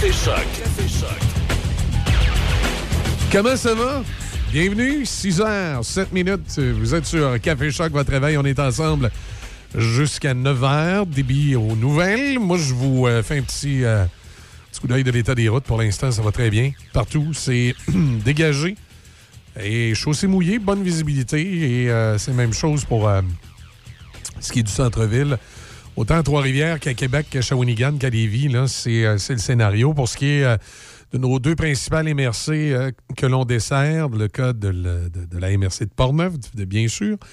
[0.00, 0.46] Café Choc.
[3.32, 4.02] Comment ça va?
[4.52, 6.58] Bienvenue, 6 h 7 minutes.
[6.58, 8.36] Vous êtes sur Café Choc, votre réveil.
[8.36, 9.10] On est ensemble
[9.74, 11.08] jusqu'à 9 h.
[11.08, 12.38] Débit aux nouvelles.
[12.38, 14.04] Moi, je vous euh, fais un petit, euh,
[14.70, 15.64] petit coup d'œil de l'état des routes.
[15.64, 16.72] Pour l'instant, ça va très bien.
[16.92, 17.74] Partout, c'est
[18.22, 18.76] dégagé
[19.58, 21.84] et chaussée mouillée, bonne visibilité.
[21.84, 23.10] Et euh, c'est la même chose pour
[24.40, 25.38] ce qui est du centre-ville.
[25.96, 29.94] Autant à Trois-Rivières qu'à Québec, qu'à Shawinigan, qu'à Lévis, c'est, euh, c'est le scénario.
[29.94, 30.56] Pour ce qui est euh,
[31.12, 35.38] de nos deux principales MRC euh, que l'on dessert, le cas de, le- de- de
[35.38, 37.16] la MRC de Portneuf, de, bien sûr.
[37.18, 37.28] Pour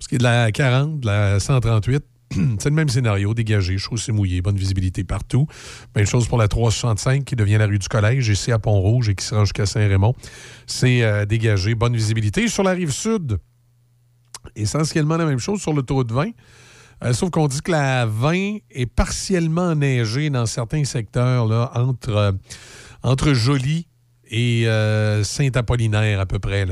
[0.00, 2.02] ce qui est de la 40, de la 138,
[2.58, 5.46] c'est le même scénario, dégagé, chaussée mouillée, bonne visibilité partout.
[5.94, 9.14] Même chose pour la 365 qui devient la rue du Collège, ici à Pont-Rouge et
[9.14, 10.14] qui se rend jusqu'à Saint-Raymond.
[10.66, 12.48] C'est dégagé, bonne visibilité.
[12.48, 13.36] Sur la rive sud,
[14.56, 16.30] essentiellement la même chose sur l'autoroute 20.
[17.04, 22.10] Euh, sauf qu'on dit que la 20 est partiellement enneigée dans certains secteurs là, entre,
[22.10, 22.32] euh,
[23.02, 23.86] entre Joly
[24.30, 26.66] et euh, Saint-Apollinaire à peu près.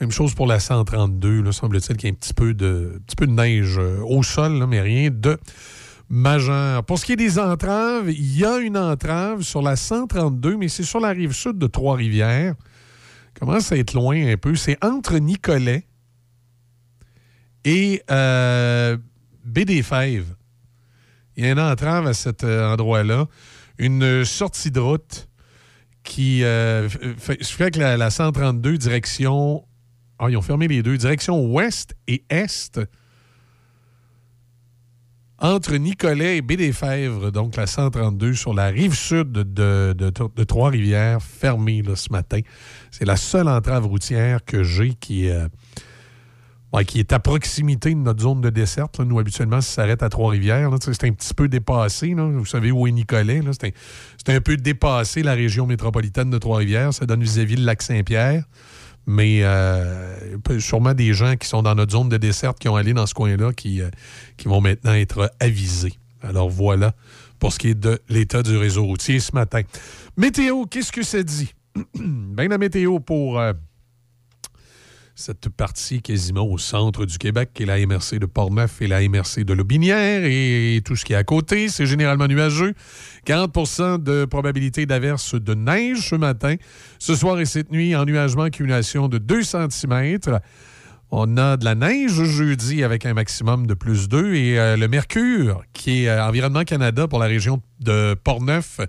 [0.00, 1.42] Même chose pour la 132.
[1.42, 4.66] Là, semble-t-il qu'il y a un petit peu de, petit peu de neige au sol,
[4.66, 5.38] mais rien de
[6.08, 6.82] majeur.
[6.84, 10.68] Pour ce qui est des entraves, il y a une entrave sur la 132, mais
[10.68, 12.54] c'est sur la rive sud de Trois-Rivières.
[13.38, 14.54] Commence à être loin un peu.
[14.54, 15.86] C'est entre Nicolet
[17.64, 18.02] et
[19.44, 19.64] Baie.
[21.36, 23.26] Il y a une entrave à cet euh, endroit-là.
[23.78, 25.28] Une sortie de route
[26.02, 29.64] qui euh, fait, fait que la, la 132 direction.
[30.18, 30.96] Ah, ils ont fermé les deux.
[30.96, 32.78] Direction ouest et est.
[35.38, 41.96] Entre Nicolet et Baie-des-Fèvres, donc la 132 sur la rive sud de Trois-Rivières, fermée là,
[41.96, 42.38] ce matin.
[42.92, 45.48] C'est la seule entrave routière que j'ai qui, euh,
[46.80, 48.98] qui est à proximité de notre zone de desserte.
[48.98, 49.04] là.
[49.04, 50.70] Nous, habituellement, ça s'arrête à Trois-Rivières.
[50.80, 52.14] C'est un petit peu dépassé.
[52.14, 53.40] Vous savez où est Nicolet.
[53.52, 56.94] C'est un, peu dépassé la région métropolitaine de Trois-Rivières.
[56.94, 58.44] Ça donne vis-à-vis le lac Saint-Pierre.
[59.06, 60.16] Mais euh,
[60.60, 63.14] sûrement des gens qui sont dans notre zone de desserte qui ont allé dans ce
[63.14, 63.90] coin-là qui, euh,
[64.36, 65.94] qui vont maintenant être avisés.
[66.22, 66.94] Alors voilà
[67.40, 69.62] pour ce qui est de l'état du réseau routier ce matin.
[70.16, 71.52] Météo, qu'est-ce que ça dit?
[71.96, 73.52] Bien la météo pour euh,
[75.14, 79.06] cette partie quasiment au centre du Québec, qui est la MRC de Portneuf et la
[79.06, 81.68] MRC de Lobinière et tout ce qui est à côté.
[81.68, 82.74] C'est généralement nuageux.
[83.26, 86.56] 40% de probabilité d'averse de neige ce matin.
[86.98, 90.18] Ce soir et cette nuit, ennuagement, accumulation de 2 cm.
[91.14, 94.88] On a de la neige jeudi avec un maximum de plus 2 et euh, le
[94.88, 98.80] mercure, qui est euh, Environnement Canada pour la région de Portneuf,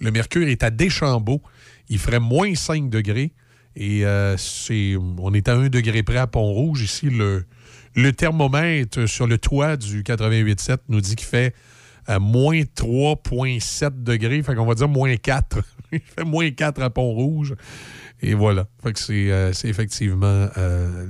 [0.00, 1.42] le mercure est à Deschambault.
[1.90, 3.34] Il ferait moins 5 degrés.
[3.76, 6.82] Et euh, c'est, on est à 1 degré près à Pont-Rouge.
[6.82, 11.54] Ici, le, thermomètre sur le toit du 88.7 nous dit qu'il fait
[12.08, 14.42] euh, moins 3,7 degrés.
[14.42, 15.58] Fait qu'on va dire moins 4.
[15.92, 17.54] Il fait moins 4 à Pont-Rouge.
[18.22, 18.66] Et voilà.
[18.82, 20.48] Fait que c'est, euh, c'est effectivement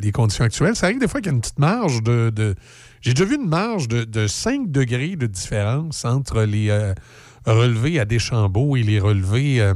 [0.03, 0.75] les conditions actuelles.
[0.75, 2.57] Ça arrive des fois qu'il y a une petite marge de.
[3.01, 6.93] J'ai déjà vu une marge de, de 5 degrés de différence entre les
[7.47, 9.73] relevés à Deschambault et les relevés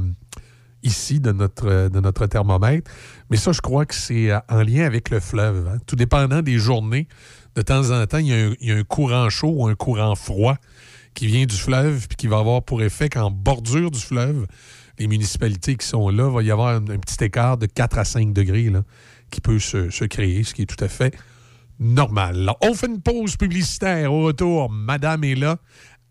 [0.83, 2.91] ici de notre, euh, de notre thermomètre.
[3.29, 5.67] Mais ça, je crois que c'est euh, en lien avec le fleuve.
[5.67, 5.77] hein.
[5.85, 7.07] Tout dépendant des journées,
[7.55, 10.57] de temps en temps, il y, a un, il courant chaud ou un courant froid
[11.13, 14.47] qui vient du fleuve puis qui va avoir pour effet qu'en bordure du fleuve,
[14.97, 18.33] les municipalités qui sont là, va y avoir un, petit écart de 4 à 5
[18.33, 18.83] degrés là,
[19.29, 21.13] qui peut se, se créer, ce qui est tout à fait
[21.81, 22.51] normal.
[22.61, 24.13] On fait une pause publicitaire.
[24.13, 25.57] Au retour, Madame est là.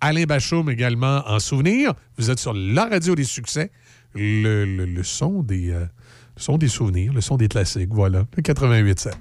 [0.01, 1.95] Alain Bachoum également en souvenir.
[2.19, 3.71] Vous êtes sur la radio des succès.
[4.15, 7.93] Le, son, des, euh, le son des souvenirs, le son des classiques.
[7.93, 9.13] Voilà, le 88.7.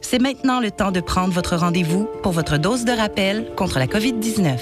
[0.00, 3.86] C'est maintenant le temps de prendre votre rendez-vous pour votre dose de rappel contre la
[3.86, 4.58] COVID-19.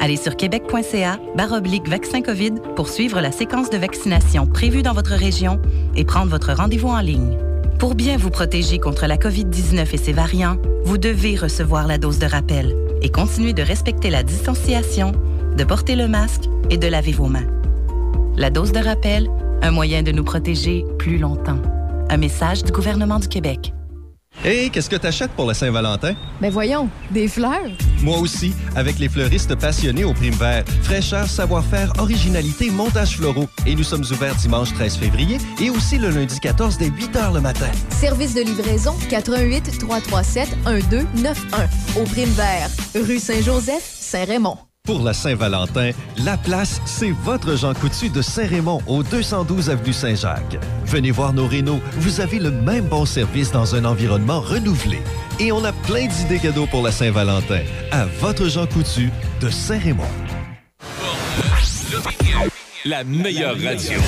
[0.00, 5.14] Allez sur québec.ca baroblique vaccin COVID pour suivre la séquence de vaccination prévue dans votre
[5.14, 5.60] région
[5.94, 7.38] et prendre votre rendez-vous en ligne.
[7.78, 12.18] Pour bien vous protéger contre la COVID-19 et ses variants, vous devez recevoir la dose
[12.18, 15.12] de rappel et continuer de respecter la distanciation,
[15.56, 17.46] de porter le masque et de laver vos mains.
[18.36, 19.30] La dose de rappel,
[19.62, 21.62] un moyen de nous protéger plus longtemps.
[22.10, 23.72] Un message du gouvernement du Québec.
[24.44, 26.14] Hé, qu'est-ce que t'achètes pour la Saint-Valentin?
[26.40, 27.70] Ben voyons, des fleurs.
[28.02, 30.64] Moi aussi, avec les fleuristes passionnés au prime vert.
[30.82, 33.46] Fraîcheur, savoir-faire, originalité, montage floraux.
[33.66, 37.34] Et nous sommes ouverts dimanche 13 février et aussi le lundi 14 dès 8 h
[37.34, 37.70] le matin.
[37.90, 41.68] Service de livraison 88 337 1291.
[41.96, 44.58] Au prime vert, rue Saint-Joseph, Saint-Raymond.
[44.86, 50.58] Pour la Saint-Valentin, la place, c'est votre Jean Coutu de Saint-Raymond au 212 avenue Saint-Jacques.
[50.84, 54.98] Venez voir nos rénaux, vous avez le même bon service dans un environnement renouvelé.
[55.40, 57.62] Et on a plein d'idées cadeaux pour la Saint-Valentin.
[57.92, 59.08] À votre Jean Coutu
[59.40, 60.04] de Saint-Raymond.
[62.84, 63.98] la meilleure radio.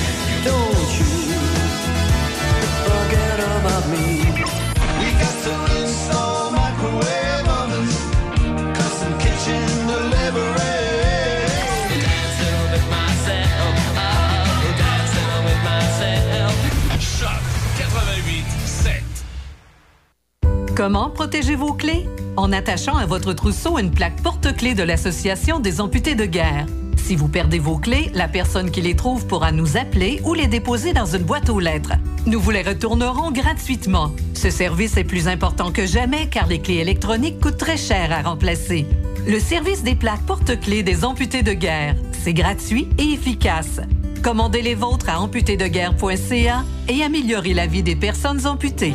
[20.77, 22.07] Comment protéger vos clés?
[22.35, 26.67] En attachant à votre trousseau une plaque porte-clés de l'Association des amputés de guerre.
[26.97, 30.45] Si vous perdez vos clés, la personne qui les trouve pourra nous appeler ou les
[30.45, 31.93] déposer dans une boîte aux lettres.
[32.27, 34.11] Nous vous les retournerons gratuitement.
[34.35, 38.21] Ce service est plus important que jamais car les clés électroniques coûtent très cher à
[38.29, 38.85] remplacer.
[39.25, 43.81] Le service des plaques porte-clés des amputés de guerre, c'est gratuit et efficace.
[44.21, 48.93] Commandez les vôtres à amputédeguerre.ca et améliorez la vie des personnes amputées.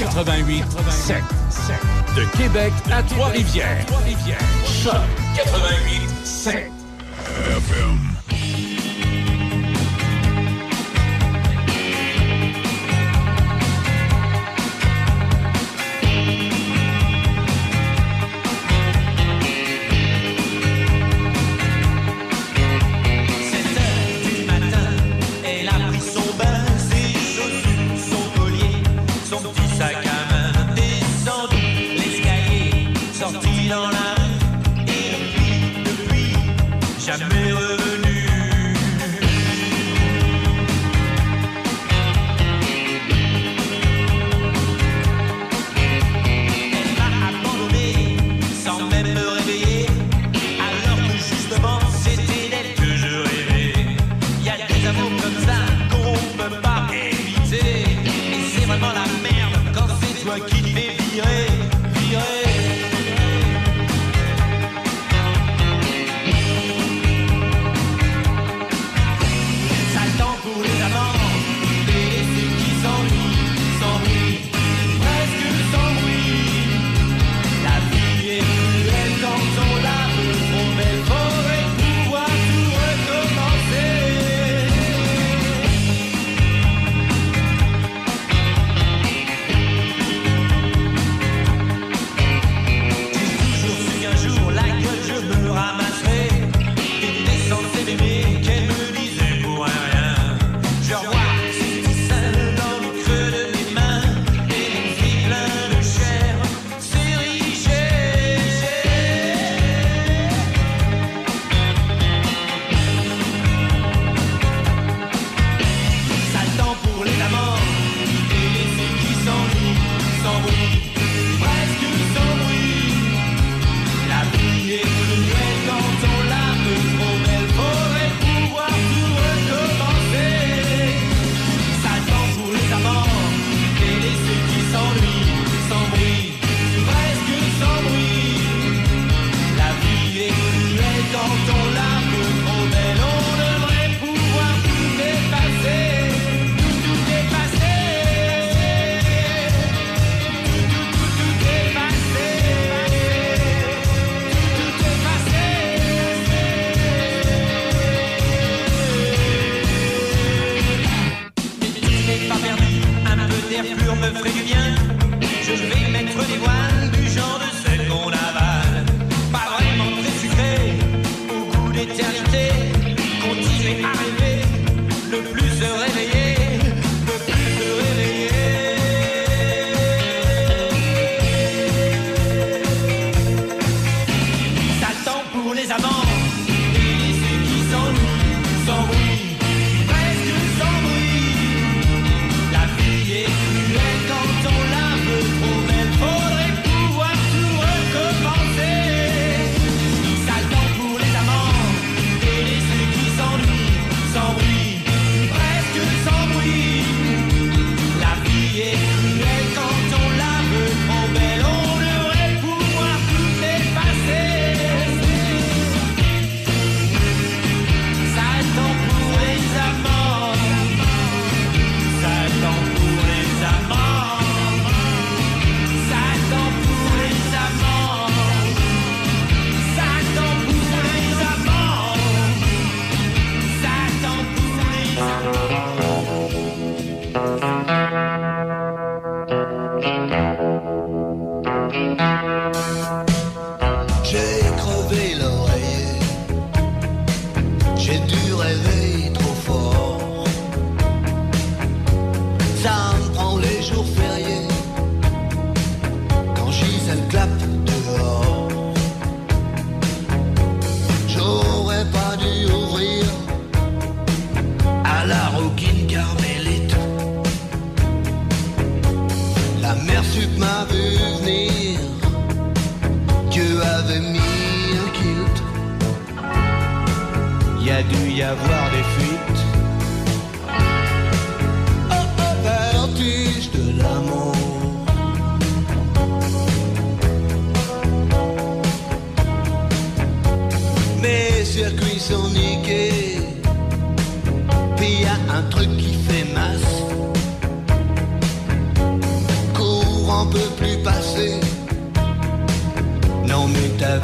[0.00, 1.22] Choc 88 7.
[2.16, 3.84] De Québec à Trois-Rivières.
[4.64, 4.94] Choc
[5.36, 6.72] 88 7.
[7.48, 8.09] FM.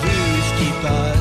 [0.03, 1.16] vue, ce qui.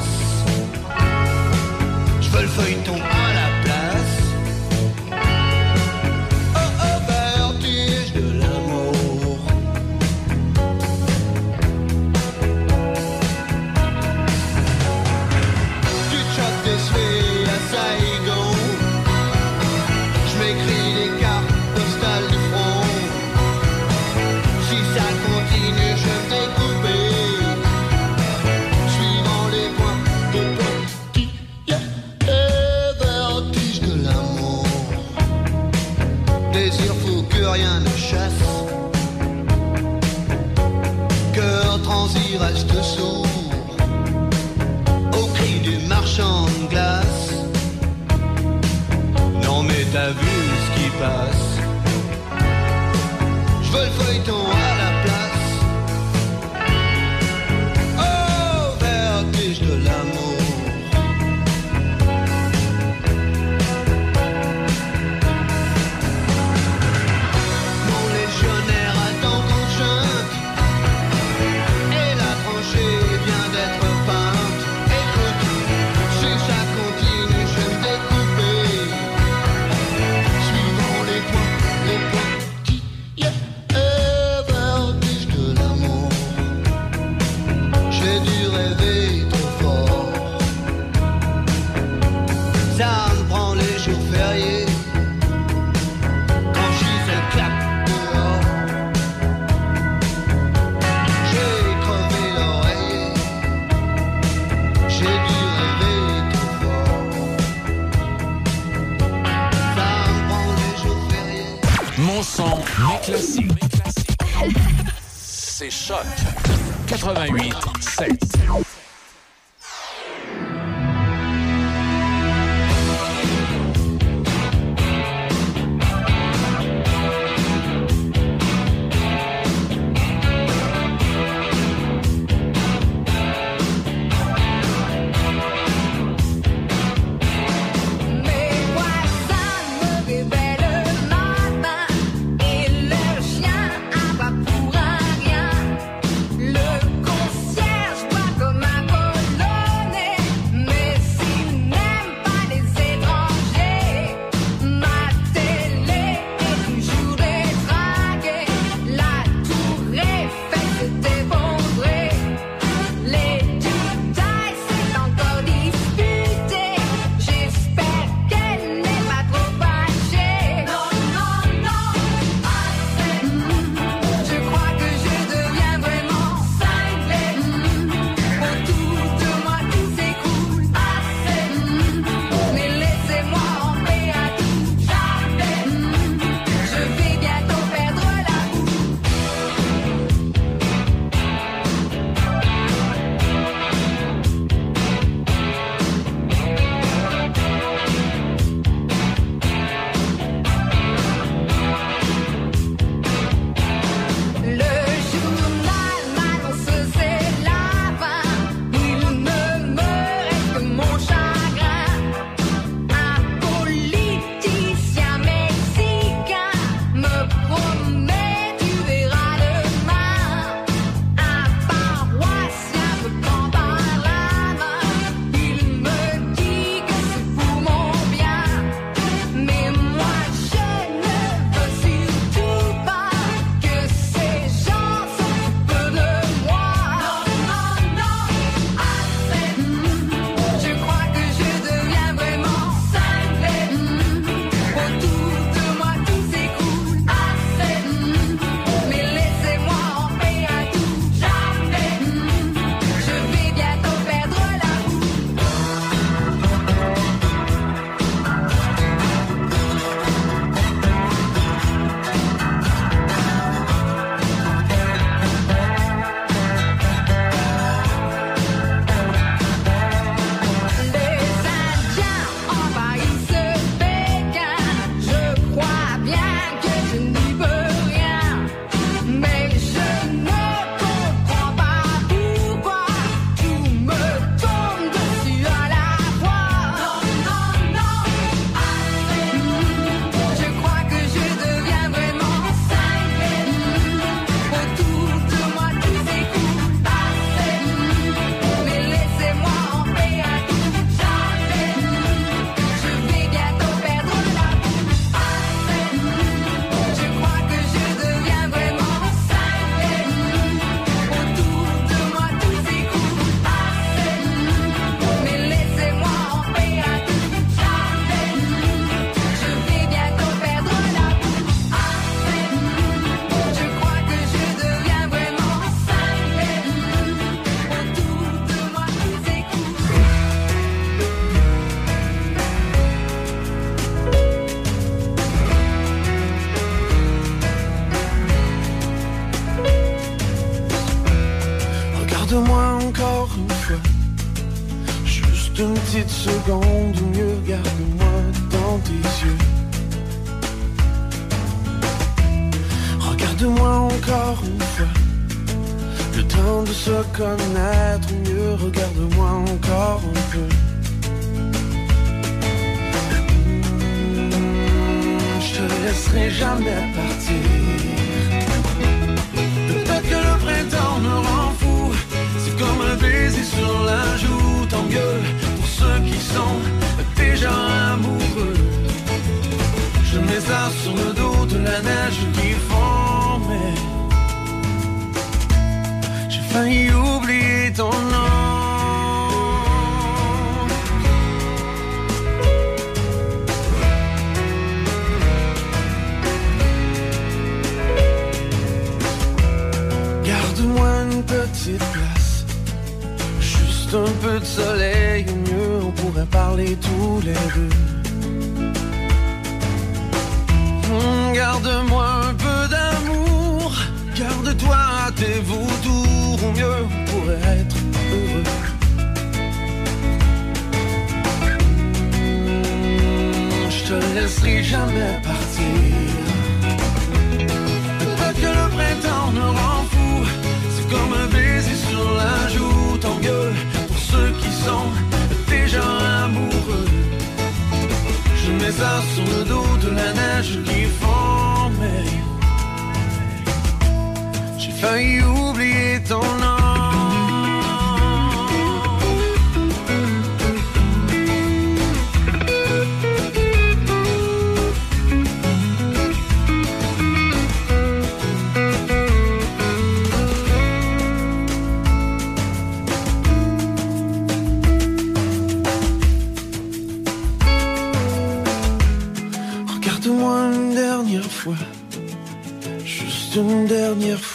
[117.05, 117.74] 超短语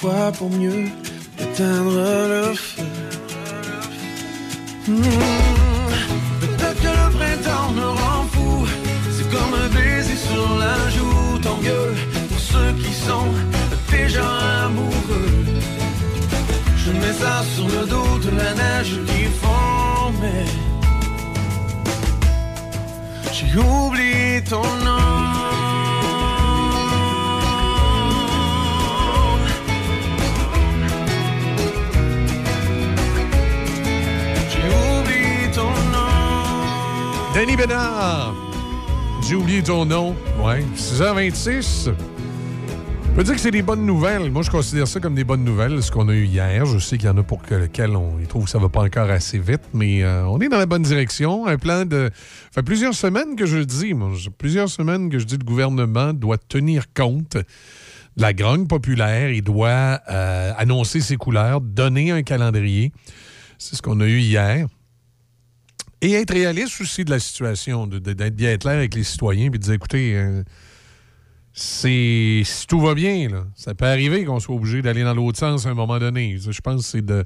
[0.00, 0.86] fois pour mieux
[40.90, 41.84] 6h26.
[41.84, 44.28] Je peux dire que c'est des bonnes nouvelles.
[44.32, 46.66] Moi, je considère ça comme des bonnes nouvelles, ce qu'on a eu hier.
[46.66, 47.54] Je sais qu'il y en a pour que,
[47.94, 50.58] on ils trouvent que ça va pas encore assez vite, mais euh, on est dans
[50.58, 51.46] la bonne direction.
[51.46, 52.10] Un plan de.
[52.50, 54.10] Ça fait plusieurs semaines que je dis, moi.
[54.36, 57.44] Plusieurs semaines que je dis le gouvernement doit tenir compte de
[58.22, 59.30] la grogne populaire.
[59.30, 62.92] Il doit euh, annoncer ses couleurs, donner un calendrier.
[63.58, 64.66] C'est ce qu'on a eu hier.
[66.02, 69.64] Et être réaliste aussi de la situation, d'être bien clair avec les citoyens, puis de
[69.64, 70.42] dire, écoutez, euh,
[71.60, 75.38] c'est si tout va bien, là, ça peut arriver qu'on soit obligé d'aller dans l'autre
[75.38, 76.38] sens à un moment donné.
[76.38, 77.22] Je pense que c'est de,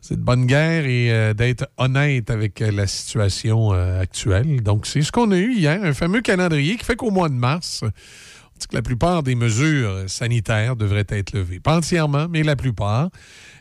[0.00, 4.60] c'est de bonne guerre et euh, d'être honnête avec euh, la situation euh, actuelle.
[4.62, 7.34] Donc, c'est ce qu'on a eu hier, un fameux calendrier qui fait qu'au mois de
[7.34, 11.60] mars, on dit que la plupart des mesures sanitaires devraient être levées.
[11.60, 13.10] Pas entièrement, mais la plupart.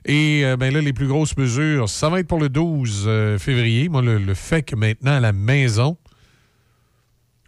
[0.06, 3.90] Et ben là, les plus grosses mesures, ça va être pour le 12 euh, février.
[3.90, 5.98] Moi, le, le fait que maintenant, à la maison,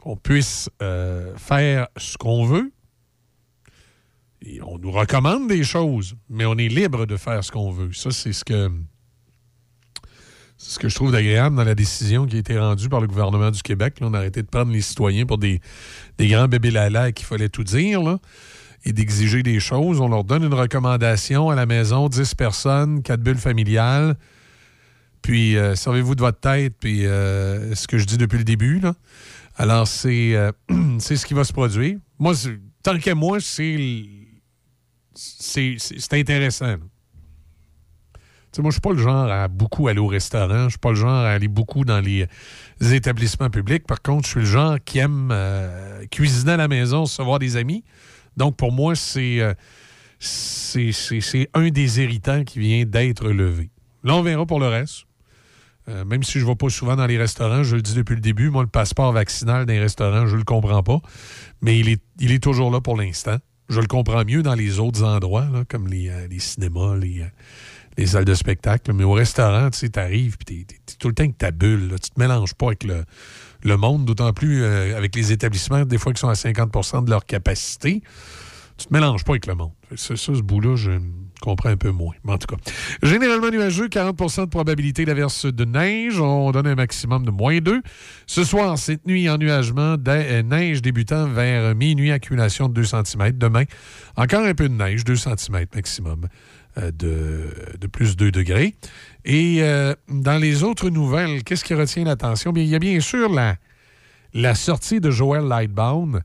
[0.05, 2.71] on puisse euh, faire ce qu'on veut.
[4.63, 7.91] On nous recommande des choses, mais on est libre de faire ce qu'on veut.
[7.93, 8.71] Ça, c'est ce que
[10.57, 13.51] ce que je trouve agréable dans la décision qui a été rendue par le gouvernement
[13.51, 13.97] du Québec.
[14.01, 15.59] On a arrêté de prendre les citoyens pour des,
[16.19, 18.19] grands bébés lala qu'il fallait tout dire
[18.85, 19.99] et d'exiger des choses.
[19.99, 24.15] On leur donne une recommandation à la maison, 10 personnes, 4 bulles familiales.
[25.21, 28.79] Puis euh, servez-vous de votre tête, puis euh, ce que je dis depuis le début.
[28.79, 28.93] Là.
[29.55, 30.51] Alors, c'est euh,
[30.99, 31.97] c'est ce qui va se produire.
[32.19, 32.33] Moi,
[32.83, 34.05] tant qu'à moi, c'est
[36.11, 36.65] intéressant.
[36.67, 36.77] là.
[38.51, 40.65] Tu sais, moi, je suis pas le genre à beaucoup aller au restaurant.
[40.65, 42.25] Je suis pas le genre à aller beaucoup dans les,
[42.81, 43.85] établissements publics.
[43.85, 47.57] Par contre, je suis le genre qui aime euh, cuisiner à la maison, recevoir des
[47.57, 47.83] amis.
[48.37, 49.53] Donc, pour moi, c'est euh,
[50.19, 53.71] c'est c'est- un des héritants qui vient d'être levé.
[54.03, 55.05] Là, on verra pour le reste.
[55.87, 58.15] Euh, même si je ne vais pas souvent dans les restaurants, je le dis depuis
[58.15, 60.99] le début, moi, le passeport vaccinal dans les restaurants, je ne le comprends pas.
[61.61, 63.37] Mais il est, il est toujours là pour l'instant.
[63.69, 67.21] Je le comprends mieux dans les autres endroits, là, comme les, euh, les cinémas, les,
[67.21, 67.27] euh,
[67.97, 68.93] les salles de spectacle.
[68.93, 71.95] Mais au restaurant, tu sais, t'arrives, puis t'es, tout le temps avec ta bulle.
[72.01, 76.19] Tu te mélanges pas avec le, monde, d'autant plus avec les établissements, des fois, qui
[76.19, 78.01] sont à 50% de leur capacité.
[78.77, 79.71] Tu te mélanges pas avec le monde.
[79.95, 80.75] Ça, ce bout-là,
[81.41, 82.13] comprends un peu moins.
[82.23, 82.61] Mais en tout cas,
[83.03, 86.19] généralement nuageux, 40% de probabilité d'averse de neige.
[86.19, 87.81] On donne un maximum de moins 2.
[88.27, 93.31] Ce soir, cette nuit, ennuagement, euh, neige débutant vers minuit, accumulation de 2 cm.
[93.33, 93.63] Demain,
[94.15, 96.27] encore un peu de neige, 2 cm maximum.
[96.77, 98.75] Euh, de, plus 2 degrés.
[99.23, 102.51] Et euh, dans les autres nouvelles, qu'est-ce qui retient l'attention?
[102.51, 103.55] Bien, il y a bien sûr la,
[104.33, 106.21] la sortie de Joël Lightbound,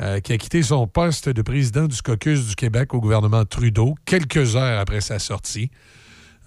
[0.00, 3.94] euh, qui a quitté son poste de président du caucus du Québec au gouvernement Trudeau
[4.04, 5.70] quelques heures après sa sortie.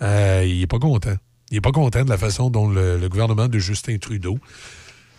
[0.02, 1.16] il n'est pas content.
[1.50, 4.40] Il n'est pas content de la façon dont le, gouvernement de Justin Trudeau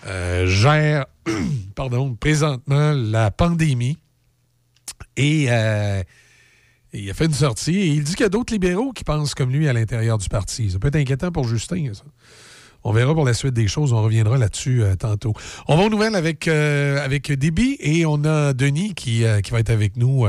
[0.05, 1.07] gère
[1.77, 3.99] pardon, présentement la pandémie.
[5.17, 5.49] Et
[6.95, 9.35] il a fait une sortie et il dit qu'il y a d'autres libéraux qui pensent
[9.35, 10.71] comme lui à l'intérieur du parti.
[10.71, 12.05] Ça peut être inquiétant pour Justin, ça.
[12.85, 13.93] On verra pour la suite des choses.
[13.93, 15.35] On reviendra là-dessus euh, tantôt.
[15.69, 17.09] On va aux nouvelles avec, euh,
[17.81, 20.27] et on a Denis qui, euh, va être avec nous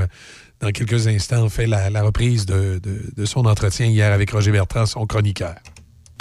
[0.60, 1.44] dans quelques instants.
[1.44, 5.56] On fait la, reprise de, de son entretien hier avec Roger Bertrand, son chroniqueur.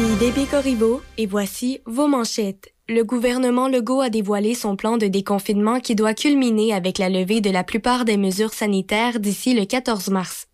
[0.00, 2.72] Ici Corriveau et voici vos manchettes.
[2.88, 7.40] Le gouvernement Legault a dévoilé son plan de déconfinement qui doit culminer avec la levée
[7.40, 10.46] de la plupart des mesures sanitaires d'ici le 14 mars.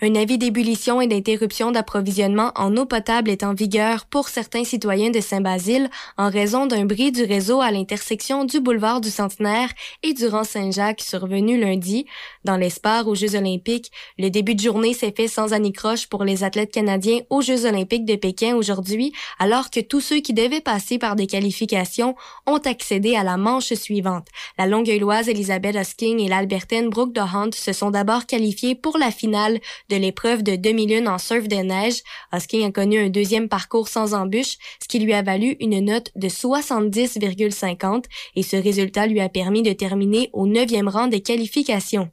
[0.00, 5.10] Un avis d'ébullition et d'interruption d'approvisionnement en eau potable est en vigueur pour certains citoyens
[5.10, 9.70] de Saint-Basile en raison d'un bris du réseau à l'intersection du boulevard du Centenaire
[10.02, 12.06] et du rang Saint-Jacques survenu lundi.
[12.48, 16.44] Dans l'espoir aux Jeux olympiques, le début de journée s'est fait sans anicroche pour les
[16.44, 20.96] athlètes canadiens aux Jeux olympiques de Pékin aujourd'hui, alors que tous ceux qui devaient passer
[20.96, 24.28] par des qualifications ont accédé à la manche suivante.
[24.56, 29.60] La Longueuilloise Elisabeth Hosking et l'Albertaine Brooke DeHunt se sont d'abord qualifiées pour la finale
[29.90, 32.00] de l'épreuve de demi-lune en surf de neige.
[32.32, 36.12] Hosking a connu un deuxième parcours sans embûche, ce qui lui a valu une note
[36.16, 38.04] de 70,50
[38.36, 42.08] et ce résultat lui a permis de terminer au neuvième rang des qualifications.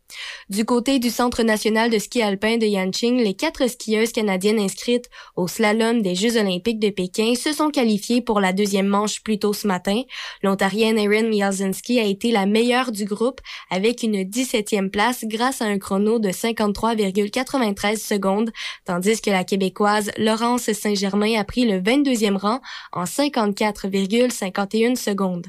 [0.49, 5.09] Du côté du Centre national de ski alpin de Yanqing, les quatre skieuses canadiennes inscrites
[5.35, 9.39] au slalom des Jeux olympiques de Pékin se sont qualifiées pour la deuxième manche plus
[9.39, 10.01] tôt ce matin.
[10.43, 15.65] L'Ontarienne Erin Mialzinski a été la meilleure du groupe avec une 17e place grâce à
[15.65, 18.51] un chrono de 53,93 secondes,
[18.85, 25.47] tandis que la Québécoise Laurence Saint-Germain a pris le 22e rang en 54,51 secondes.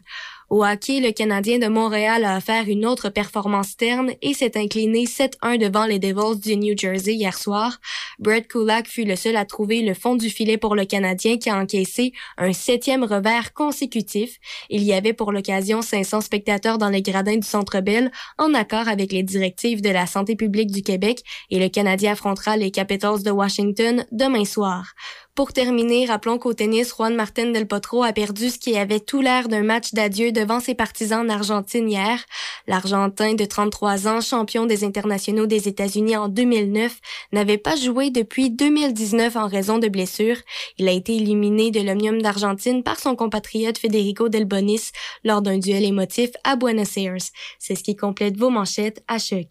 [0.48, 5.04] Au hockey, le Canadien de Montréal a offert une autre performance terne et s'est incliné
[5.04, 7.80] 7-1 devant les Devils du New Jersey hier soir.
[8.20, 11.50] Brett Kulak fut le seul à trouver le fond du filet pour le Canadien qui
[11.50, 14.38] a encaissé un septième revers consécutif.
[14.70, 18.86] Il y avait pour l'occasion 500 spectateurs dans les gradins du Centre Bell en accord
[18.86, 23.24] avec les directives de la santé publique du Québec et le Canadien affrontera les Capitals
[23.24, 24.94] de Washington demain soir.
[25.36, 29.20] Pour terminer, rappelons qu'au tennis, Juan Martin Del Potro a perdu ce qui avait tout
[29.20, 32.24] l'air d'un match d'adieu devant ses partisans en Argentine hier.
[32.66, 37.00] L'Argentin de 33 ans, champion des internationaux des États-Unis en 2009,
[37.32, 40.38] n'avait pas joué depuis 2019 en raison de blessures.
[40.78, 44.90] Il a été éliminé de l'Omnium d'Argentine par son compatriote Federico Del Bonis
[45.22, 47.28] lors d'un duel émotif à Buenos Aires.
[47.58, 49.48] C'est ce qui complète vos manchettes à choc.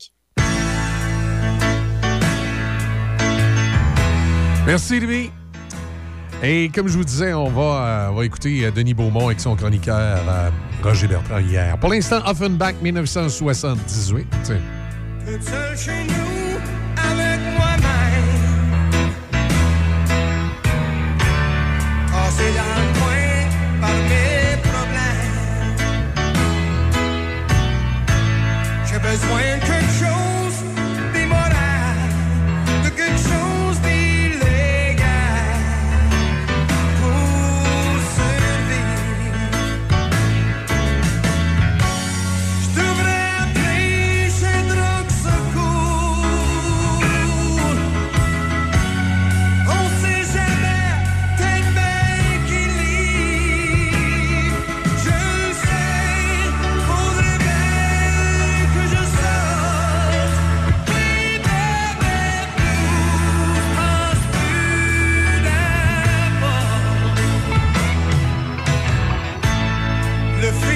[4.65, 5.29] Merci, Louis.
[6.47, 9.95] Et comme je vous disais, on va, euh, écouter euh, Denis Beaumont avec son chroniqueur
[9.97, 10.49] euh,
[10.83, 11.75] Roger Bertrand hier.
[11.79, 14.27] Pour l'instant, Offenbach 1978.
[28.85, 29.84] J'ai besoin dis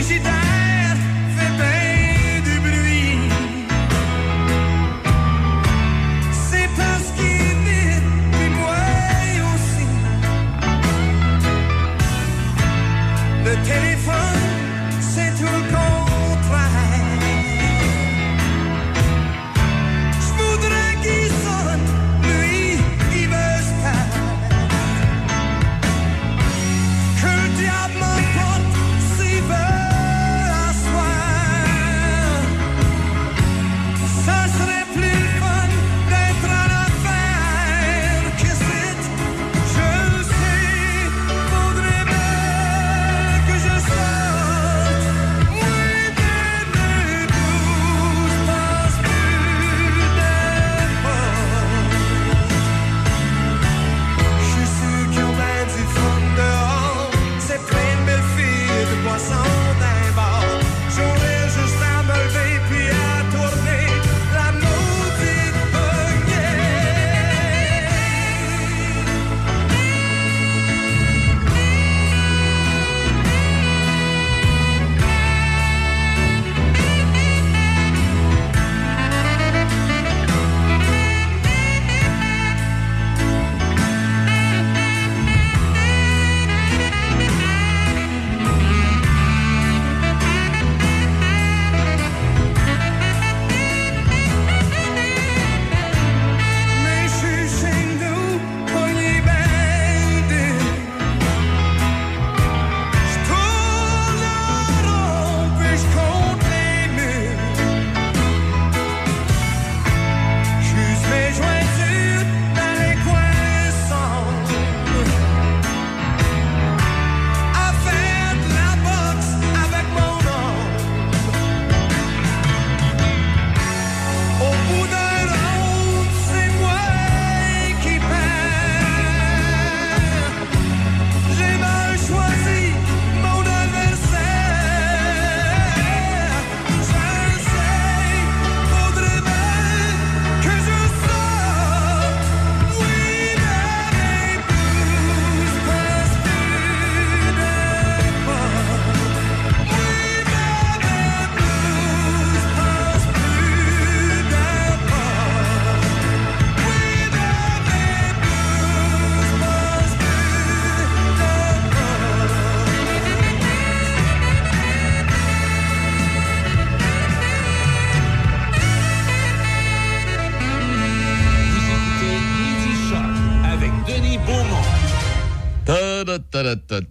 [0.10, 0.38] Le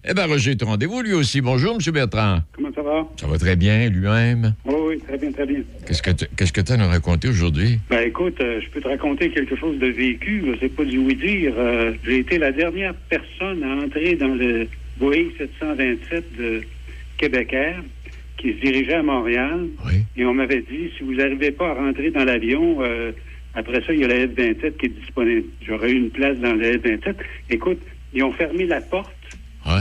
[0.05, 1.41] Eh bien, Roger est rendez-vous, lui aussi.
[1.41, 1.93] Bonjour, M.
[1.93, 2.39] Bertrand.
[2.53, 3.07] Comment ça va?
[3.17, 4.55] Ça va très bien, lui-même?
[4.65, 5.61] Oui, oui, très bien, très bien.
[5.87, 7.79] Qu'est-ce que tu qu'est-ce que as à nous raconter aujourd'hui?
[7.89, 10.99] Ben écoute, euh, je peux te raconter quelque chose de vécu, je sais pas du
[10.99, 11.53] oui dire.
[11.57, 14.67] Euh, J'ai été la dernière personne à entrer dans le
[14.99, 16.63] Boeing 727 de
[17.17, 17.83] Québec Air
[18.37, 19.67] qui se dirigeait à Montréal.
[20.17, 23.13] Et on m'avait dit, si vous n'arrivez pas à rentrer dans l'avion, euh,
[23.55, 25.47] après ça, il y a la F-27 qui est disponible.
[25.67, 27.15] J'aurais eu une place dans la F-27.
[27.51, 27.79] Écoute,
[28.15, 29.13] ils ont fermé la porte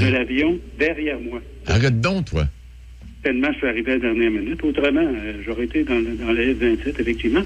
[0.02, 1.42] de l'avion derrière moi.
[1.66, 2.48] Arrête donc, toi.
[3.24, 4.64] tellement je suis arrivé à la dernière minute.
[4.64, 7.44] Autrement, euh, j'aurais été dans, dans la F-27, effectivement.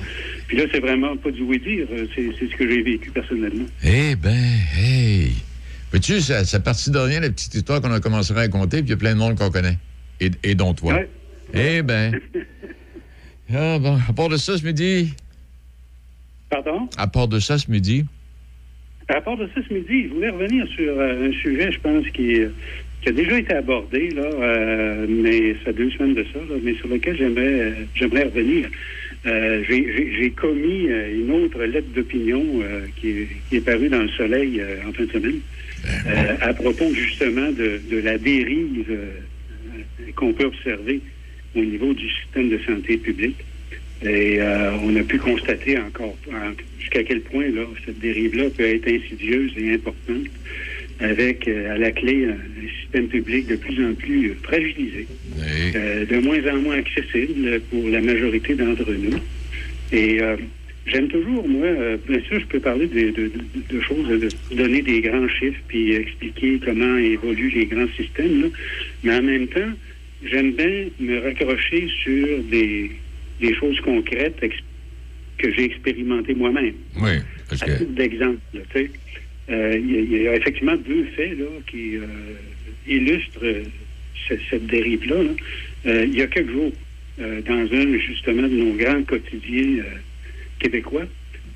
[0.47, 1.87] Puis là, c'est vraiment pas du oui-dire.
[1.91, 3.65] euh, C'est c'est ce que j'ai vécu personnellement.
[3.83, 4.35] Eh ben,
[4.77, 5.31] hey!
[5.91, 8.87] Vois-tu, ça, ça partit de rien, la petite histoire qu'on a commencé à raconter, puis
[8.87, 9.77] il y a plein de monde qu'on connaît.
[10.19, 10.99] Et, et dont toi.
[11.53, 12.19] Eh ben.
[13.53, 15.13] Ah bon, à part de ça ce midi.
[16.49, 16.87] Pardon?
[16.95, 18.05] À part de ça ce midi.
[19.13, 22.07] À part de ça, ce midi, je voulais revenir sur euh, un sujet, je pense,
[22.11, 22.49] qui, euh,
[23.01, 26.55] qui a déjà été abordé, là, euh, mais ça fait deux semaines de ça, là,
[26.63, 28.69] mais sur lequel j'aimerais euh, j'aimerais revenir.
[29.25, 34.01] J'ai j'ai- j'ai commis une autre lettre d'opinion euh, qui, est- qui est parue dans
[34.01, 35.39] le Soleil euh, en fin de semaine,
[36.07, 41.01] euh, à propos justement de, de la dérive euh, qu'on peut observer
[41.55, 43.37] au niveau du système de santé publique.
[44.03, 48.63] Et euh, on a pu constater encore en- jusqu'à quel point là, cette dérive-là peut
[48.63, 50.27] être insidieuse et importante,
[50.99, 55.07] avec euh, à la clé un, un système public de plus en plus euh, fragilisé,
[55.75, 59.19] euh, de moins en moins accessible pour la majorité d'entre nous.
[59.91, 60.35] Et euh,
[60.87, 64.31] j'aime toujours, moi, euh, bien sûr, je peux parler de, de- de- de choses, de
[64.55, 68.47] donner des grands chiffres, puis expliquer comment évoluent les grands systèmes, là.
[69.03, 69.71] mais en même temps,
[70.23, 72.91] j'aime bien me raccrocher sur des,
[73.41, 74.39] des choses concrètes
[75.37, 76.73] que j'ai expérimentées moi-même.
[77.01, 77.09] Oui,
[77.49, 78.91] À titre d'exemple, tu sais,
[79.49, 82.05] euh, il y, a- il y a effectivement deux faits là, qui euh,
[82.87, 83.63] illustrent euh,
[84.29, 85.23] ce- cette dérive-là.
[85.23, 86.03] là.
[86.05, 86.71] Il y a quelques jours,
[87.19, 89.83] dans un justement de nos grands quotidiens
[90.59, 91.05] québécois,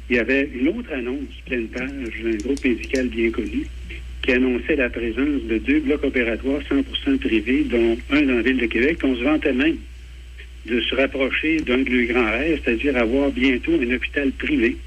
[0.09, 3.63] il y avait une autre annonce pleine page d'un groupe médical bien connu
[4.23, 8.57] qui annonçait la présence de deux blocs opératoires 100% privés, dont un dans la ville
[8.57, 8.97] de Québec.
[9.03, 9.77] On se vantait même
[10.65, 14.77] de se rapprocher d'un de leurs grands rêves, c'est-à-dire avoir bientôt un hôpital privé,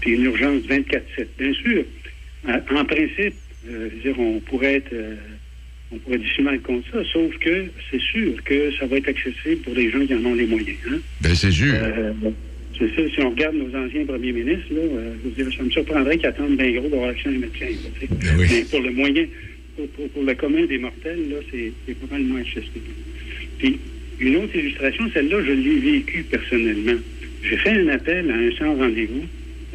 [0.00, 1.26] puis une urgence 24-7.
[1.38, 1.84] Bien sûr,
[2.48, 3.34] en, en principe,
[3.68, 4.92] euh, dire, on pourrait être...
[4.92, 5.14] euh,
[5.92, 9.72] on pourrait difficilement contre ça, sauf que c'est sûr que ça va être accessible pour
[9.74, 10.76] les gens qui en ont les moyens.
[10.90, 10.98] Hein?
[11.20, 11.74] Ben, c'est sûr.
[11.80, 12.12] Euh,
[12.76, 15.70] c'est ça, si on regarde nos anciens premiers ministres, là, euh, je dire, ça me
[15.70, 17.66] surprendrait qu'ils attendent bien gros d'avoir accès à un médecin.
[17.66, 18.36] là, tu sais.
[18.36, 19.26] Mais pour le moyen,
[19.76, 22.90] pour, pour- pour le commun des mortels, là, c'est c'est pas mal moins accessible.
[23.58, 23.78] Puis,
[24.20, 26.98] une autre illustration, celle-là, je l'ai vécue personnellement.
[27.42, 29.24] J'ai fait un appel à un sans rendez-vous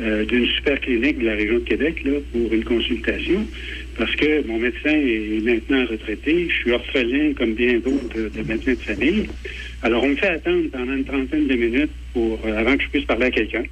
[0.02, 3.46] euh, d'une super clinique de la région de Québec là, pour une consultation
[3.98, 6.48] parce que mon médecin est maintenant retraité.
[6.50, 9.28] Je suis orphelin comme bien d'autres de, de médecins de famille.
[9.84, 12.90] Alors, on me fait attendre pendant une trentaine de minutes pour, euh, avant que je
[12.90, 13.64] puisse parler à quelqu'un.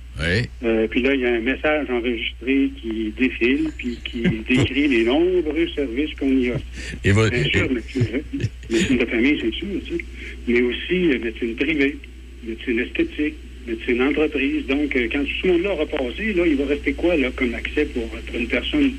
[0.64, 5.04] Euh, puis là, il y a un message enregistré qui défile, puis qui décrit les
[5.04, 6.56] nombreux services qu'on y a.
[7.04, 8.08] Et votre- Bien sûr, médecine,
[8.72, 10.04] médecine de famille, c'est sûr, tu sais.
[10.48, 11.98] mais aussi euh, médecine privée,
[12.44, 13.36] médecine esthétique,
[13.68, 14.66] médecine entreprise.
[14.68, 17.54] Donc, euh, quand tout ce monde-là aura passé, là, il va rester quoi là, comme
[17.54, 18.94] accès pour, pour une personne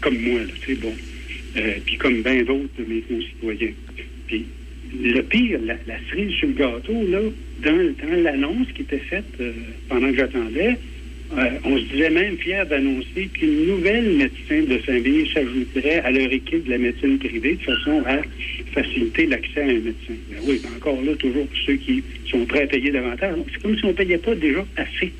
[0.00, 0.94] comme moi, là, tu sais, bon.
[1.56, 3.72] Euh, puis comme bien d'autres de mes concitoyens.
[4.26, 4.46] Puis
[5.00, 7.20] le pire, la, la cerise sur le gâteau, là,
[7.64, 9.52] dans, dans l'annonce qui était faite euh,
[9.88, 10.76] pendant que j'attendais,
[11.38, 16.30] euh, on se disait même fier d'annoncer qu'une nouvelle médecin de famille s'ajouterait à leur
[16.30, 18.18] équipe de la médecine privée de façon à
[18.74, 20.14] faciliter l'accès à un médecin.
[20.30, 23.34] Ben oui, ben encore là, toujours pour ceux qui sont prêts à payer davantage.
[23.34, 25.12] Donc, C'est comme si on ne payait pas déjà assez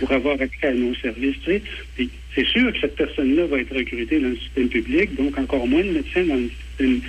[0.00, 1.36] pour avoir accès à nos services.
[1.44, 1.60] tu
[1.96, 2.08] sais.
[2.34, 5.84] C'est sûr que cette personne-là va être recrutée dans le système public, donc encore moins
[5.84, 7.00] de médecins dans le système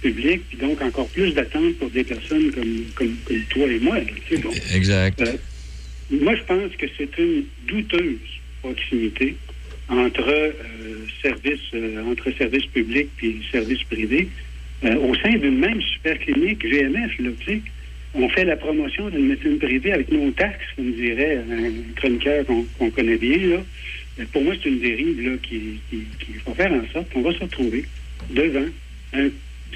[0.00, 3.98] public, puis donc encore plus d'attentes pour des personnes comme, comme, comme toi et moi.
[3.98, 4.50] là, tu sais, bon.
[4.74, 5.20] Exact.
[5.20, 5.36] Euh,
[6.10, 8.18] moi, je pense que c'est une douteuse
[8.62, 9.36] proximité
[9.88, 10.52] entre euh,
[11.22, 14.28] services euh, entre services publics et services privés
[14.82, 17.18] au sein d'une même super clinique GMF.
[17.18, 17.60] Là, tu sais.
[18.14, 22.46] on fait la promotion d'une médecine privée avec nos taxes, comme dirait un chroniqueur
[22.78, 23.36] qu'on connaît bien.
[23.36, 24.24] Là.
[24.32, 27.32] Pour moi, c'est une dérive là, qui, qui, qui va faire en sorte qu'on va
[27.34, 27.84] se retrouver
[28.30, 28.66] devant
[29.12, 29.28] un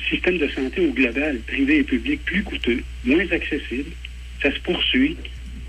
[0.09, 3.91] système de santé au global, privé et public, plus coûteux, moins accessible.
[4.43, 5.17] Ça se poursuit.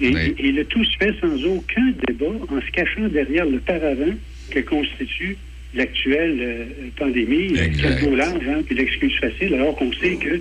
[0.02, 4.14] Et, et le tout se fait sans aucun débat, en se cachant derrière le paravent
[4.52, 5.38] que constitue
[5.74, 6.66] l'actuelle euh,
[6.98, 7.50] pandémie,
[8.10, 10.38] le large, hein, puis l'excuse facile, alors qu'on sait que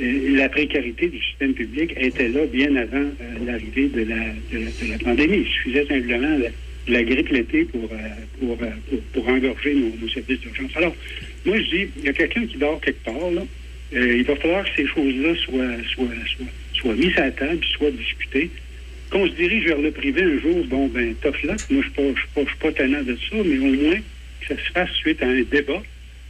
[0.00, 4.16] euh, la précarité du système public était là bien avant euh, l'arrivée de la,
[4.52, 5.38] de, la- de la pandémie.
[5.38, 6.48] Il suffisait simplement la,
[6.94, 7.96] la grippe l'été pour, euh,
[8.40, 10.76] pour, pour, pour engorger nos, nos services d'urgence.
[10.76, 10.94] Alors,
[11.44, 13.42] moi, je dis, il y a quelqu'un qui dort quelque part, là.
[13.94, 17.60] Euh, il va falloir que ces choses-là soient, soient, soient, soient mises à la table,
[17.76, 18.50] soient discutées.
[19.10, 21.58] Qu'on se dirige vers le privé un jour, bon, ben, tough luck.
[21.70, 23.98] Moi, je ne suis pas, pas, pas tannant de ça, mais au moins
[24.40, 25.82] que ça se fasse suite à un débat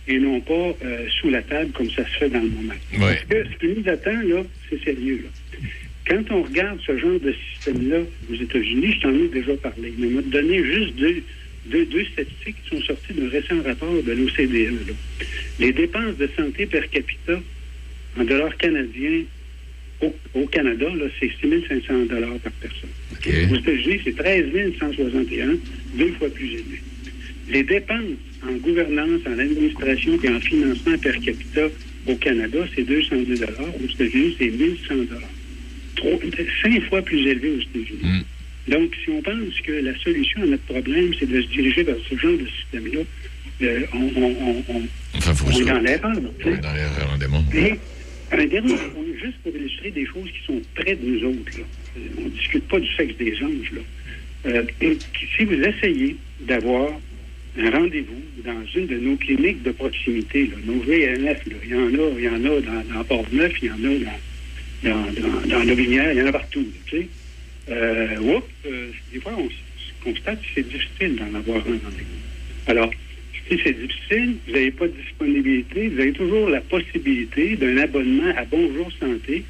[0.08, 2.74] et non pas euh, sous la table comme ça se fait dans le moment.
[2.98, 5.58] Parce que ce qui nous attend, là, c'est sérieux, là.
[6.04, 7.98] Quand on regarde ce genre de système-là
[8.28, 11.22] aux États-Unis, je t'en ai déjà parlé, mais on m'a donné juste deux,
[11.66, 14.94] deux, deux statistiques qui sont sorties d'un récent rapport de l'OCDE.
[15.60, 17.40] Les dépenses de santé per capita
[18.18, 19.22] en dollars canadiens
[20.00, 20.86] au, au Canada,
[21.20, 22.90] c'est 6 500 dollars par personne.
[23.50, 24.46] Aux États-Unis, c'est 13
[24.78, 25.54] 161,
[25.94, 26.82] deux fois plus élevé.
[27.48, 31.68] Les dépenses en gouvernance, en administration et en financement per capita
[32.06, 33.74] au Canada, c'est 202 dollars.
[33.80, 35.30] Aux États-Unis, c'est 1100 dollars.
[36.62, 38.24] Cinq fois plus élevé aux États-Unis.
[38.68, 41.96] Donc, si on pense que la solution à notre problème, c'est de se diriger vers
[42.08, 43.00] ce genre de système-là,
[43.62, 44.88] euh, on, on, on, on-
[45.46, 46.12] on est dans l'erreur.
[46.38, 46.56] tu sais.
[46.58, 47.54] Dans l'erreur, on démontre.
[47.56, 47.74] Et
[48.32, 51.58] un dernier point, juste pour illustrer des choses qui sont près de nous autres.
[51.58, 51.64] là.
[51.98, 53.72] Euh, On ne discute pas du sexe des anges.
[53.74, 53.80] Là.
[54.46, 54.98] Euh, et
[55.36, 56.88] si vous essayez d'avoir
[57.58, 61.86] un rendez-vous dans une de nos cliniques de proximité, là, nos VNF, il y en
[61.88, 63.98] a, il y en a dans, dans Port-Neuf, il y en a
[64.82, 66.66] dans, dans, dans, il y en a partout.
[66.86, 67.08] tu sais.
[67.70, 69.48] Euh, oups, euh, des fois, on
[70.04, 72.22] constate que c'est difficile d'en avoir un rendez-vous.
[72.66, 72.90] Alors,
[73.48, 78.32] si c'est difficile, vous n'avez pas de disponibilité, vous avez toujours la possibilité d'un abonnement
[78.36, 79.44] à Bonjour Santé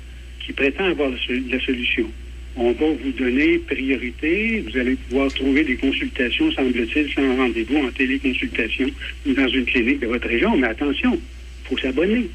[0.44, 2.10] qui prétend avoir la solution.
[2.56, 7.90] On va vous donner priorité, vous allez pouvoir trouver des consultations, semble-t-il, sans rendez-vous en
[7.92, 8.90] téléconsultation
[9.26, 10.54] ou dans une clinique de votre région.
[10.56, 12.28] Mais attention, il faut s'abonner.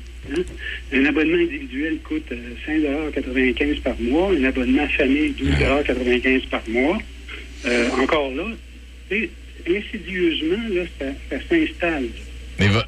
[0.94, 6.98] Un abonnement individuel coûte euh, 5,95 par mois, un abonnement famille 12,95 par mois.
[7.66, 8.46] Euh, encore là,
[9.68, 12.08] insidieusement, là, ça, s'installe.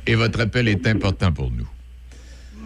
[0.08, 1.68] Et votre appel est important pour nous.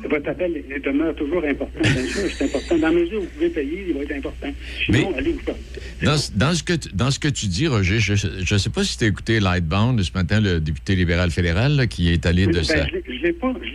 [0.09, 1.79] Votre appel demeure toujours important.
[1.81, 2.77] Bien sûr, c'est important.
[2.77, 4.53] Dans la mesure où vous pouvez payer, il va être important.
[4.85, 5.55] Sinon, allez vous faire.
[6.01, 8.13] Dans, ce- dans ce que tu, dans ce que tu dis, Roger, je
[8.53, 11.87] ne sais pas si tu as écouté Lightbound ce matin, le député libéral fédéral, là,
[11.87, 12.85] qui est allé de Ben, sa...
[12.87, 13.21] Je ne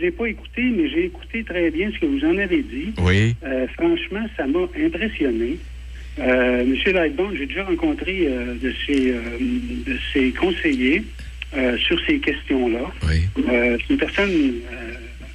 [0.01, 2.93] l'ai pas, écouté, mais j'ai écouté très bien ce que vous en avez dit.
[2.99, 3.35] Oui.
[3.43, 5.57] Euh, franchement, ça m'a impressionné.
[6.19, 9.19] Euh, Monsieur Lightbone, j'ai déjà rencontré euh, de, ses, euh,
[9.87, 11.03] de ses conseillers
[11.87, 12.91] sur ces questions-là.
[13.09, 14.29] Euh, c'est une personne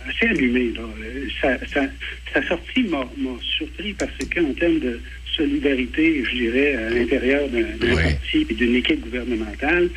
[0.09, 0.73] assez allumée.
[0.75, 0.83] Là.
[0.83, 1.91] Euh, Sa, sa-
[2.33, 3.05] sa sortie m'a
[3.43, 5.01] surpris parce qu'en termes de
[5.37, 7.63] solidarité, je dirais, à l'intérieur d'un
[7.97, 9.89] parti et d'une équipe gouvernementale,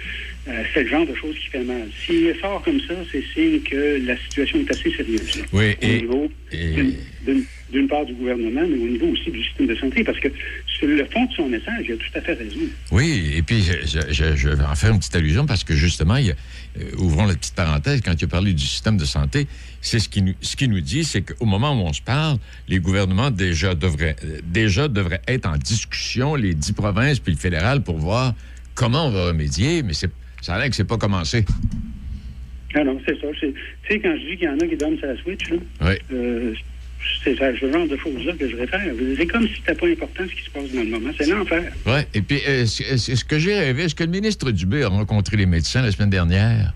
[0.48, 1.88] euh, c'est le genre de choses qui fait mal.
[2.06, 5.44] S'il sort comme ça, c'est signe que la situation est assez sérieuse.
[5.54, 6.96] Oui, au niveau d'une-
[7.26, 10.30] d'une- d'une part du gouvernement, mais au niveau aussi du système de santé, parce que
[10.78, 12.60] sur le fond de son message, il a tout à fait raison.
[12.92, 15.74] Oui, et puis je, je- je- je vais en faire une petite allusion parce que
[15.74, 16.32] justement, il
[16.80, 19.48] euh, ouvrons la petite parenthèse, quand tu as parlé du système de santé,
[19.82, 22.38] c'est ce qui nous, ce qui nous dit, c'est qu'au moment où on se parle,
[22.68, 27.40] les gouvernements déjà devraient, euh, déjà devraient être en discussion, les dix provinces puis le
[27.40, 28.34] fédéral, pour voir
[28.76, 30.12] comment on va remédier, mais c'est,
[30.42, 31.46] ça a l'air que c'est pas commencé.
[32.76, 33.28] Ah non, c'est ça.
[33.40, 33.54] Tu
[33.90, 35.94] sais, quand je dis qu'il y en a qui dorment sur la Switch, là, Oui.
[36.14, 36.54] euh,
[37.24, 38.82] c'est ça, ce genre de choses-là que je réfère.
[39.18, 41.10] C'est comme si c'était pas important ce qui se passe dans le moment.
[41.18, 41.72] C'est l'enfer.
[41.86, 44.84] Oui, et puis, euh, est-ce est-ce- est-ce que j'ai rêvé, est-ce que le ministre Dubé
[44.84, 46.74] a rencontré les médecins la semaine dernière?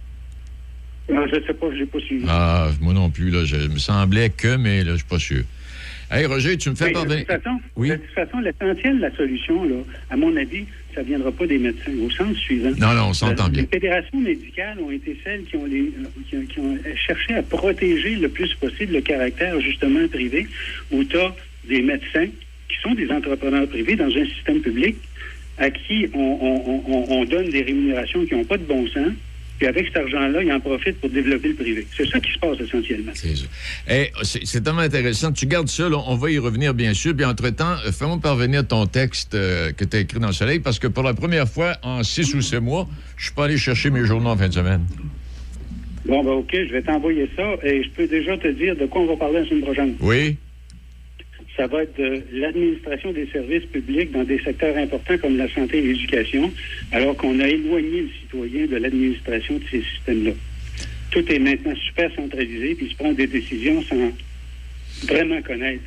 [1.11, 2.25] Non, je sais pas, je l'ai pas suivi.
[2.27, 5.43] Ah, moi non plus, là, je me semblait que, mais là, je suis pas sûr.
[6.11, 7.89] Hey, Roger, tu me fais Mais, de toute façon, Oui.
[8.43, 9.75] l'essentiel de la solution, là,
[10.09, 11.93] à mon avis, ça ne viendra pas des médecins.
[12.05, 12.71] Au sens suivant.
[12.77, 13.61] Non, non, on s'entend Euh, bien.
[13.61, 15.91] Les fédérations médicales ont été celles qui ont, les,
[16.29, 20.47] qui, ont- qui ont cherché à protéger le plus possible le caractère justement privé,
[20.91, 21.33] où tu as
[21.69, 22.27] des médecins
[22.67, 24.97] qui sont des entrepreneurs privés dans un système public
[25.57, 29.13] à qui on, on- on- on donne des rémunérations qui n'ont pas de bon sens.
[29.61, 31.85] Puis avec cet argent-là, ils en profitent pour développer le privé.
[31.95, 33.11] C'est ça qui se passe essentiellement.
[33.87, 35.31] Hey, c'est c'est tellement intéressant.
[35.31, 37.15] Tu gardes ça, là, on va y revenir, bien sûr.
[37.15, 40.61] Puis entre-temps, euh, fais-moi parvenir ton texte euh, que tu as écrit dans le soleil,
[40.61, 42.87] parce que pour la première fois en six ou sept mois,
[43.17, 44.81] je suis pas allé chercher mes journaux en fin de semaine.
[46.05, 49.03] Bon, ben OK, je vais t'envoyer ça et je peux déjà te dire de quoi
[49.03, 49.95] on va parler la semaine prochaine.
[49.99, 50.37] Oui?
[51.61, 55.77] Ça va être de l'administration des services publics dans des secteurs importants comme la santé
[55.77, 56.51] et l'éducation,
[56.91, 60.31] alors qu'on a éloigné le citoyen de l'administration de ces systèmes-là.
[61.11, 64.11] Tout est maintenant super centralisé, puis se prennent des décisions sans
[65.07, 65.83] vraiment connaître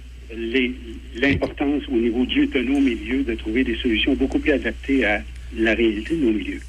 [1.17, 5.25] l'importance au niveau du, de nos milieux de trouver des solutions beaucoup plus adaptées à
[5.57, 6.61] la réalité de nos milieux.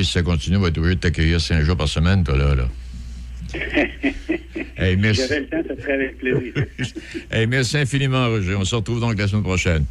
[0.00, 2.54] Si ça continue, on va être obligé de t'accueillir cinq jours par semaine, toi, là.
[2.54, 2.68] là.
[4.76, 5.22] Hey, merci.
[5.22, 6.52] J'avais le temps, ça serait avec plaisir.
[7.30, 8.54] Hey, merci infiniment, Roger.
[8.56, 9.84] On se retrouve donc la semaine prochaine.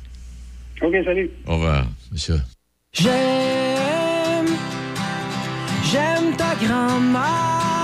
[0.82, 1.30] OK, salut.
[1.48, 1.88] Au revoir.
[2.12, 2.40] Monsieur.
[2.94, 4.48] J'aime,
[5.92, 7.83] j'aime ta grand-mère.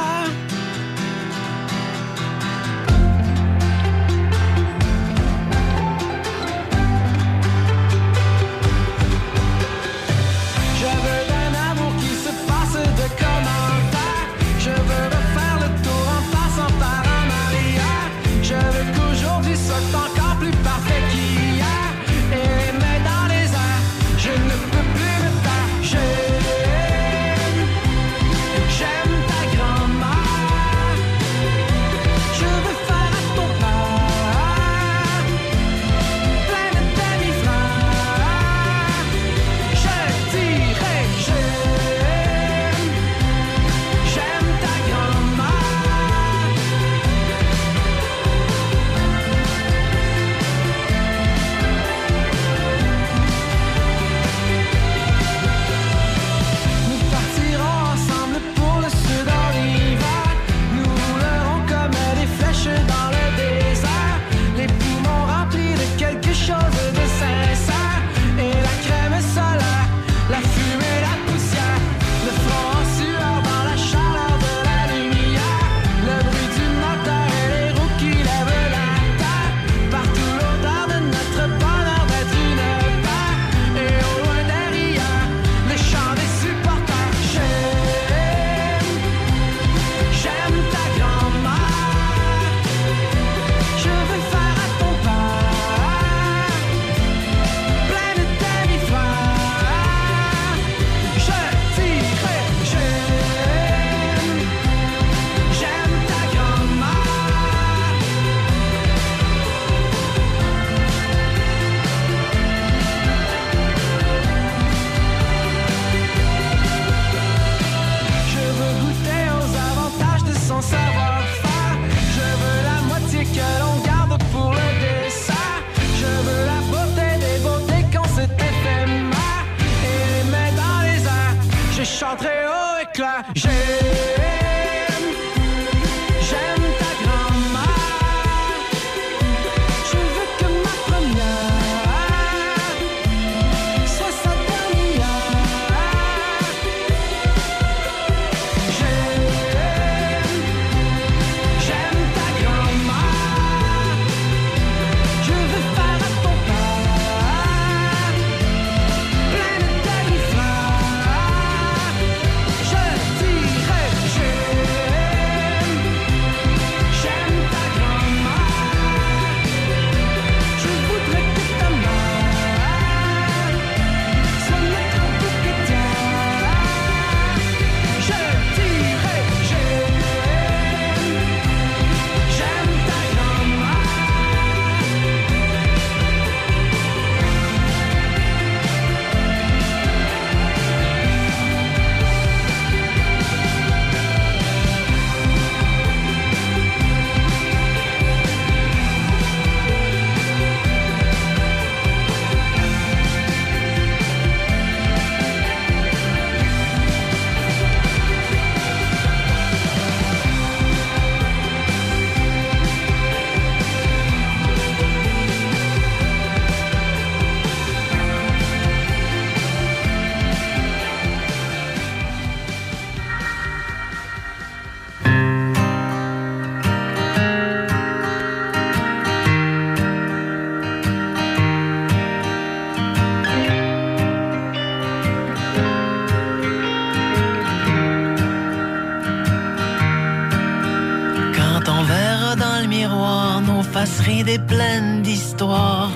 [244.29, 245.91] Idées pleines d'histoire.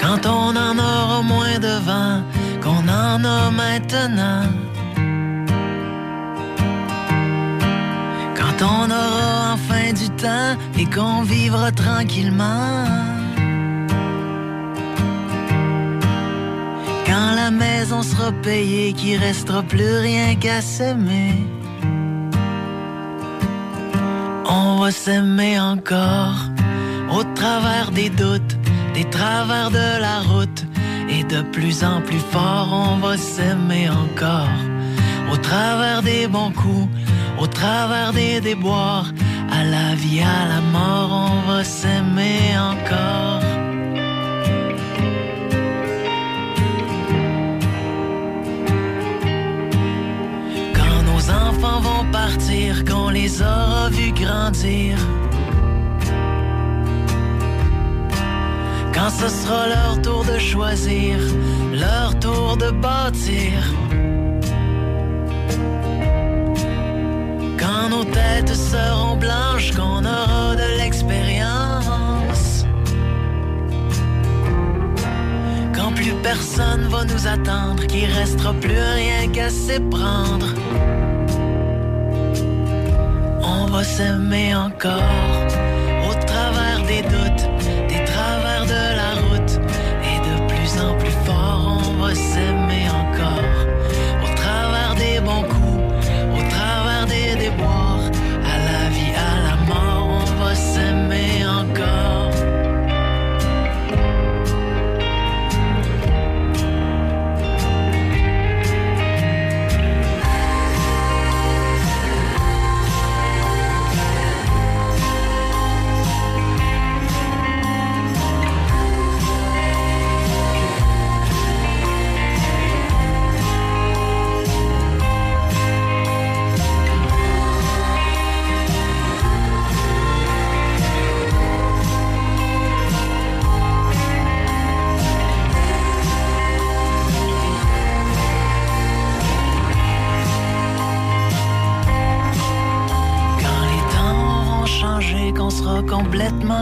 [0.00, 2.22] Quand on en aura moins de vent
[2.62, 4.44] qu'on en a maintenant.
[8.38, 12.84] Quand on aura enfin du temps et qu'on vivra tranquillement.
[17.06, 21.15] Quand la maison sera payée, qu'il restera plus rien qu'à s'aimer.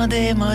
[0.04, 0.53] Complètement démodé.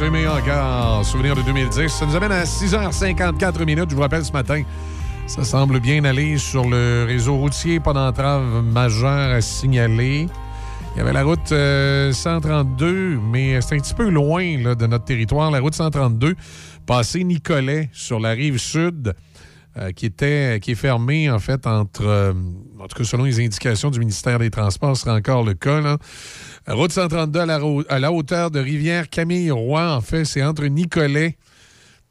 [0.00, 1.04] Encore.
[1.04, 1.88] Souvenir de 2010.
[1.88, 3.90] Ça nous amène à 6h54 minutes.
[3.90, 4.62] Je vous rappelle ce matin,
[5.26, 7.80] ça semble bien aller sur le réseau routier.
[7.80, 10.28] Pas d'entrave majeure à signaler.
[10.94, 15.04] Il y avait la route euh, 132, mais c'est un petit peu loin de notre
[15.04, 15.50] territoire.
[15.50, 16.36] La route 132,
[16.86, 19.14] passée Nicolet sur la rive sud,
[19.78, 22.04] euh, qui, était, qui est fermée, en fait, entre.
[22.06, 22.32] euh,
[22.78, 25.96] en tout cas, selon les indications du ministère des Transports, ce sera encore le cas.
[26.68, 31.38] Route 132 à la, à la hauteur de Rivière-Camille-Roy, en fait, c'est entre Nicolet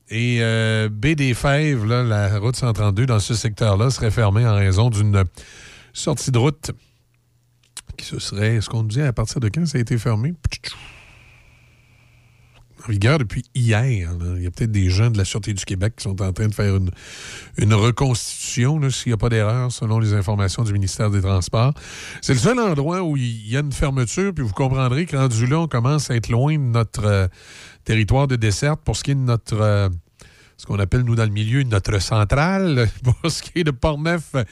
[0.10, 4.89] et euh, Baie des Fèves, la route 132 dans ce secteur-là serait fermée en raison
[4.89, 5.24] d'une
[5.93, 6.72] sortie de route
[7.97, 10.34] qui se serait, est-ce qu'on nous dit à partir de quand ça a été fermé?
[12.86, 14.11] En vigueur depuis hier.
[14.36, 16.47] Il y a peut-être des gens de la Sûreté du Québec qui sont en train
[16.47, 21.21] de faire une, reconstitution, s'il n'y a pas d'erreur, selon les informations du ministère des
[21.21, 21.73] Transports.
[22.21, 25.47] C'est le seul endroit où il y a une fermeture, puis vous comprendrez que rendu
[25.47, 27.28] là, on commence à être loin de notre euh,
[27.84, 29.59] territoire de desserte pour ce qui est de notre.
[29.59, 29.89] euh,
[30.59, 32.89] ce qu'on appelle, nous, dans le milieu, notre centrale.
[33.03, 34.43] Pour ce qui est de Portneuf, euh,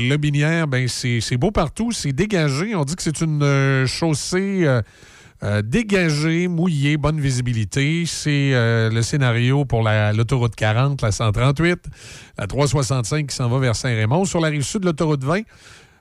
[0.00, 2.74] Lobinière, ben c'est beau partout, c'est dégagé.
[2.74, 4.80] On dit que c'est une chaussée
[5.44, 8.04] euh, dégagée, mouillée, bonne visibilité.
[8.06, 11.78] C'est euh, le scénario pour la- l'autoroute 40, la 138,
[12.38, 14.24] la 365 qui s'en va vers Saint-Raymond.
[14.24, 15.42] Sur la rive sud de l'autoroute 20,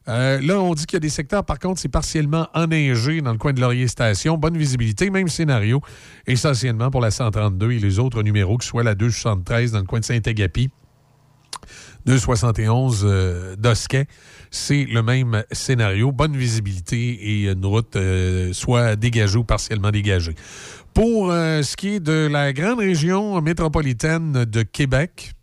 [0.10, 3.32] Euh, là, on dit qu'il y a des secteurs, par contre, c'est partiellement enneigé dans
[3.32, 4.38] le coin de Laurier Station.
[4.38, 5.80] Bonne visibilité, même scénario,
[6.28, 9.86] essentiellement pour la 132 et les autres numéros, que ce soit la 273 dans le
[9.86, 10.70] coin de Saint-Agapi,
[12.06, 14.08] 271 euh, d'Osquet.
[14.52, 16.12] C'est le même scénario.
[16.12, 20.36] Bonne visibilité et une route euh, soit dégagée ou partiellement dégagée.
[20.94, 25.34] Pour euh, ce qui est de la grande région métropolitaine de Québec,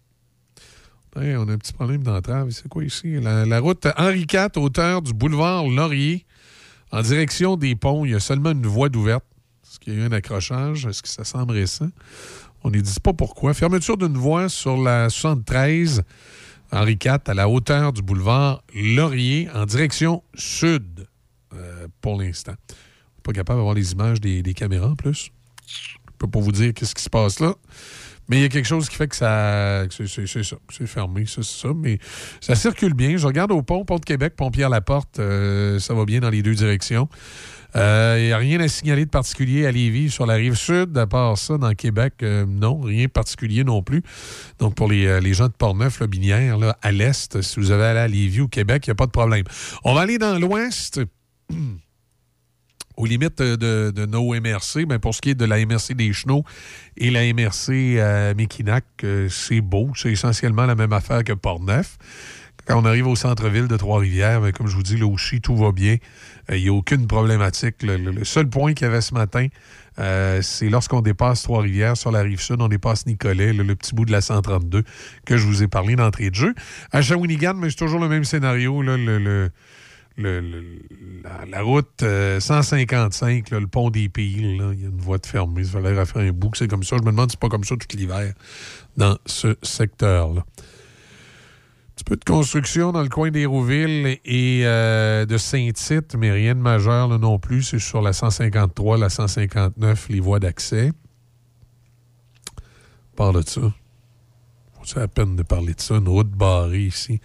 [1.17, 2.51] Hey, on a un petit problème d'entrave.
[2.51, 3.21] C'est quoi ici?
[3.21, 6.25] La, la route Henri IV, hauteur du boulevard Laurier,
[6.93, 8.05] en direction des ponts.
[8.05, 9.25] Il y a seulement une voie d'ouverte.
[9.65, 10.87] Est-ce qu'il y a eu un accrochage?
[10.87, 11.89] Est-ce que ça semble récent?
[12.63, 13.55] On ne dit pas pourquoi.
[13.55, 16.03] Fermeture d'une voie sur la 73,
[16.73, 21.07] Henri IV, à la hauteur du boulevard Laurier, en direction sud,
[21.53, 22.55] euh, pour l'instant.
[23.23, 25.31] Pas capable d'avoir les images des, caméras en plus.
[25.67, 27.55] Je peux pas vous dire qu'est-ce qui se passe là.
[28.29, 29.85] Mais il y a quelque chose qui fait que ça.
[29.91, 30.57] C'est ça.
[30.71, 31.69] C'est fermé, c'est ça.
[31.75, 31.99] Mais
[32.41, 33.17] ça circule bien.
[33.17, 35.19] Je regarde au pont, pont de Québec, pont Pierre-Laporte.
[35.19, 37.09] euh, ça va bien dans les deux directions.
[37.77, 40.97] Euh, Il n'y a rien à signaler de particulier à Lévis sur la rive sud.
[40.97, 44.03] À part ça, dans Québec, euh, non, rien de particulier non plus.
[44.59, 47.71] Donc, pour les, euh, les gens de Portneuf, là, Binière, là, à l'est, si vous
[47.71, 49.45] avez allé à Lévis ou Québec, il n'y a pas de problème.
[49.85, 51.01] On va aller dans l'ouest.
[53.01, 56.13] aux limites de, de nos MRC, mais pour ce qui est de la MRC des
[56.13, 56.45] Chenaux
[56.99, 59.91] et la MRC euh, Mekinac, euh, c'est beau.
[59.97, 61.97] C'est essentiellement la même affaire que Port-Neuf.
[62.67, 65.57] Quand on arrive au centre-ville de Trois-Rivières, ben, comme je vous dis, là aussi, tout
[65.57, 65.97] va bien.
[66.51, 67.77] Euh, Il n'y a aucune problématique.
[67.83, 69.47] Le, seul point qu'il y avait ce matin,
[69.99, 74.05] euh, c'est lorsqu'on dépasse Trois-Rivières sur la rive sud, on dépasse Nicolet, le, petit bout
[74.05, 74.85] de la 132
[75.25, 76.55] que je vous ai parlé d'entrée de jeu.
[76.93, 78.83] À Shawinigan, mais c'est toujours le même scénario.
[78.83, 79.51] la,
[81.63, 85.63] route euh, 155, là, le pont des là, il y a une voie de fermée.
[85.63, 86.97] Il fallait refaire un bout c'est comme ça.
[86.97, 88.33] Je me demande si c'est pas comme ça tout l'hiver
[88.97, 90.45] dans ce secteur-là.
[92.01, 96.55] Un petit peu de construction dans le coin d'Hérouville et euh, de Saint-Tite, mais rien
[96.55, 97.63] de majeur là, non plus.
[97.63, 100.93] C'est sur la 153, la 159, les voies d'accès.
[103.17, 103.61] Parle de ça.
[104.83, 105.97] C'est la peine de parler de ça?
[105.97, 107.21] Une route barrée ici.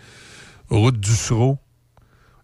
[0.69, 1.57] Route du Sceau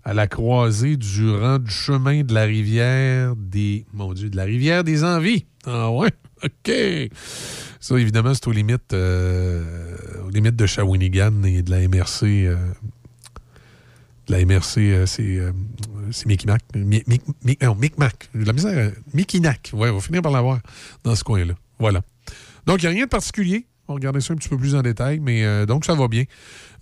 [0.05, 3.85] à la croisée du rang du chemin de la rivière des.
[3.91, 5.47] Mon Dieu, de la rivière des Envies.
[5.65, 6.11] Ah ouais?
[6.43, 6.71] OK.
[7.79, 9.63] Ça, évidemment, c'est aux limites, euh,
[10.31, 12.23] limites de Shawinigan et de la MRC.
[12.47, 12.55] euh,
[14.27, 15.39] de la MRC, euh, c'est
[16.11, 16.61] c'est Micmac.
[16.75, 18.29] Mi- Mi- Mi- non, Micmac.
[18.35, 18.91] La misère.
[19.13, 19.71] Mikinac.
[19.73, 20.59] Ouais, on va finir par l'avoir
[21.03, 21.53] dans ce coin-là.
[21.79, 22.01] Voilà.
[22.67, 23.65] Donc, il n'y a rien de particulier.
[23.87, 26.23] On va regarder ça un petit peu plus en détail, mais donc ça va bien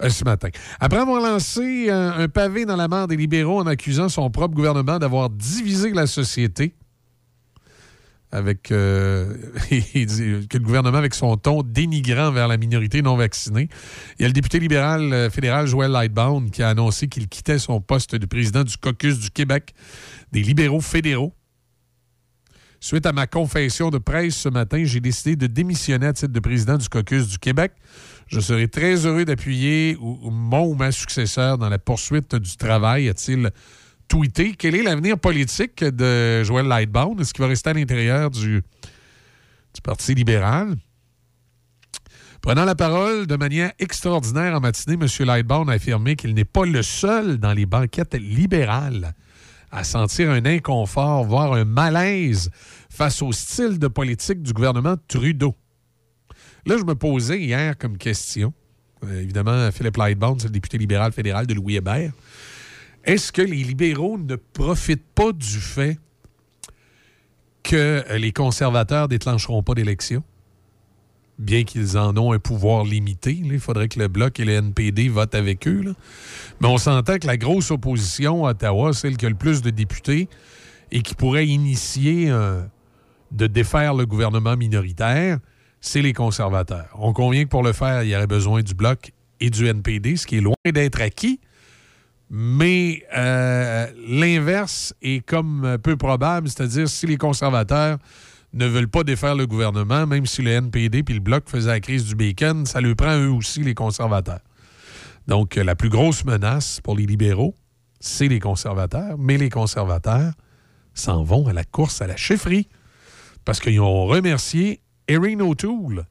[0.07, 0.49] ce matin.
[0.79, 4.53] Après avoir lancé un, un pavé dans la mare des libéraux en accusant son propre
[4.53, 6.75] gouvernement d'avoir divisé la société,
[8.31, 9.33] avec euh,
[9.69, 13.69] que le gouvernement avec son ton dénigrant vers la minorité non vaccinée.
[14.17, 17.59] Il y a le député libéral euh, fédéral Joël Lightbound qui a annoncé qu'il quittait
[17.59, 19.73] son poste de président du caucus du Québec
[20.31, 21.33] des libéraux fédéraux.
[22.81, 26.39] Suite à ma confession de presse ce matin, j'ai décidé de démissionner à titre de
[26.39, 27.73] président du caucus du Québec.
[28.27, 33.51] Je serai très heureux d'appuyer mon ou ma successeur dans la poursuite du travail, a-t-il
[34.09, 34.55] tweeté.
[34.57, 37.21] Quel est l'avenir politique de Joël Lightbound?
[37.21, 38.61] Est-ce qu'il va rester à l'intérieur du,
[39.83, 40.75] Parti libéral?
[42.41, 45.25] Prenant la parole de manière extraordinaire en matinée, M.
[45.25, 49.13] Lightbound a affirmé qu'il n'est pas le seul dans les banquettes libérales
[49.71, 52.49] à sentir un inconfort, voire un malaise
[52.89, 55.55] face au style de politique du gouvernement Trudeau.
[56.65, 58.53] Là, je me posais hier comme question,
[59.05, 62.11] euh, évidemment, Philippe Lightbound, c'est le député libéral fédéral de Louis Hébert,
[63.03, 65.97] est-ce que les libéraux ne profitent pas du fait
[67.63, 70.23] que les conservateurs déclencheront pas d'élection?
[71.37, 75.07] Bien qu'ils en ont un pouvoir limité, il faudrait que le Bloc et le NPD
[75.07, 75.95] votent avec eux.
[76.59, 79.69] Mais on s'entend que la grosse opposition à Ottawa, celle qui a le plus de
[79.69, 80.27] députés
[80.91, 82.61] et qui pourrait initier euh,
[83.31, 85.39] de défaire le gouvernement minoritaire,
[85.79, 86.89] c'est les conservateurs.
[86.95, 90.17] On convient que pour le faire, il y aurait besoin du Bloc et du NPD,
[90.17, 91.39] ce qui est loin d'être acquis.
[92.29, 97.97] Mais euh, l'inverse est comme peu probable, c'est-à-dire si les conservateurs
[98.53, 101.79] ne veulent pas défaire le gouvernement, même si le NPD puis le Bloc faisaient la
[101.79, 104.41] crise du bacon, ça leur prend eux aussi les conservateurs.
[105.27, 107.55] Donc, la plus grosse menace pour les libéraux,
[107.99, 110.33] c'est les conservateurs, mais les conservateurs
[110.93, 112.67] s'en vont à la course à la chefferie
[113.45, 116.05] parce qu'ils ont remercié Erin O'Toole.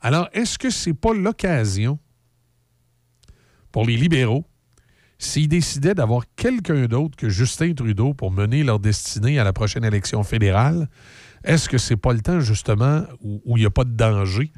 [0.00, 1.98] Alors, est-ce que c'est pas l'occasion
[3.70, 4.44] pour les libéraux
[5.22, 9.84] s'ils décidaient d'avoir quelqu'un d'autre que Justin Trudeau pour mener leur destinée à la prochaine
[9.84, 10.88] élection fédérale,
[11.44, 14.50] est-ce que c'est pas le temps, justement, où il n'y a pas de danger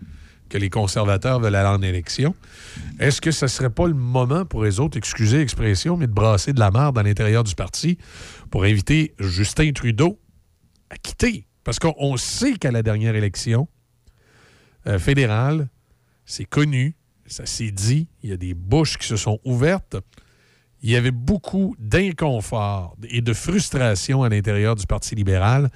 [0.49, 2.35] que les conservateurs veulent aller en élection?
[2.99, 6.13] Est-ce que ce ne serait pas le moment pour les autres, excusez l'expression, mais de
[6.13, 7.99] brasser de la merde à l'intérieur du parti
[8.51, 10.19] pour inviter Justin Trudeau
[10.91, 11.47] à quitter?
[11.63, 13.69] Parce qu'on sait qu'à la dernière élection
[14.87, 15.69] euh, fédérale,
[16.25, 16.97] c'est connu,
[17.27, 19.97] ça s'est dit, il y a des bouches qui se sont ouvertes.
[20.85, 25.71] Il y avait beaucoup d'inconfort et de frustration à l'intérieur du Parti libéral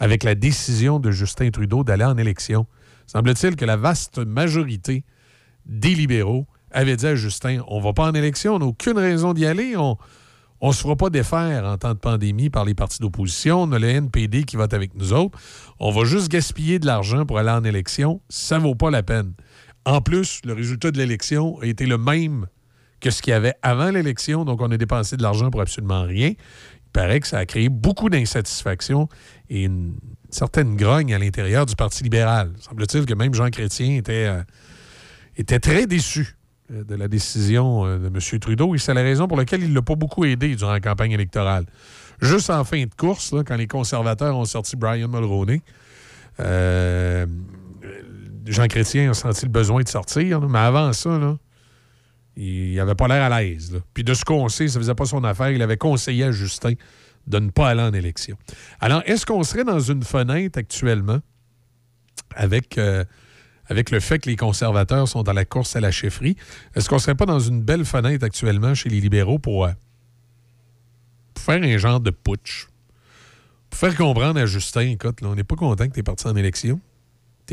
[0.00, 2.66] avec la décision de Justin Trudeau d'aller en élection.
[3.06, 5.04] Semble-t-il que la vaste majorité
[5.64, 9.32] des libéraux avait dit à Justin on va pas en élection, on n'a aucune raison
[9.32, 9.96] d'y aller, on
[10.60, 13.78] ne se fera pas défaire en temps de pandémie par les partis d'opposition, on a
[13.78, 15.38] le NPD qui vote avec nous autres,
[15.78, 19.34] on va juste gaspiller de l'argent pour aller en élection, ça vaut pas la peine.
[19.84, 22.48] En plus, le résultat de l'élection a été le même
[23.00, 26.02] que ce qu'il y avait avant l'élection, donc on a dépensé de l'argent pour absolument
[26.02, 26.28] rien.
[26.30, 29.08] Il paraît que ça a créé beaucoup d'insatisfaction
[29.50, 29.94] et une
[30.30, 32.52] certaine grogne à l'intérieur du Parti libéral.
[32.58, 34.42] Semble-t-il que même Jean Chrétien était, euh,
[35.36, 36.36] était très déçu
[36.72, 38.40] euh, de la décision euh, de M.
[38.40, 40.80] Trudeau et c'est la raison pour laquelle il ne l'a pas beaucoup aidé durant la
[40.80, 41.66] campagne électorale.
[42.20, 45.62] Juste en fin de course, quand les conservateurs ont sorti Brian Mulroney,
[48.46, 51.36] Jean Chrétien a senti le besoin de sortir, mais avant ça, là,
[52.40, 53.80] il n'avait pas l'air à l'aise.
[53.94, 55.50] Puis de ce qu'on sait, ça ne faisait pas son affaire.
[55.50, 56.74] Il avait conseillé à Justin
[57.26, 58.38] de ne pas aller en élection.
[58.80, 61.18] Alors, est-ce qu'on serait dans une fenêtre actuellement
[62.36, 63.04] avec, euh,
[63.68, 66.36] le fait que les conservateurs sont dans la course à la chefferie?
[66.76, 69.72] Est-ce qu'on ne serait pas dans une belle fenêtre actuellement chez les libéraux pour, euh,
[71.34, 72.68] pour faire un genre de putsch?
[73.68, 76.28] Pour faire comprendre à Justin, écoute, là, on n'est pas content que tu es parti
[76.28, 76.80] en élection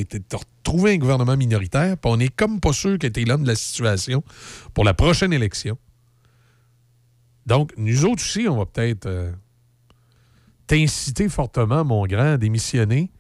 [0.04, 3.26] tu as retrouvé un gouvernement minoritaire, puis on est comme pas sûr que tu es
[3.26, 4.24] l'homme de la situation
[4.74, 5.78] pour la prochaine élection.
[7.46, 9.32] Donc, nous autres aussi, on va peut-être euh,
[10.68, 13.12] t'inciter fortement, mon grand, à démissionner,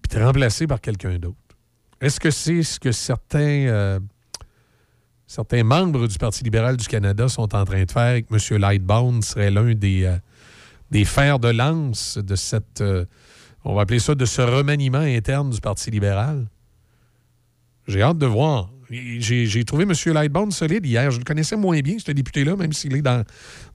[0.00, 1.36] puis te remplacer par quelqu'un d'autre.
[2.00, 4.00] Est-ce que c'est ce que certains, euh,
[5.26, 8.60] certains membres du Parti libéral du Canada sont en train de faire et que M.
[8.60, 10.16] Lightbound serait l'un des, euh,
[10.90, 12.82] des fers de lance de cette
[13.64, 16.46] on va appeler ça de ce remaniement interne du Parti libéral.
[17.86, 18.70] J'ai hâte de voir.
[18.90, 19.92] J'ai trouvé M.
[20.12, 21.10] Lightbound solide hier.
[21.10, 23.24] Je le connaissais moins bien, ce député-là, même s'il est dans,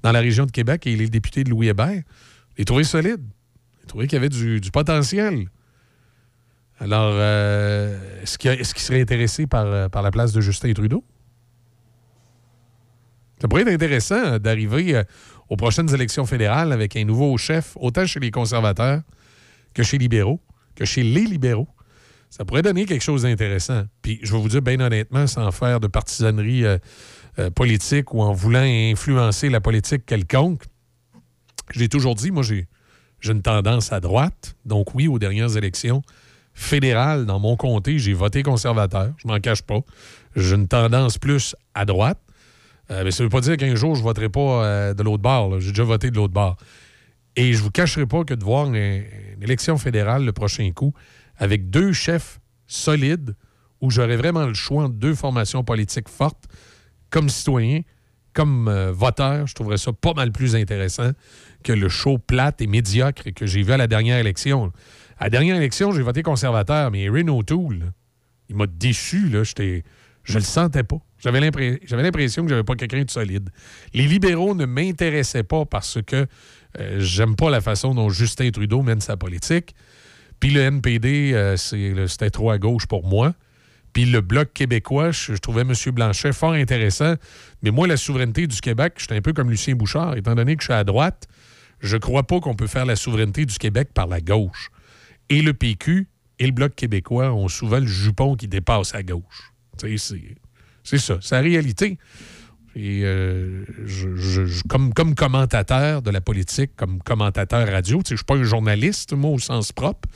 [0.04, 2.04] la région de Québec et il est le député de Louis Hébert.
[2.58, 3.22] J'ai trouvé solide.
[3.82, 5.48] J'ai trouvé qu'il y avait du, potentiel.
[6.80, 11.04] Alors, euh, est-ce qu'il serait intéressé par, euh, par la place de Justin Trudeau?
[13.42, 15.02] Ça pourrait être intéressant euh, d'arriver
[15.50, 19.02] aux prochaines élections fédérales avec un nouveau chef, autant chez les conservateurs
[19.78, 20.41] que chez libéraux,
[20.75, 21.67] que chez les libéraux.
[22.32, 23.84] Ça pourrait donner quelque chose d'intéressant.
[24.01, 26.80] Puis je vais vous dire bien honnêtement, sans faire de partisanerie euh,
[27.38, 30.63] euh, politique ou en voulant influencer la politique quelconque,
[31.69, 32.65] je l'ai toujours dit, moi j'ai
[33.23, 34.55] une tendance à droite.
[34.65, 36.01] Donc oui, aux dernières élections
[36.55, 39.13] fédérales, dans mon comté, j'ai voté conservateur.
[39.17, 39.82] Je m'en cache pas.
[40.36, 42.19] J'ai une tendance plus à droite.
[42.89, 45.21] Euh, mais ça ne veut pas dire qu'un jour, je ne voterai pas de l'autre
[45.21, 45.59] bord.
[45.59, 46.57] J'ai déjà voté de l'autre bord.
[47.38, 48.76] Et je ne vous cacherai pas que de voir une,
[49.42, 50.94] élection fédérale le prochain coup
[51.38, 53.36] avec deux chefs solides
[53.80, 56.46] où j'aurais vraiment le choix entre deux formations politiques fortes,
[57.12, 57.82] comme citoyen,
[58.34, 61.12] comme euh, voteur, je trouverais ça pas mal plus intéressant
[61.64, 64.72] que le show plate et médiocre que j'ai vu à la dernière élection.
[65.20, 67.94] À la dernière élection, j'ai voté conservateur, mais Erin O'Toole,
[68.50, 69.30] il m'a déçu.
[69.30, 70.98] Là, je le sentais pas.
[71.20, 73.50] J'avais l'impression que j'avais pas quelqu'un de solide.
[73.94, 76.28] Les libéraux ne m'intéressaient pas parce que
[76.80, 79.76] euh, j'aime pas la façon dont Justin Trudeau mène sa politique.
[80.39, 83.34] Puis le NPD, euh, c'était trop à gauche pour moi.
[83.93, 85.74] Puis le Bloc québécois, je, trouvais M.
[85.91, 87.15] Blanchet fort intéressant.
[87.63, 90.15] Mais moi, la souveraineté du Québec, je suis un peu comme Lucien Bouchard.
[90.18, 91.28] Étant donné que je suis à droite,
[91.80, 94.70] je crois pas qu'on peut faire la souveraineté du Québec par la gauche.
[95.30, 96.07] Et le PQ
[96.39, 99.51] et le Bloc québécois ont souvent le jupon qui dépasse à gauche.
[100.84, 101.97] C'est ça, c'est la réalité.
[102.80, 108.23] Et euh, je, comme, comme commentateur de la politique, comme commentateur radio, je ne suis
[108.23, 110.07] pas un journaliste, moi, au sens propre.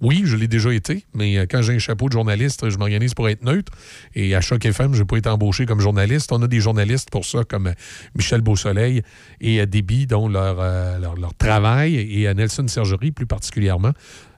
[0.00, 3.12] Oui, je l'ai déjà été, mais euh, quand j'ai un chapeau de journaliste, je m'organise
[3.12, 3.70] pour être neutre.
[4.14, 6.32] Et à Choc FM, je n'ai pas été embauché comme journaliste.
[6.32, 7.74] On a des journalistes pour ça, comme euh,
[8.14, 9.02] Michel Beausoleil
[9.40, 10.56] et Déby, dont leur,
[11.00, 13.92] leur, travail, et à Nelson Sergerie plus particulièrement,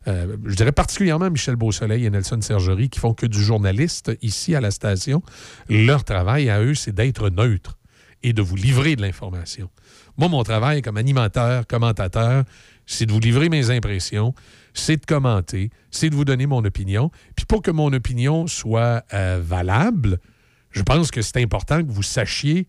[0.06, 4.60] je dirais particulièrement Michel Beausoleil et Nelson Sergerie, qui font que du journaliste ici à
[4.60, 5.22] la station.
[5.68, 7.78] Leur travail à eux, c'est d'être neutre
[8.22, 9.70] et de vous livrer de l'information.
[10.16, 12.44] Moi, mon travail comme animateur, commentateur,
[12.86, 14.34] c'est de vous livrer mes impressions,
[14.74, 17.10] c'est de commenter, c'est de vous donner mon opinion.
[17.36, 20.18] Puis pour que mon opinion soit euh, valable,
[20.70, 22.66] je pense que c'est important que vous sachiez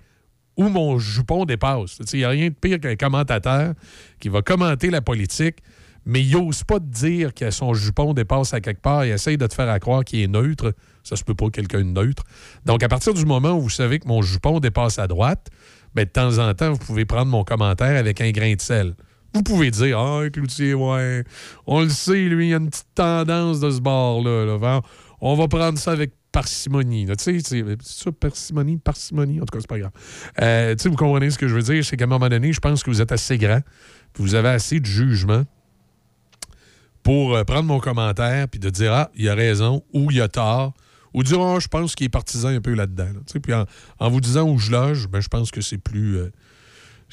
[0.58, 2.00] où mon jupon dépasse.
[2.14, 3.74] Il n'y a rien de pire qu'un commentateur
[4.20, 5.58] qui va commenter la politique,
[6.06, 9.38] mais il n'ose pas te dire que son jupon dépasse à quelque part et essaye
[9.38, 10.74] de te faire croire qu'il est neutre.
[11.04, 12.24] Ça se peut pas quelqu'un de neutre.
[12.66, 15.48] Donc, à partir du moment où vous savez que mon jupon dépasse à droite,
[15.96, 18.96] ben, de temps en temps, vous pouvez prendre mon commentaire avec un grain de sel.
[19.34, 21.24] Vous pouvez dire, ah, Cloutier, ouais,
[21.66, 24.46] on le sait, lui, il y a une petite tendance de ce bord-là.
[24.46, 24.82] là.
[25.22, 27.06] On va prendre ça avec parcimonie.
[27.06, 29.40] Tu sais, c'est ça, parcimonie, parcimonie.
[29.40, 29.92] En tout cas, c'est pas grave.
[30.42, 31.86] Euh, tu sais, vous comprenez ce que je veux dire?
[31.86, 33.62] C'est qu'à un moment donné, je pense que vous êtes assez grand,
[34.14, 35.44] puis vous avez assez de jugement
[37.04, 40.28] pour euh, prendre mon commentaire puis de dire ah, il a raison ou il a
[40.28, 40.74] tort
[41.14, 43.10] ou dire ah, je pense qu'il est partisan un peu là-dedans.
[43.42, 43.66] Puis en,
[44.00, 46.32] en vous disant où je loge, ben, je pense que c'est plus, euh,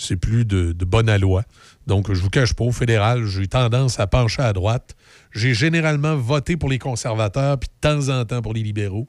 [0.01, 1.44] c'est plus de, de bonne loi.
[1.86, 4.96] Donc, je vous cache pas, au fédéral, j'ai tendance à pencher à droite.
[5.32, 9.07] J'ai généralement voté pour les conservateurs puis de temps en temps pour les libéraux.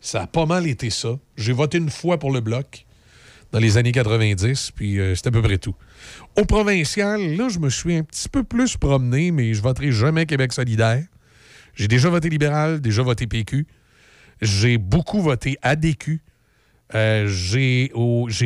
[0.00, 1.18] Ça a pas mal été ça.
[1.36, 2.86] J'ai voté une fois pour le bloc
[3.52, 5.74] dans les années 90, puis euh, c'est à peu près tout.
[6.36, 10.24] Au provincial, là, je me suis un petit peu plus promené, mais je voterai jamais
[10.24, 11.04] Québec solidaire.
[11.74, 13.66] J'ai déjà voté libéral, déjà voté PQ.
[14.40, 16.20] J'ai beaucoup voté ADQ.
[16.94, 17.90] Euh, j'ai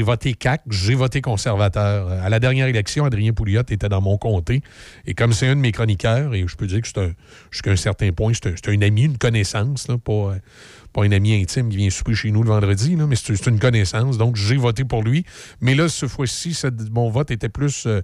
[0.02, 2.10] voté CAC, j'ai voté conservateur.
[2.10, 4.62] À la dernière élection, Adrien Pouliot était dans mon comté.
[5.06, 7.14] Et comme c'est un de mes chroniqueurs, et je peux dire que c'est
[7.50, 11.90] jusqu'à un certain point, c'est un, ami, une connaissance, pas, un ami intime qui vient
[11.90, 14.18] souper chez nous le vendredi, mais c'est une connaissance.
[14.18, 15.24] Donc, j'ai voté pour lui.
[15.60, 16.56] Mais là, ce fois-ci,
[16.90, 18.00] mon vote était plus euh,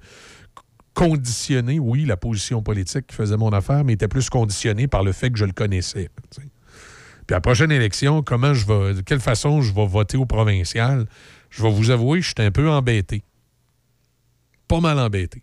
[0.95, 1.79] conditionné.
[1.79, 5.31] Oui, la position politique qui faisait mon affaire, mais était plus conditionné par le fait
[5.31, 6.11] que je le connaissais.
[7.27, 10.27] Puis à la prochaine élection, comment je vais, de quelle façon je vais voter au
[10.27, 11.07] provincial,
[11.51, 13.23] je vais vous avouer, je suis un peu embêté.
[14.69, 15.43] Pas mal embêté.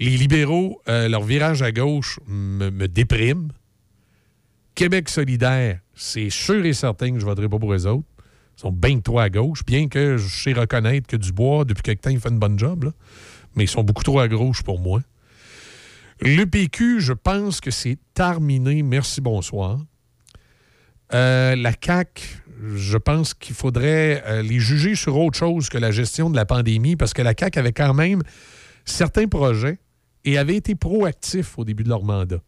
[0.00, 3.52] Les libéraux, euh, leur virage à gauche me, me déprime.
[4.74, 8.08] Québec solidaire, c'est sûr et certain que je ne voterai pas pour eux autres.
[8.56, 11.82] Ils sont bien que trop à gauche, bien que je sais reconnaître que Dubois, depuis
[11.82, 12.92] quelque temps, il fait une bonne job.
[13.54, 15.00] Mais ils sont beaucoup trop à gauche pour moi.
[16.20, 18.82] Le PQ, je pense que c'est terminé.
[18.82, 19.78] Merci, bonsoir.
[21.12, 22.22] Euh, la CAQ,
[22.76, 26.46] je pense qu'il faudrait euh, les juger sur autre chose que la gestion de la
[26.46, 28.22] pandémie, parce que la CAQ avait quand même
[28.84, 29.78] certains projets
[30.24, 32.40] et avait été proactif au début de leur mandat.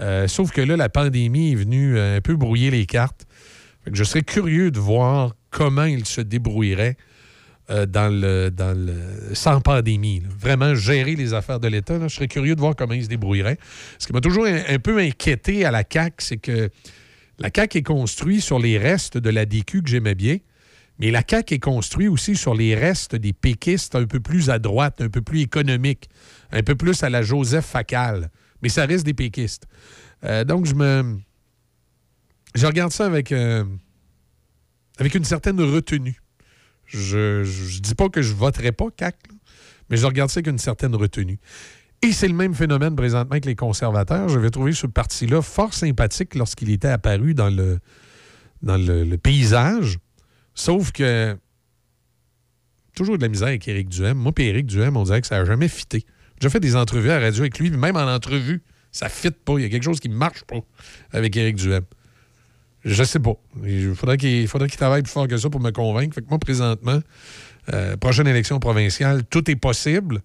[0.00, 3.26] Euh, sauf que là, la pandémie est venue un peu brouiller les cartes.
[3.92, 6.96] Je serais curieux de voir comment ils se débrouilleraient
[7.68, 8.50] dans le,
[9.32, 10.22] sans pandémie.
[10.38, 11.98] Vraiment gérer les affaires de l'État.
[12.08, 13.58] Je serais curieux de voir comment ils se débrouilleraient.
[13.98, 16.70] Ce qui m'a toujours un, un peu inquiété à la CAQ, c'est que
[17.38, 20.38] la CAQ est construite sur les restes de la DQ que j'aimais bien,
[20.98, 24.58] mais la CAQ est construite aussi sur les restes des péquistes un peu plus à
[24.58, 26.08] droite, un peu plus économiques,
[26.52, 28.30] un peu plus à la Joseph Facal.
[28.62, 29.66] Mais ça reste des péquistes.
[30.24, 31.18] Euh, donc, je me.
[32.54, 33.64] Je regarde ça avec, euh,
[35.00, 36.20] une certaine retenue.
[36.86, 39.16] Je ne dis pas que je voterai pas CAC,
[39.90, 41.40] mais je regarde ça avec une certaine retenue.
[42.04, 44.28] Et c'est le même phénomène présentement avec les conservateurs.
[44.28, 47.78] Je vais trouver ce parti-là fort sympathique lorsqu'il était apparu dans le,
[48.60, 49.96] dans le, paysage.
[50.54, 51.34] Sauf que
[52.94, 54.18] toujours de la misère avec Éric Duhem.
[54.18, 56.04] Moi et Éric Duhem, on dirait que ça n'a jamais fité.
[56.42, 59.54] J'ai fait des entrevues à radio avec lui, même en entrevue, ça ne fit pas.
[59.56, 60.60] Il y a quelque chose qui ne marche pas
[61.10, 61.84] avec Éric Duhem.
[62.84, 63.36] Je sais pas.
[63.64, 66.14] Il faudrait qu'il faudrait qu'il travaille plus fort que ça pour me convaincre.
[66.16, 67.00] Fait que moi, présentement,
[67.72, 70.20] euh, prochaine élection provinciale, tout est possible,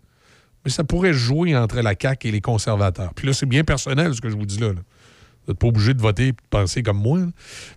[0.66, 3.14] mais ça pourrait jouer entre la CAQ et les conservateurs.
[3.14, 4.70] Puis là, c'est bien personnel ce que je vous dis là.
[4.70, 7.20] Vous n'êtes pas obligé de voter et de penser comme moi,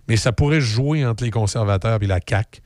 [0.07, 2.61] mais ça pourrait jouer entre les conservateurs et la CAQ.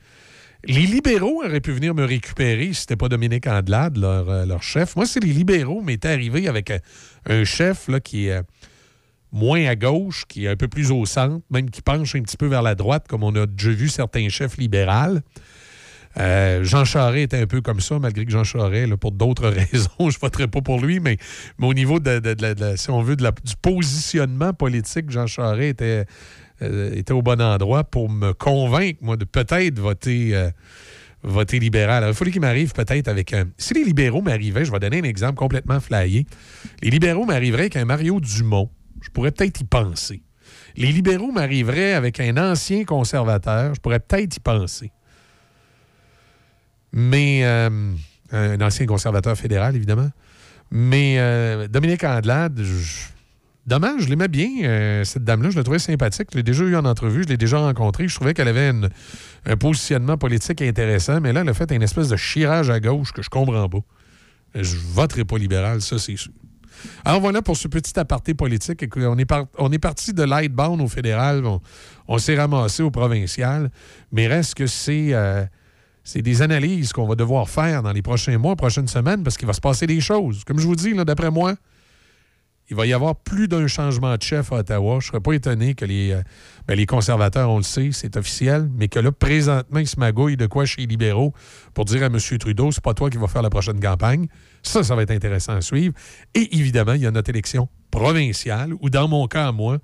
[0.64, 4.62] Les libéraux auraient pu venir me récupérer si c'était pas Dominique Andelade, leur, euh, leur
[4.62, 4.96] chef.
[4.96, 6.78] Moi, c'est les libéraux, t'es arrivé avec un,
[7.26, 8.42] un chef là, qui est euh,
[9.30, 12.36] moins à gauche, qui est un peu plus au centre, même qui penche un petit
[12.36, 15.18] peu vers la droite, comme on a déjà vu certains chefs libéraux.
[16.18, 19.90] Euh, Jean Charest était un peu comme ça, malgré que Jean Charest, pour d'autres raisons,
[20.10, 21.16] je ne voterai pas pour lui, mais,
[21.58, 22.20] mais au niveau, de,
[22.76, 23.24] si on veut, du
[23.62, 26.06] positionnement politique, Jean Charest était,
[26.62, 30.50] euh, était au bon endroit pour me convaincre, moi, de peut-être voter, euh,
[31.22, 31.98] voter libéral.
[32.02, 33.44] Alors, il fallait qu'il m'arrive peut-être avec un...
[33.56, 36.26] Si les libéraux m'arrivaient, je vais donner un exemple complètement flyé,
[36.82, 38.70] les libéraux m'arriveraient avec un Mario Dumont.
[39.00, 40.22] Je pourrais peut-être y penser.
[40.76, 43.74] Les libéraux m'arriveraient avec un ancien conservateur.
[43.74, 44.92] Je pourrais peut-être y penser.
[46.98, 47.70] Mais euh,
[48.32, 50.10] un ancien conservateur fédéral, évidemment.
[50.72, 52.60] Mais euh, Dominique Andelade,
[53.68, 55.50] dommage, je l'aimais bien, euh, cette dame-là.
[55.50, 56.26] Je la trouvais sympathique.
[56.32, 58.08] Je l'ai déjà eu en entrevue, je l'ai déjà rencontrée.
[58.08, 58.72] Je trouvais qu'elle avait
[59.46, 63.12] un positionnement politique intéressant, mais là, elle a fait une espèce de chirage à gauche
[63.12, 63.84] que je comprends pas.
[64.56, 66.32] Je voterai pas libéral, ça, c'est sûr.
[67.04, 68.84] Alors voilà pour ce petit aparté politique.
[68.96, 71.44] On est, on est parti de lightbound au fédéral,
[72.08, 73.70] on, s'est ramassé au provincial,
[74.10, 75.12] mais reste que c'est
[76.08, 79.46] c'est des analyses qu'on va devoir faire dans les prochains mois, prochaines semaines, parce qu'il
[79.46, 80.42] va se passer des choses.
[80.42, 81.54] Comme je vous dis, d'après moi,
[82.70, 85.00] il va y avoir plus d'un changement de chef à Ottawa.
[85.00, 86.22] Je ne serais pas étonné que les, euh,
[86.66, 90.38] ben, les conservateurs, on le sait, c'est officiel, mais que là, présentement, ils se magouillent
[90.38, 91.34] de quoi chez les libéraux
[91.74, 92.18] pour dire à M.
[92.38, 94.28] Trudeau, c'est pas toi qui vas faire la prochaine campagne.
[94.62, 95.92] Ça, ça va être intéressant à suivre.
[96.34, 99.76] Et évidemment, il y a notre élection provinciale, ou dans mon cas moi,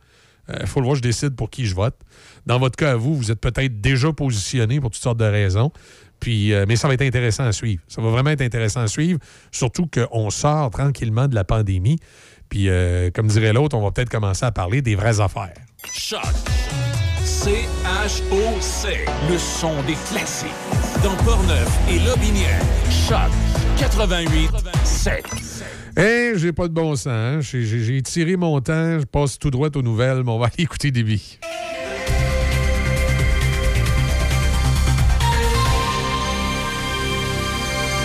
[0.49, 1.97] il euh, faut le voir, je décide pour qui je vote.
[2.47, 5.73] Dans votre cas à vous, vous êtes peut-être déjà positionné pour toutes sortes de raisons.
[6.25, 7.83] Puis, euh, mais ça va être intéressant à suivre.
[7.87, 9.19] Ça va vraiment être intéressant à suivre,
[9.53, 11.99] surtout qu'on sort tranquillement de la pandémie.
[12.49, 15.53] Puis, euh, comme dirait l'autre, on va peut-être commencer à parler des vraies affaires.
[15.93, 16.23] Choc.
[17.23, 18.89] C-H-O-C.
[19.31, 20.49] Le son des classiques.
[21.03, 22.61] Dans Portneuf et Lobinière.
[23.07, 23.31] Choc
[23.79, 24.51] 88
[24.83, 25.25] 7.
[25.99, 27.07] Eh, j'ai pas de bon sens.
[27.07, 27.41] hein.
[27.43, 28.99] J'ai- tiré mon temps.
[28.99, 31.39] Je passe tout droit aux nouvelles, mais on va aller écouter des billes.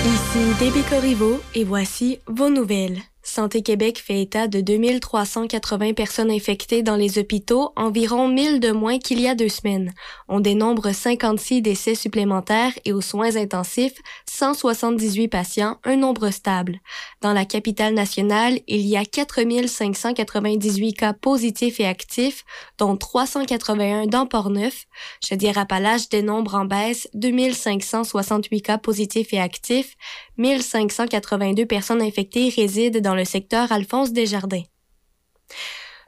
[0.05, 2.99] Ici Déby Corriveau et voici vos nouvelles.
[3.29, 8.97] Santé Québec fait état de 2380 personnes infectées dans les hôpitaux, environ 1000 de moins
[8.97, 9.93] qu'il y a deux semaines.
[10.27, 16.79] On dénombre 56 décès supplémentaires et aux soins intensifs, 178 patients, un nombre stable.
[17.21, 22.43] Dans la capitale nationale, il y a 4598 cas positifs et actifs,
[22.79, 24.87] dont 381 dans Port-Neuf.
[25.23, 29.95] Chaudière-Appalaches dénombre en baisse 2568 cas positifs et actifs,
[30.39, 34.63] 1582 personnes infectées résident dans le secteur Alphonse Desjardins.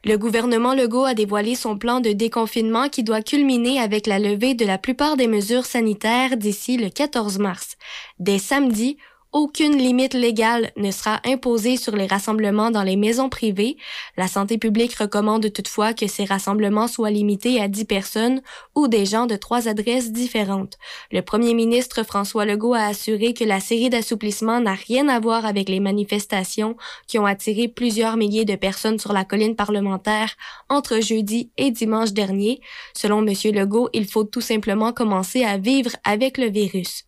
[0.03, 4.55] Le gouvernement Legault a dévoilé son plan de déconfinement qui doit culminer avec la levée
[4.55, 7.75] de la plupart des mesures sanitaires d'ici le 14 mars.
[8.17, 8.97] Dès samedi,
[9.33, 13.77] aucune limite légale ne sera imposée sur les rassemblements dans les maisons privées.
[14.17, 18.41] La santé publique recommande toutefois que ces rassemblements soient limités à 10 personnes
[18.75, 20.77] ou des gens de trois adresses différentes.
[21.11, 25.45] Le premier ministre François Legault a assuré que la série d'assouplissements n'a rien à voir
[25.45, 26.75] avec les manifestations
[27.07, 30.35] qui ont attiré plusieurs milliers de personnes sur la colline parlementaire
[30.67, 32.59] entre jeudi et dimanche dernier.
[32.93, 33.33] Selon M.
[33.53, 37.05] Legault, il faut tout simplement commencer à vivre avec le virus.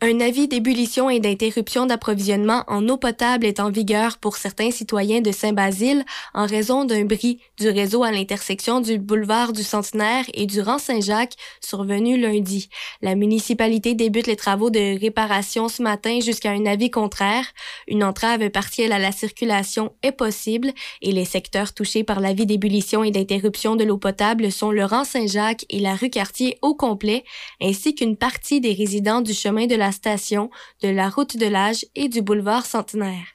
[0.00, 5.20] Un avis d'ébullition et d'interruption d'approvisionnement en eau potable est en vigueur pour certains citoyens
[5.20, 10.46] de Saint-Basile en raison d'un bris du réseau à l'intersection du boulevard du Centenaire et
[10.46, 12.68] du rang Saint-Jacques survenu lundi.
[13.02, 17.46] La municipalité débute les travaux de réparation ce matin jusqu'à un avis contraire.
[17.88, 20.70] Une entrave partielle à la circulation est possible
[21.02, 25.02] et les secteurs touchés par l'avis d'ébullition et d'interruption de l'eau potable sont le rang
[25.02, 27.24] Saint-Jacques et la rue Cartier au complet,
[27.60, 30.50] ainsi qu'une partie des résidents du chemin de la station,
[30.82, 33.32] de la route de l'âge et du boulevard Centenaire.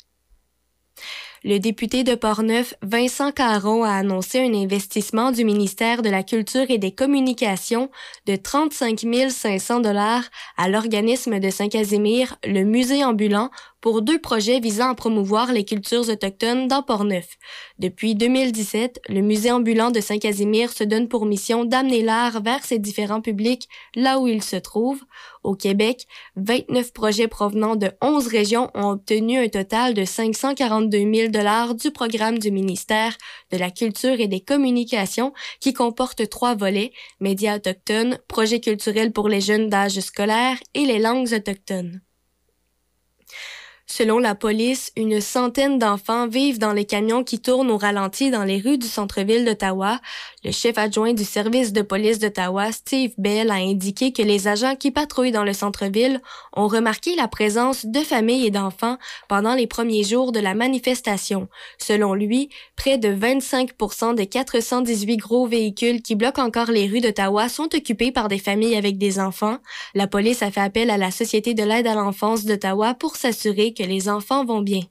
[1.46, 6.70] Le député de Portneuf, Vincent Caron, a annoncé un investissement du ministère de la Culture
[6.70, 7.90] et des Communications
[8.26, 10.24] de 35 500 dollars
[10.56, 13.52] à l'organisme de Saint-Casimir, le musée ambulant,
[13.84, 17.38] pour deux projets visant à promouvoir les cultures autochtones dans Portneuf.
[17.80, 22.80] Depuis 2017, le musée ambulant de Saint-Casimir se donne pour mission d'amener l'art vers ses
[22.80, 25.04] différents publics là où il se trouve.
[25.44, 26.08] Au Québec,
[26.38, 31.92] 29 projets provenant de 11 régions ont obtenu un total de 542 000 dollars du
[31.92, 33.18] programme du ministère
[33.52, 39.28] de la Culture et des Communications qui comporte trois volets, médias autochtones, projets culturels pour
[39.28, 42.00] les jeunes d'âge scolaire et les langues autochtones.
[43.86, 48.46] Selon la police, une centaine d'enfants vivent dans les camions qui tournent au ralenti dans
[48.46, 50.00] les rues du centre-ville d'Ottawa.
[50.46, 54.78] Le chef adjoint du service de police d'Ottawa, Steve Bell, a indiqué que les agents
[54.78, 56.22] qui patrouillent dans le centre-ville
[56.56, 61.50] ont remarqué la présence de familles et d'enfants pendant les premiers jours de la manifestation.
[61.78, 67.50] Selon lui, près de 25% des 418 gros véhicules qui bloquent encore les rues d'Ottawa
[67.50, 69.58] sont occupés par des familles avec des enfants.
[69.94, 73.73] La police a fait appel à la Société de l'aide à l'enfance d'Ottawa pour s'assurer
[73.74, 74.82] que les enfants vont bien.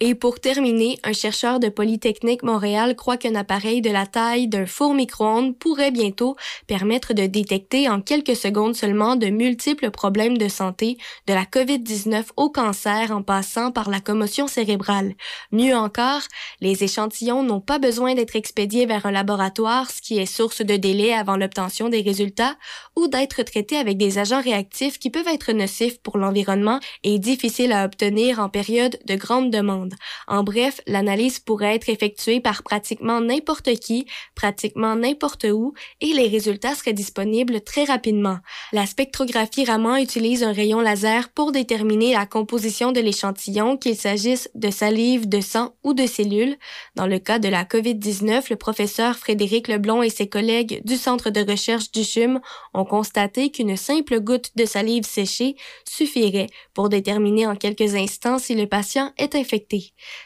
[0.00, 4.66] Et pour terminer, un chercheur de Polytechnique Montréal croit qu'un appareil de la taille d'un
[4.66, 6.36] four micro-ondes pourrait bientôt
[6.66, 12.24] permettre de détecter en quelques secondes seulement de multiples problèmes de santé, de la COVID-19
[12.36, 15.14] au cancer en passant par la commotion cérébrale.
[15.52, 16.22] Mieux encore,
[16.60, 20.76] les échantillons n'ont pas besoin d'être expédiés vers un laboratoire, ce qui est source de
[20.76, 22.56] délai avant l'obtention des résultats,
[22.96, 27.72] ou d'être traités avec des agents réactifs qui peuvent être nocifs pour l'environnement et difficiles
[27.72, 29.83] à obtenir en période de grande demande.
[30.28, 36.28] En bref, l'analyse pourrait être effectuée par pratiquement n'importe qui, pratiquement n'importe où, et les
[36.28, 38.38] résultats seraient disponibles très rapidement.
[38.72, 44.48] La spectrographie Raman utilise un rayon laser pour déterminer la composition de l'échantillon, qu'il s'agisse
[44.54, 46.56] de salive, de sang ou de cellules.
[46.94, 51.30] Dans le cas de la COVID-19, le professeur Frédéric Leblon et ses collègues du Centre
[51.30, 52.40] de recherche du CHUM
[52.72, 55.56] ont constaté qu'une simple goutte de salive séchée
[55.88, 59.73] suffirait pour déterminer en quelques instants si le patient est infecté.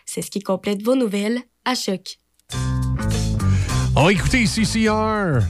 [0.07, 2.19] C'est ce qui complète vos nouvelles à choc.
[3.97, 5.41] On va écouter CCR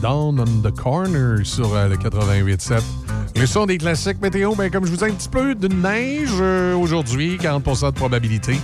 [0.00, 2.82] Down on the Corner sur euh, le 88.7.
[3.36, 6.30] Le son des classiques météo, ben, comme je vous dis, un petit peu de neige
[6.40, 8.56] euh, aujourd'hui, 40% de probabilité.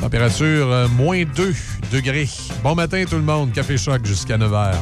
[0.00, 1.54] Température euh, moins 2
[1.92, 2.28] degrés.
[2.62, 4.74] Bon matin tout le monde, Café Choc jusqu'à 9 h.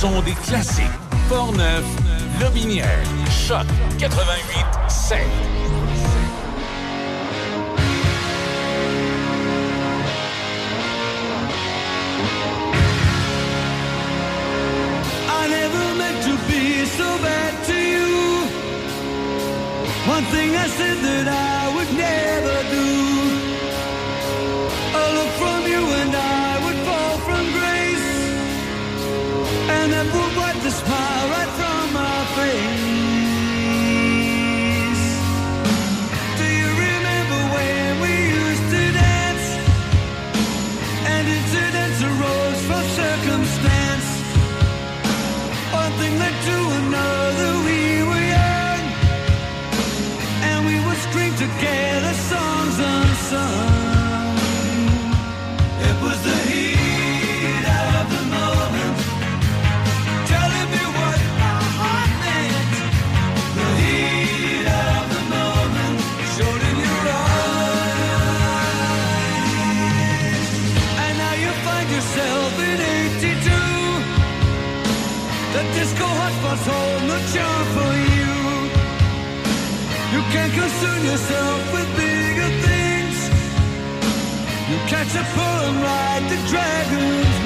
[0.00, 0.86] sont des classiques.
[1.28, 1.84] Portneuf,
[2.40, 3.66] Lobinière, Choc
[3.98, 5.18] 88 7.
[20.06, 22.97] One thing I said that I would never do
[85.08, 87.37] to pull and ride the dragons.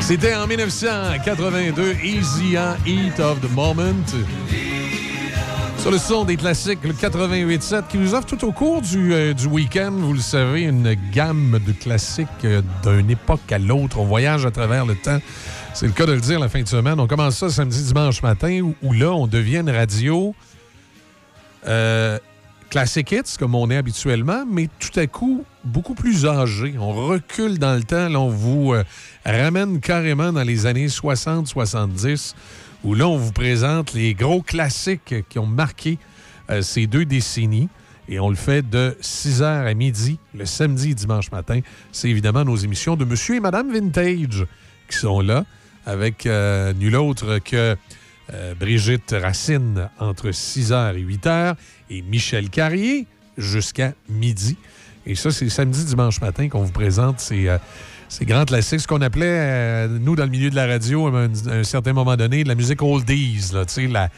[0.00, 4.04] C'était en 1982, Easy on Heat of the Moment.
[5.78, 9.32] Sur le son des classiques, le 88.7, qui nous offre tout au cours du, euh,
[9.32, 13.98] du week-end, vous le savez, une gamme de classiques euh, d'une époque à l'autre.
[13.98, 15.18] On voyage à travers le temps.
[15.72, 17.00] C'est le cas de le dire la fin de semaine.
[17.00, 20.34] On commence ça samedi, dimanche matin, où, là, on devient une radio
[21.66, 22.18] euh,
[22.72, 26.74] classic hits, comme on est habituellement, mais tout à coup, beaucoup plus âgé.
[26.78, 28.08] On recule dans le temps.
[28.08, 28.82] Là, on vous euh,
[29.26, 32.32] ramène carrément dans les années 60-70,
[32.82, 35.98] où là, on vous présente les gros classiques qui ont marqué
[36.48, 37.68] euh, ces deux décennies.
[38.08, 41.60] Et on le fait de 6h à midi, le samedi dimanche matin.
[41.92, 44.46] C'est évidemment nos émissions de Monsieur et Madame Vintage
[44.88, 45.44] qui sont là,
[45.84, 47.76] avec euh, nul autre que
[48.34, 51.54] euh, Brigitte Racine entre 6h et 8h
[51.90, 53.06] et Michel Carrier
[53.36, 54.56] jusqu'à midi.
[55.06, 57.58] Et ça, c'est samedi, dimanche matin qu'on vous présente ces, euh,
[58.08, 61.28] ces grands classiques, ce qu'on appelait, euh, nous, dans le milieu de la radio, à
[61.50, 63.40] un, certain moment donné, de la musique oldies,
[63.90, 64.08] là,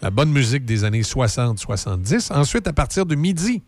[0.00, 2.32] la bonne musique des années 60-70.
[2.32, 3.62] Ensuite, à partir de midi,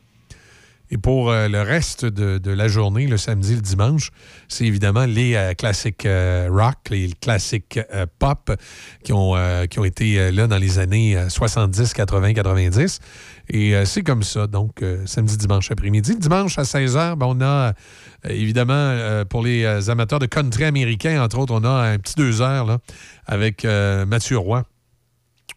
[0.90, 4.10] et pour euh, le reste de, la journée, le samedi, le dimanche,
[4.48, 7.80] c'est évidemment les euh, classiques euh, rock, les classiques
[8.18, 8.52] pop
[9.02, 9.34] qui ont,
[9.70, 13.00] qui ont été là dans les années euh, 70, 80, 90.
[13.48, 16.16] Et c'est comme ça, donc samedi, dimanche après-midi.
[16.16, 17.74] Dimanche à 16h, ben, on a
[18.26, 22.64] évidemment pour les amateurs de country américain, entre autres, on a un petit deux heures
[22.64, 22.78] là,
[23.26, 24.64] avec Mathieu Roy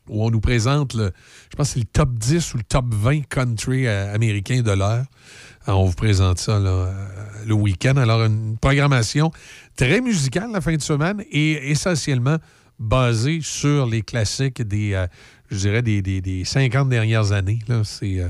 [0.10, 1.12] où on nous présente, le,
[1.58, 5.06] pense que c'est le top 10 ou le top 20 country euh, américain de l'heure.
[5.66, 6.94] On vous présente ça euh,
[7.46, 7.98] le week-end.
[7.98, 9.32] Alors, une programmation
[9.76, 12.38] très musicale la fin de semaine et essentiellement
[12.80, 15.08] basée sur les classiques des, euh,
[15.50, 17.60] je dirais, des, des, des 50 dernières années.
[17.84, 18.22] C'est...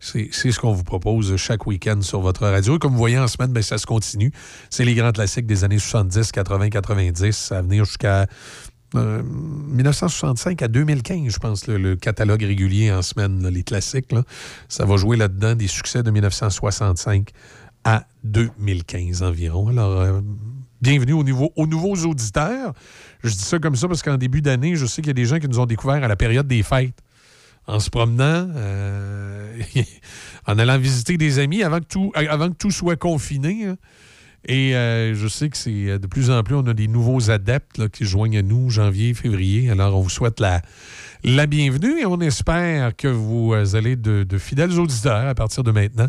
[0.00, 2.78] ce qu'on vous propose chaque week-end sur votre radio.
[2.78, 4.32] Comme vous voyez en semaine, ben, ça se continue.
[4.70, 8.26] C'est les grands classiques des années 70, 80, 90, à venir jusqu'à
[8.96, 14.12] euh, 1965 à 2015, je pense, le, catalogue régulier en semaine, les classiques.
[14.68, 17.30] ça va jouer là-dedans des succès de 1965
[17.84, 19.68] à 2015 environ.
[19.68, 20.20] Alors, euh,
[20.80, 21.24] bienvenue au
[21.56, 22.74] aux nouveaux auditeurs.
[23.22, 25.24] Je dis ça comme ça parce qu'en début d'année, je sais qu'il y a des
[25.24, 26.98] gens qui nous ont découvert à la période des fêtes.
[27.66, 29.56] En se promenant, euh,
[30.46, 33.66] en allant visiter des amis avant que tout, avant que tout soit confiné.
[33.66, 33.76] hein.
[34.46, 37.30] Et euh, je sais que c'est euh, de plus en plus, on a des nouveaux
[37.30, 39.70] adeptes qui se joignent à nous janvier, février.
[39.70, 40.62] Alors, on vous souhaite la,
[41.24, 45.62] la bienvenue et on espère que vous euh, allez de, de fidèles auditeurs à partir
[45.62, 46.08] de maintenant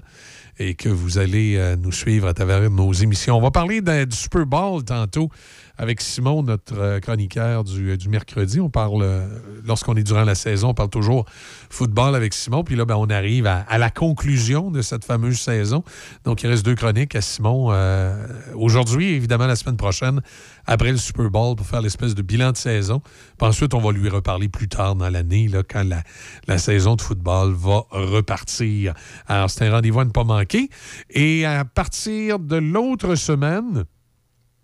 [0.59, 3.37] et que vous allez nous suivre à travers nos émissions.
[3.37, 5.29] On va parler du Super Bowl tantôt
[5.77, 8.59] avec Simon, notre euh, chroniqueur du, du mercredi.
[8.59, 9.27] On parle, euh,
[9.65, 11.25] lorsqu'on est durant la saison, on parle toujours
[11.69, 12.63] football avec Simon.
[12.63, 15.83] Puis là, ben, on arrive à, la conclusion de cette fameuse saison.
[16.23, 20.21] Donc, il reste deux chroniques à Simon euh, aujourd'hui et évidemment la semaine prochaine,
[20.65, 23.01] après le Super Bowl, pour faire l'espèce de bilan de saison.
[23.37, 26.03] Puis ensuite, on va lui reparler plus tard dans l'année, quand la,
[26.47, 28.93] la saison de football va repartir.
[29.27, 30.69] Alors, c'est un rendez-vous à ne pas manquer.
[31.09, 33.85] Et à partir de l'autre semaine,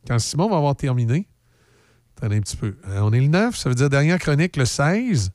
[0.08, 1.28] quand Simon va avoir terminé,
[2.18, 4.66] attendez un petit peu, Euh, on est le 9, ça veut dire dernière chronique le
[4.66, 5.32] 16.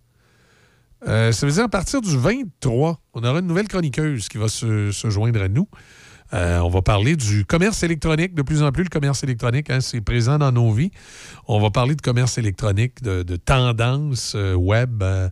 [1.06, 4.48] Euh, ça veut dire à partir du 23, on aura une nouvelle chroniqueuse qui va
[4.48, 5.68] se, joindre à nous.
[6.34, 8.34] Euh, on va parler du commerce électronique.
[8.34, 10.90] De plus en plus, le commerce électronique, hein, c'est présent dans nos vies.
[11.46, 15.02] On va parler de commerce électronique, de, de tendance euh, web.
[15.02, 15.28] Euh,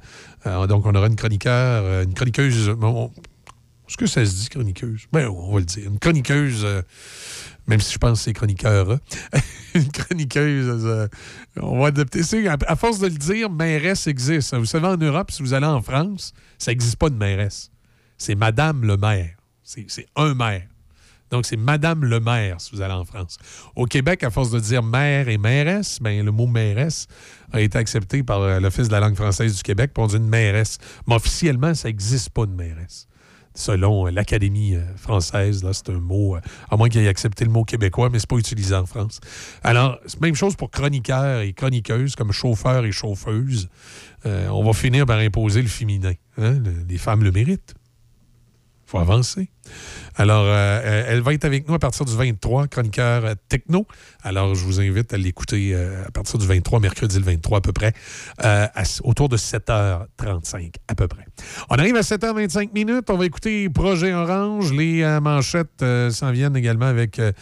[0.67, 2.69] donc, on aura une chroniqueur, une chroniqueuse.
[2.69, 5.07] Est-ce que ça se dit chroniqueuse?
[5.13, 5.89] Ben, on va le dire.
[5.89, 6.67] Une chroniqueuse,
[7.71, 8.91] même si je pense que c'est chroniqueur.
[8.91, 9.01] hein.
[9.75, 11.07] une chroniqueuse, euh,
[11.61, 12.37] on va adapter ça.
[12.49, 14.55] À, à force de le dire, mairesse existe.
[14.57, 17.71] Vous savez, en Europe, si vous allez en France, ça n'existe pas de mairesse.
[18.19, 19.37] C'est Madame le maire.
[19.63, 20.67] C'est c'est un maire.
[21.31, 23.39] Donc, c'est Madame le maire, si vous allez en France.
[23.77, 27.07] Au Québec, à force de dire maire et mairesse, ben, le mot mairesse
[27.53, 30.29] a été accepté par euh, l'Office de la langue française du Québec pour dire une
[30.29, 30.79] mairesse.
[31.07, 33.07] Mais officiellement, ça n'existe pas de mairesse.
[33.61, 37.45] Selon euh, l'Académie euh, française, là, c'est un mot, euh, à moins qu'il ait accepté
[37.45, 39.21] le mot québécois, mais c'est pas utilisé en France.
[39.63, 43.69] Alors, même chose pour chroniqueurs et chroniqueuses, comme chauffeurs et chauffeuses.
[44.25, 46.13] On va finir par imposer le féminin.
[46.39, 46.53] hein?
[46.59, 47.75] Le- Les femmes le méritent.
[48.87, 49.49] faut avancer.
[50.21, 53.87] Alors, euh, elle va être avec nous à partir du 23, chroniqueur euh, techno.
[54.23, 57.61] Alors, je vous invite à l'écouter euh, à partir du 23, mercredi le 23 à
[57.63, 57.95] peu près,
[58.45, 58.67] euh,
[59.03, 61.25] autour de 7h35 à peu près.
[61.71, 63.09] On arrive à 7h25 minutes.
[63.09, 64.75] On va écouter Projet Orange.
[64.75, 67.33] Les euh, manchettes euh, s'en viennent également avec euh,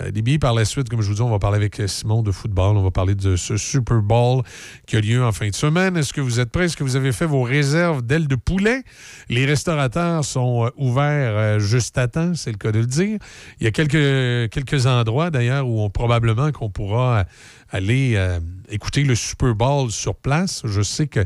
[0.00, 0.88] euh, des par la suite.
[0.88, 2.76] Comme je vous dis, on va parler avec euh, Simon de football.
[2.76, 4.42] On va parler de ce Super Bowl
[4.86, 5.96] qui a lieu en fin de semaine.
[5.96, 6.64] Est-ce que vous êtes prêts?
[6.64, 8.82] Est-ce que vous avez fait vos réserves d'ailes de poulet?
[9.28, 13.18] Les restaurateurs sont euh, ouverts euh, juste à temps, c'est le cas de le dire.
[13.60, 17.24] Il y a quelques, quelques endroits d'ailleurs où on, probablement qu'on pourra euh,
[17.70, 18.38] aller euh,
[18.68, 20.62] écouter le Super Bowl sur place.
[20.64, 21.24] Je sais que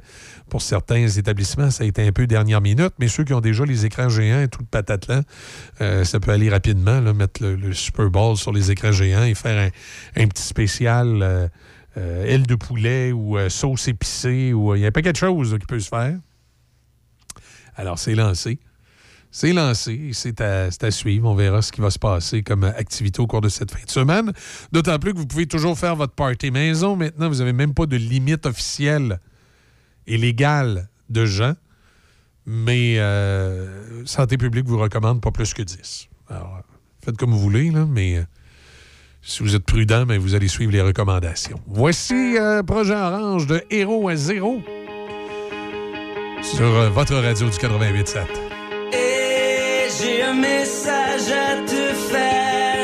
[0.48, 3.64] pour certains établissements, ça a été un peu dernière minute, mais ceux qui ont déjà
[3.64, 5.22] les écrans géants et tout le patatlan,
[5.80, 9.70] euh, ça peut aller rapidement, mettre le, Super Bowl sur les écrans géants et faire
[10.16, 11.50] un, petit spécial
[11.96, 14.52] aile de poulet ou sauce épicée.
[14.52, 16.18] ou Il y a un paquet de choses qui peut se faire.
[17.76, 18.58] Alors, c'est lancé.
[19.38, 21.28] C'est lancé, c'est à, suivre.
[21.28, 23.90] On verra ce qui va se passer comme activité au cours de cette fin de
[23.90, 24.32] semaine.
[24.72, 26.96] D'autant plus que vous pouvez toujours faire votre party maison.
[26.96, 29.20] Maintenant, vous n'avez même pas de limite officielle
[30.06, 31.52] et légale de gens.
[32.46, 36.08] Mais euh, Santé publique vous recommande pas plus que 10.
[36.30, 36.62] Alors,
[37.04, 38.22] faites comme vous voulez, mais euh,
[39.20, 41.60] si vous êtes prudent, ben, vous allez suivre les recommandations.
[41.66, 44.62] Voici euh, Projet Orange de Héros à zéro
[46.42, 48.55] sur votre radio du 88.7.
[49.98, 52.75] J'ai un message à te faire.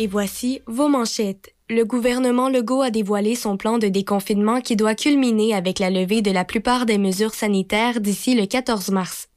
[0.00, 1.54] Et voici vos manchettes.
[1.68, 6.22] Le gouvernement Legault a dévoilé son plan de déconfinement qui doit culminer avec la levée
[6.22, 9.29] de la plupart des mesures sanitaires d'ici le 14 mars.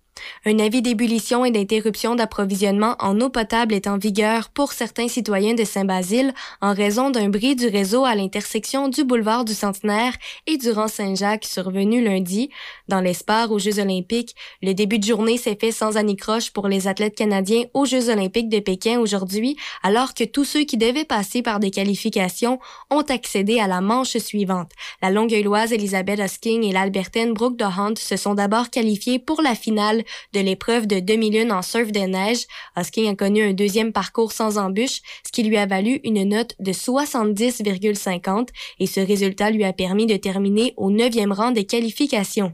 [0.45, 5.53] Un avis d'ébullition et d'interruption d'approvisionnement en eau potable est en vigueur pour certains citoyens
[5.53, 10.13] de Saint-Basile en raison d'un bris du réseau à l'intersection du boulevard du Centenaire
[10.47, 12.49] et du rang Saint-Jacques survenu lundi.
[12.87, 16.87] Dans l'espoir aux Jeux olympiques, le début de journée s'est fait sans anicroche pour les
[16.87, 21.41] athlètes canadiens aux Jeux olympiques de Pékin aujourd'hui, alors que tous ceux qui devaient passer
[21.41, 22.59] par des qualifications
[22.89, 24.71] ont accédé à la manche suivante.
[25.01, 30.03] La Longueuilloise Elisabeth Hosking et l'Albertaine Brooke DeHunt se sont d'abord qualifiées pour la finale
[30.33, 32.45] de l'épreuve de demi-lune en surf de neige.
[32.75, 36.55] Hosking a connu un deuxième parcours sans embûche, ce qui lui a valu une note
[36.59, 38.47] de 70,50
[38.79, 42.53] et ce résultat lui a permis de terminer au neuvième rang des qualifications.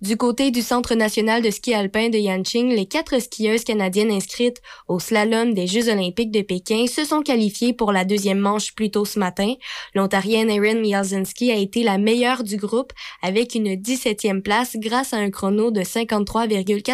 [0.00, 4.60] Du côté du Centre national de ski alpin de Yanqing, les quatre skieuses canadiennes inscrites
[4.86, 8.90] au slalom des Jeux olympiques de Pékin se sont qualifiées pour la deuxième manche plus
[8.90, 9.54] tôt ce matin.
[9.94, 15.18] L'Ontarienne Erin Mialzinski a été la meilleure du groupe avec une 17e place grâce à
[15.18, 15.82] un chrono de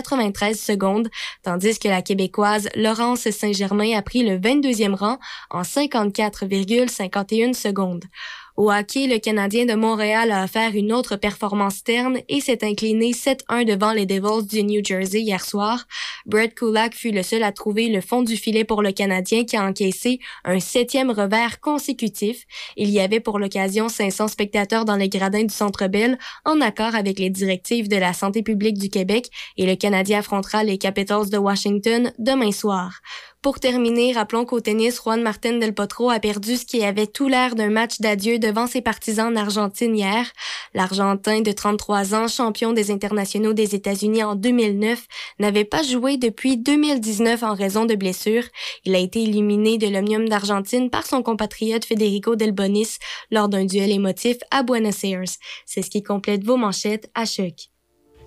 [0.04, 1.10] 53,93 secondes,
[1.42, 5.18] tandis que la Québécoise Laurence Saint-Germain a pris le 22e rang
[5.50, 8.04] en 54,51 secondes.
[8.56, 13.10] Au hockey, le Canadien de Montréal a offert une autre performance terne et s'est incliné
[13.10, 15.88] 7-1 devant les Devils du New Jersey hier soir.
[16.24, 19.56] Brett Kulak fut le seul à trouver le fond du filet pour le Canadien qui
[19.56, 22.44] a encaissé un septième revers consécutif.
[22.76, 26.94] Il y avait pour l'occasion 500 spectateurs dans les gradins du Centre Bell en accord
[26.94, 31.28] avec les directives de la santé publique du Québec et le Canadien affrontera les Capitals
[31.28, 33.00] de Washington demain soir.
[33.44, 37.28] Pour terminer, rappelons qu'au tennis, Juan Martin Del Potro a perdu ce qui avait tout
[37.28, 40.32] l'air d'un match d'adieu devant ses partisans en Argentine hier.
[40.72, 45.06] L'Argentin de 33 ans, champion des internationaux des États-Unis en 2009,
[45.40, 48.44] n'avait pas joué depuis 2019 en raison de blessures.
[48.86, 52.96] Il a été éliminé de l'Omnium d'Argentine par son compatriote Federico Del Bonis
[53.30, 55.36] lors d'un duel émotif à Buenos Aires.
[55.66, 57.68] C'est ce qui complète vos manchettes à choc.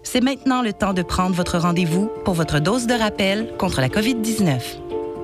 [0.04, 3.90] C'est maintenant le temps de prendre votre rendez-vous pour votre dose de rappel contre la
[3.90, 4.87] COVID-19.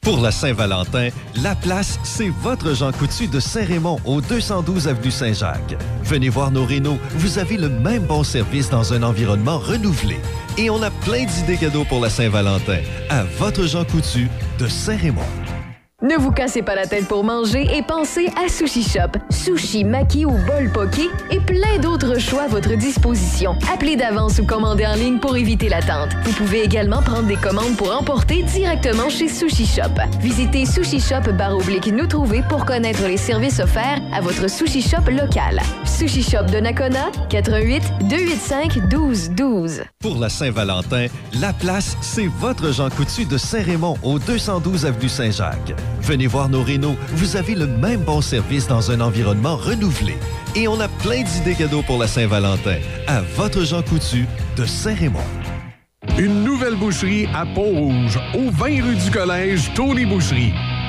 [0.00, 1.10] Pour la Saint-Valentin,
[1.42, 5.76] la place, c'est votre Jean Coutu de Saint-Raymond au 212 avenue Saint-Jacques.
[6.02, 10.18] Venez voir nos rénaux, vous avez le même bon service dans un environnement renouvelé.
[10.56, 12.78] Et on a plein d'idées cadeaux pour la Saint-Valentin.
[13.10, 15.57] À votre Jean Coutu de Saint-Raymond.
[16.00, 19.18] Ne vous cassez pas la tête pour manger et pensez à Sushi Shop.
[19.30, 23.56] Sushi, maki ou bol poké et plein d'autres choix à votre disposition.
[23.74, 26.10] Appelez d'avance ou commandez en ligne pour éviter l'attente.
[26.22, 30.00] Vous pouvez également prendre des commandes pour emporter directement chez Sushi Shop.
[30.20, 35.10] Visitez Sushi Shop baroblique nous trouver pour connaître les services offerts à votre Sushi Shop
[35.10, 35.60] local.
[35.98, 39.82] Sushi Shop de Nakona, 88 285 12 12.
[39.98, 41.06] Pour la Saint-Valentin,
[41.40, 45.74] la place, c'est votre Jean Coutu de Saint-Raymond au 212 avenue Saint-Jacques.
[46.00, 50.14] Venez voir nos rénaux, vous avez le même bon service dans un environnement renouvelé.
[50.54, 52.76] Et on a plein d'idées cadeaux pour la Saint-Valentin.
[53.08, 54.26] À votre Jean Coutu
[54.56, 55.18] de Saint-Raymond.
[56.16, 60.52] Une nouvelle boucherie à Pont-Rouge, au 20 rue du Collège, Tony Boucherie.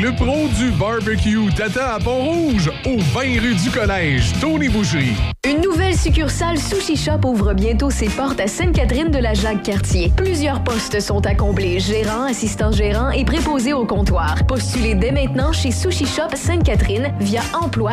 [0.00, 5.12] Le pro du barbecue Tata à Pont-Rouge, au 20 rue du Collège, Tony Boucherie.
[5.46, 10.10] Une nouvelle succursale Sushi Shop ouvre bientôt ses portes à Sainte-Catherine de la Jacques-Cartier.
[10.16, 14.36] Plusieurs postes sont à combler, gérant, assistant gérant et préposé au comptoir.
[14.46, 17.92] Postulez dès maintenant chez Sushi Shop Sainte-Catherine via emploi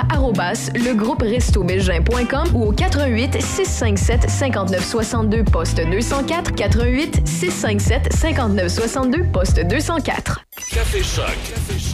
[0.75, 10.45] legrouperestobelgin.com ou au 88 657 59 62 poste 204 88 657 59 62 poste 204.
[10.71, 11.25] Café Choc.
[11.25, 11.88] Café Choc.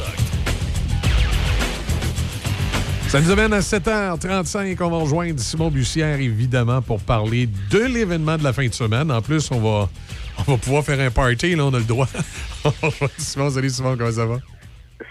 [3.08, 4.76] Ça nous amène à 7h35.
[4.82, 9.10] On va rejoindre Simon Bussière, évidemment, pour parler de l'événement de la fin de semaine.
[9.12, 9.90] En plus, on va,
[10.40, 11.56] on va pouvoir faire un party.
[11.56, 12.08] Là, on a le droit.
[13.18, 14.38] Simon, salut Simon, comment ça va?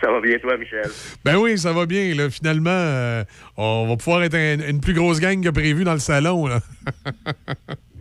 [0.00, 0.90] Ça va bien, toi, Michel?
[1.24, 2.14] Ben oui, ça va bien.
[2.14, 2.28] Là.
[2.30, 3.24] Finalement, euh,
[3.56, 6.46] on va pouvoir être un- une plus grosse gang que prévu dans le salon.
[6.46, 6.60] Là.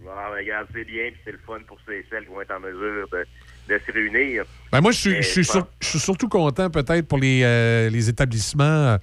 [0.03, 2.53] Bon, regarde, c'est bien, puis c'est le fun pour ceux et celles qui vont être
[2.55, 3.25] en mesure de,
[3.69, 4.43] de se réunir.
[4.71, 7.17] Ben moi, je suis, je suis je sur- pense- je suis surtout content peut-être pour
[7.19, 8.97] les, euh, les établissements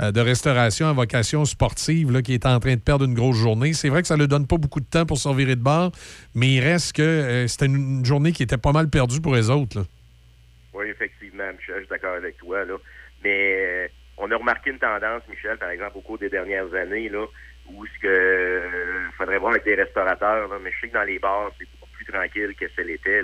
[0.00, 3.36] euh, de restauration à vocation sportive là, qui est en train de perdre une grosse
[3.36, 3.72] journée.
[3.72, 5.90] C'est vrai que ça ne donne pas beaucoup de temps pour se revirer de bord,
[6.34, 9.50] mais il reste que euh, c'était une journée qui était pas mal perdue pour les
[9.50, 9.78] autres.
[9.80, 9.84] là.
[10.74, 12.64] Oui, effectivement, Michel, je suis d'accord avec toi.
[12.64, 12.74] Là.
[13.24, 17.26] Mais on a remarqué une tendance, Michel, par exemple, au cours des dernières années, là,
[17.70, 18.62] où ce que
[19.18, 21.90] faudrait voir avec les restaurateurs, là, mais je sais que dans les bars, c'est beaucoup
[21.92, 23.22] plus tranquille que ce l'était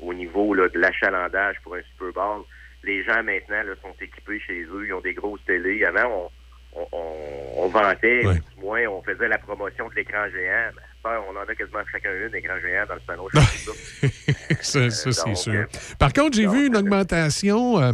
[0.00, 2.42] au niveau là, de l'achalandage pour un Super Bowl.
[2.84, 5.84] Les gens maintenant là, sont équipés chez eux, ils ont des grosses télés.
[5.84, 6.30] Avant,
[6.74, 10.70] on, on, on- on vantait, du moins, on faisait la promotion de l'écran géant.
[11.04, 13.28] On en a quasiment chacun une, écran géant dans le salon.
[13.32, 13.40] là.
[14.60, 15.52] ça, c'est sûr.
[15.54, 15.64] euh,
[15.98, 17.92] Par contre, j'ai vu une augmentation, euh,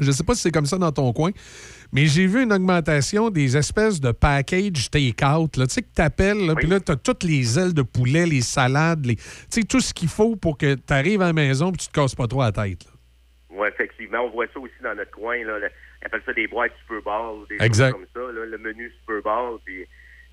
[0.00, 1.30] je ne sais pas si c'est comme ça dans ton coin,
[1.92, 5.56] mais j'ai vu une augmentation des espèces de package take-out.
[5.56, 5.66] là.
[5.66, 8.40] Tu sais, que tu appelles, puis là, tu as toutes les ailes de poulet, les
[8.42, 9.16] salades, les...
[9.16, 11.88] tu sais, tout ce qu'il faut pour que tu arrives à la maison et tu
[11.88, 12.84] te casses pas trop la tête.
[13.50, 14.18] Oui, effectivement.
[14.20, 15.38] On voit ça aussi dans notre coin.
[15.44, 15.54] Là,
[16.02, 17.92] on appelle ça des boîtes Super Bowl, des Exact.
[17.92, 18.32] choses comme ça.
[18.32, 18.44] là.
[18.46, 19.84] le menu Super Bowl, puis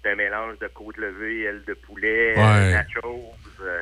[0.04, 2.42] c'est un mélange de côte levée, ailes de poulet, Ouais.
[2.44, 3.24] euh, nachos.
[3.62, 3.82] euh,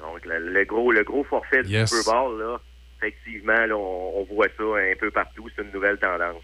[0.00, 1.90] donc, le, le gros, le gros forfait du Yes.
[1.94, 2.58] Super Bowl, là,
[2.96, 5.46] effectivement, là, on, on voit ça un peu partout.
[5.54, 6.42] C'est une nouvelle tendance.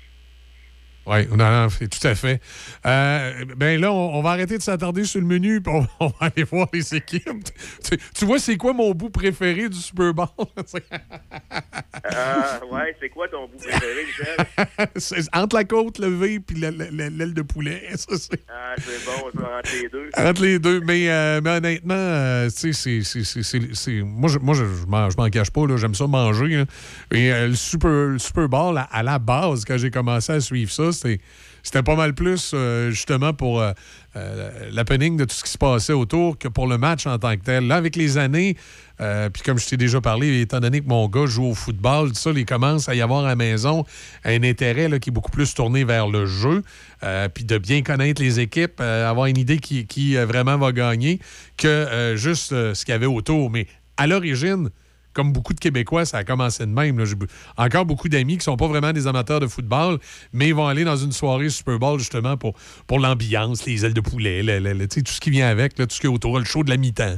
[1.07, 2.41] Oui, non, non, c'est tout à fait.
[2.87, 6.07] Euh, ben là, on, on va arrêter de s'attarder sur le menu, puis on, on
[6.09, 7.45] va aller voir les équipes.
[7.85, 10.29] Tu, tu vois, c'est quoi mon bout préféré du Super Bowl?
[12.05, 15.27] Ah, ouais, c'est quoi ton bout préféré, Michel?
[15.35, 17.83] Entre la côte levée puis la- la- la- l'aile de poulet.
[17.97, 20.11] Ça, c'est- Ah, c'est bon, ça, entre les deux.
[20.17, 20.81] Entre les deux.
[20.81, 24.87] Mais, euh, mais honnêtement, euh, tu sais, c'est- moi, je, moi, je, je
[25.17, 25.67] m'en cache pas.
[25.67, 25.77] là.
[25.77, 26.49] J'aime ça manger.
[26.57, 26.65] là.
[27.13, 30.41] Et euh, le, Super, le Super Bowl, à, à la base, quand j'ai commencé à
[30.41, 30.93] suivre ça,
[31.65, 33.73] c'était pas mal plus euh, justement pour euh,
[34.17, 37.35] euh, l'happening de tout ce qui se passait autour que pour le match en tant
[37.37, 37.67] que tel.
[37.67, 38.57] Là, avec les années,
[38.99, 42.15] puis comme je t'ai déjà parlé, étant donné que mon gars joue au football, tout
[42.15, 43.85] ça, il commence à y avoir à la maison
[44.25, 46.63] un intérêt là, qui est beaucoup plus tourné vers le jeu,
[47.35, 51.19] puis de bien connaître les équipes, avoir une idée qui, qui, vraiment va gagner,
[51.57, 53.51] que juste ce qu'il y avait autour.
[53.51, 53.67] Mais
[53.97, 54.71] à l'origine,
[55.15, 56.99] comme beaucoup de Québécois, ça a commencé de même.
[56.99, 57.05] là.
[57.57, 59.99] Encore beaucoup d'amis qui sont pas vraiment des amateurs de football,
[60.33, 62.55] mais ils vont aller dans une soirée Super Bowl justement pour,
[62.87, 65.87] pour l'ambiance, les ailes de poulet, le- le- le- tout ce qui vient avec, là,
[65.87, 67.17] tout ce qui est autour, le show de la mi-temps.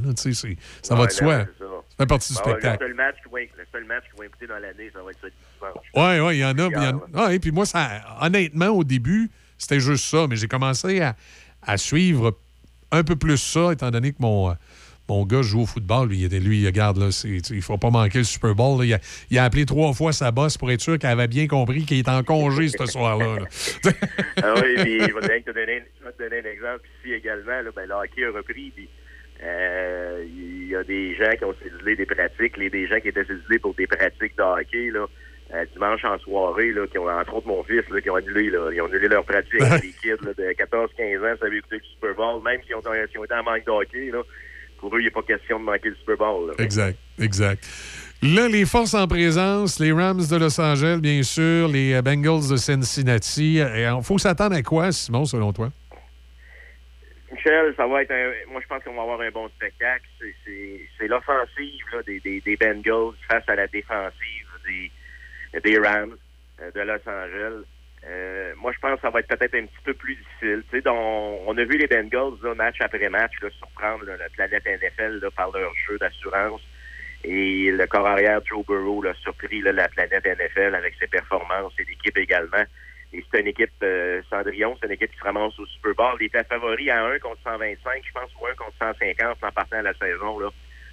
[0.82, 1.38] Ça va de soi.
[1.40, 1.46] ça.
[1.98, 2.84] Ça fait partie du Bon, spectacle.
[2.84, 5.10] Le seul match qu'ils vont, le seul match qu'ils vont écouter dans l'année, ça va
[5.10, 5.84] être ça dimanche.
[5.94, 6.68] Oui, oui, il y en a.
[6.70, 7.88] puis il y en- Ah, et puis moi, ça,
[8.20, 11.16] honnêtement, au début, c'était juste ça, mais j'ai commencé à,
[11.62, 12.36] à suivre
[12.92, 14.54] un peu plus ça, étant donné que mon,
[15.08, 16.08] mon gars joue au football.
[16.08, 18.84] Lui, il, lui, regarde, là, il ne faut pas manquer le Super Bowl.
[18.84, 18.98] Il, a,
[19.30, 21.98] il a appelé trois fois sa boss pour être sûr qu'elle avait bien compris qu'il
[21.98, 23.36] était en congé ce soir-là.
[23.36, 23.92] là.
[24.42, 26.80] ah oui, puis je vais te donner, te donner- je vais te donner un exemple
[27.00, 27.62] ici également.
[27.62, 28.88] Là, ben, le hockey a repris, puis
[29.42, 33.08] euh, il y a des gens qui ont cédulé des pratiques, les, des gens qui
[33.08, 35.06] étaient cédulés pour des pratiques de hockey, là,
[35.54, 38.50] euh, dimanche en soirée, là, qui ont, entre autres mon fils, là, qui ont annulé,
[38.50, 39.60] là, ils ont annulé leur pratique.
[39.82, 43.24] les kids là, de 14-15 ans savaient écouter le Super Bowl, même s'ils ont, ont
[43.24, 44.22] été en manque de hockey, là,
[44.86, 46.48] pour eux, il n'y a pas question de manquer le Super Bowl.
[46.48, 46.54] là.
[46.62, 47.66] Exact, exact.
[48.22, 52.48] Là, les forces en présence, les Rams de Los Angeles, bien sûr, les euh, Bengals
[52.50, 53.56] de Cincinnati.
[53.56, 55.70] Il faut s'attendre à quoi, Simon, selon toi?
[57.32, 58.52] Michel, ça va être un.
[58.52, 60.04] Moi, je pense qu'on va avoir un bon spectacle.
[60.20, 66.16] C'est- l'offensive des, des, des Bengals face à la défensive des, des Rams
[66.62, 67.64] euh, de Los Angeles.
[68.08, 70.62] Euh, moi, je pense que ça va être peut-être un petit peu plus difficile.
[70.70, 74.28] Tu sais, on a vu les Bengals, là, match après match, là, surprendre là, la
[74.28, 76.60] planète NFL par leur jeu d'assurance.
[77.24, 81.84] Et le corps arrière Joe Burrow l'a surpris la planète NFL avec ses performances et
[81.84, 82.64] l'équipe également.
[83.12, 86.16] Et c'est une équipe euh, Cendrillon, c'est une équipe qui se ramasse au Super Bowl.
[86.20, 89.78] Il était favori à 1 contre 125, je pense, ou 1 contre 150 en partant
[89.78, 90.50] de la saison là,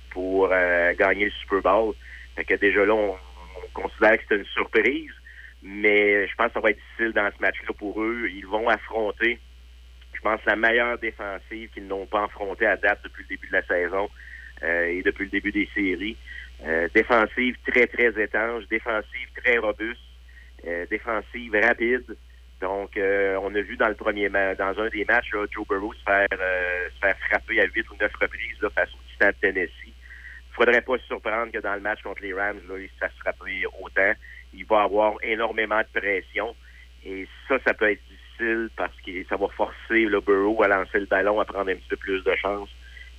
[0.09, 1.93] pour euh, gagner le Super Bowl.
[2.35, 5.11] Fait que déjà là, on, on considère que c'est une surprise,
[5.63, 8.27] mais je pense que ça va être difficile dans ce match-là pour eux.
[8.29, 9.39] Ils vont affronter,
[10.13, 13.53] je pense, la meilleure défensive qu'ils n'ont pas affrontée à date depuis le début de
[13.53, 14.09] la saison
[14.63, 16.17] euh, et depuis le début des séries.
[16.65, 19.99] Euh, défensive très, très étanche, défensive très robuste,
[20.67, 22.15] euh, défensive rapide.
[22.61, 25.93] Donc, euh, on a vu dans le premier dans un des matchs, là, Joe Burrow
[25.93, 29.27] se faire, euh, se faire frapper à huit ou neuf reprises là, face au Titan
[29.27, 29.71] de Tennessee.
[29.87, 32.97] Il faudrait pas se surprendre que dans le match contre les Rams, là, il se
[32.99, 34.13] fasse frapper autant.
[34.53, 36.55] Il va avoir énormément de pression.
[37.05, 40.99] Et ça, ça peut être difficile parce que ça va forcer le Burrow à lancer
[40.99, 42.69] le ballon, à prendre un petit peu plus de chance.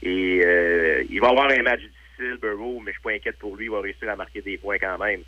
[0.02, 3.56] Et euh, il va avoir un match difficile, Burrow, mais je suis pas inquiète pour
[3.56, 3.66] lui.
[3.66, 5.22] Il va réussir à marquer des points quand même.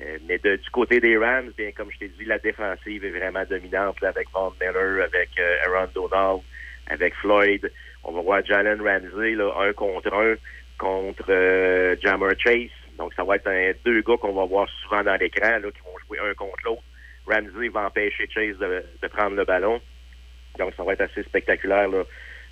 [0.00, 3.44] Euh, mais du côté des Rams, bien, comme je t'ai dit, la défensive est vraiment
[3.48, 6.40] dominante avec Von Miller, avec euh, Aaron Donald,
[6.86, 7.70] avec Floyd.
[8.04, 10.34] On va voir Jalen Ramsey là, un contre un
[10.78, 12.70] contre euh, Jammer Chase.
[12.98, 15.80] Donc, ça va être un, deux gars qu'on va voir souvent dans l'écran, là, qui
[15.84, 16.82] vont jouer un contre l'autre.
[17.26, 19.80] Ramsey va empêcher Chase de, de prendre le ballon.
[20.58, 22.02] Donc, ça va être assez spectaculaire là,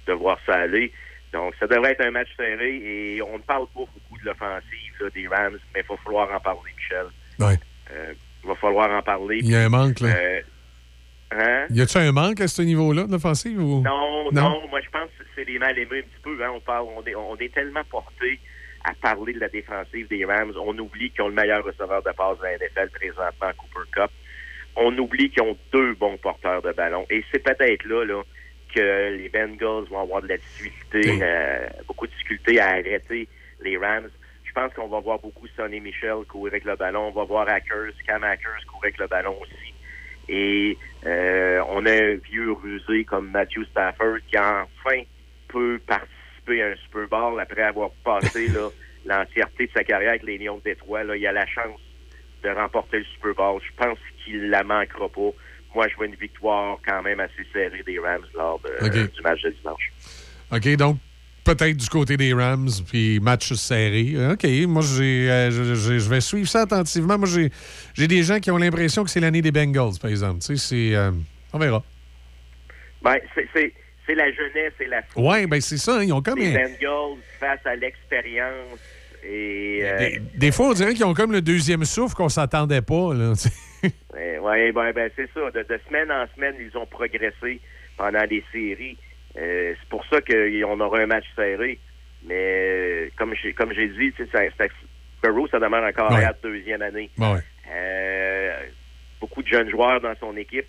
[0.07, 0.93] de voir ça aller.
[1.33, 5.11] Donc, ça devrait être un match serré et on ne parle pas beaucoup de l'offensive
[5.15, 7.07] des Rams, mais il va falloir en parler, Michel.
[7.39, 7.59] Ouais.
[7.93, 9.39] Euh, il va falloir en parler.
[9.43, 10.09] Il y a un manque, là.
[10.09, 10.41] Euh,
[11.33, 11.67] hein?
[11.71, 13.61] Y a-tu un manque à ce niveau-là de l'offensive?
[13.61, 13.83] Ou...
[13.83, 16.43] Non, non, moi je pense que c'est les mal aimés un petit peu.
[16.43, 16.51] Hein.
[16.55, 18.41] On, parle, on, est, on est tellement porté
[18.85, 20.55] à parler de la défensive des Rams.
[20.61, 24.11] On oublie qu'ils ont le meilleur receveur de passe de la NFL présentement, Cooper Cup.
[24.77, 27.07] On oublie qu'ils ont deux bons porteurs de ballon.
[27.11, 28.23] Et c'est peut-être là, là
[28.75, 33.29] que les Bengals vont avoir de la difficulté, euh, beaucoup de difficulté à arrêter
[33.63, 34.11] les Rams.
[34.45, 37.09] Je pense qu'on va voir beaucoup Sonny Michel courir avec le ballon.
[37.09, 39.75] On va voir Hackers, Cam Hackers courir avec le ballon aussi.
[40.29, 45.03] Et euh, on a un vieux rusé comme Matthew Stafford qui enfin
[45.49, 45.81] peut
[46.41, 48.49] participer à un Super Bowl après avoir passé
[49.07, 51.05] l'entièreté de sa carrière avec les Lions de Détroit.
[51.05, 51.81] Là, il a la chance
[52.43, 53.61] de remporter le Super Bowl.
[53.65, 55.31] Je pense qu'il la manquera pas.
[55.75, 59.13] Moi, je vois une victoire quand même assez serrée des Rams lors de- OK.
[59.13, 59.93] du match de dimanche.
[60.53, 60.99] OK, donc
[61.45, 64.15] peut-être du côté des Rams, puis match serré.
[64.33, 67.19] OK, moi, j'ai, euh, je, vais suivre ça attentivement.
[67.19, 67.51] Moi, j'ai,
[67.95, 70.41] j'ai des gens qui ont l'impression que c'est l'année des Bengals, par exemple.
[70.41, 70.97] Tu sais, c'est...
[70.97, 71.13] euh,
[71.53, 71.85] on verra.
[73.03, 73.73] Ben, c'est,
[74.11, 75.25] c'est, la jeunesse et la foule.
[75.25, 75.97] Ouais, ben c'est ça.
[75.97, 76.39] hein, Ils ont comme...
[76.39, 78.79] Les Bengals face à l'expérience
[79.25, 79.81] et...
[79.83, 83.11] euh, des, des fois, on dirait qu'ils ont comme le deuxième souffle qu'on s'attendait pas.
[84.43, 85.51] Ouais, ben, ben, c'est ça.
[85.51, 87.61] De, de semaine en semaine, ils ont progressé
[87.97, 88.97] pendant les séries.
[89.39, 91.79] Euh, c'est pour ça qu'on aura un match serré.
[92.27, 94.65] Mais euh, comme j'ai comme j'ai dit, ça, ça,
[95.23, 96.23] Burrow, ça demeure encore Ouais.
[96.23, 97.09] la deuxième année.
[97.19, 97.39] Ouais.
[97.73, 98.53] Euh,
[99.21, 100.67] beaucoup de jeunes joueurs dans son équipe.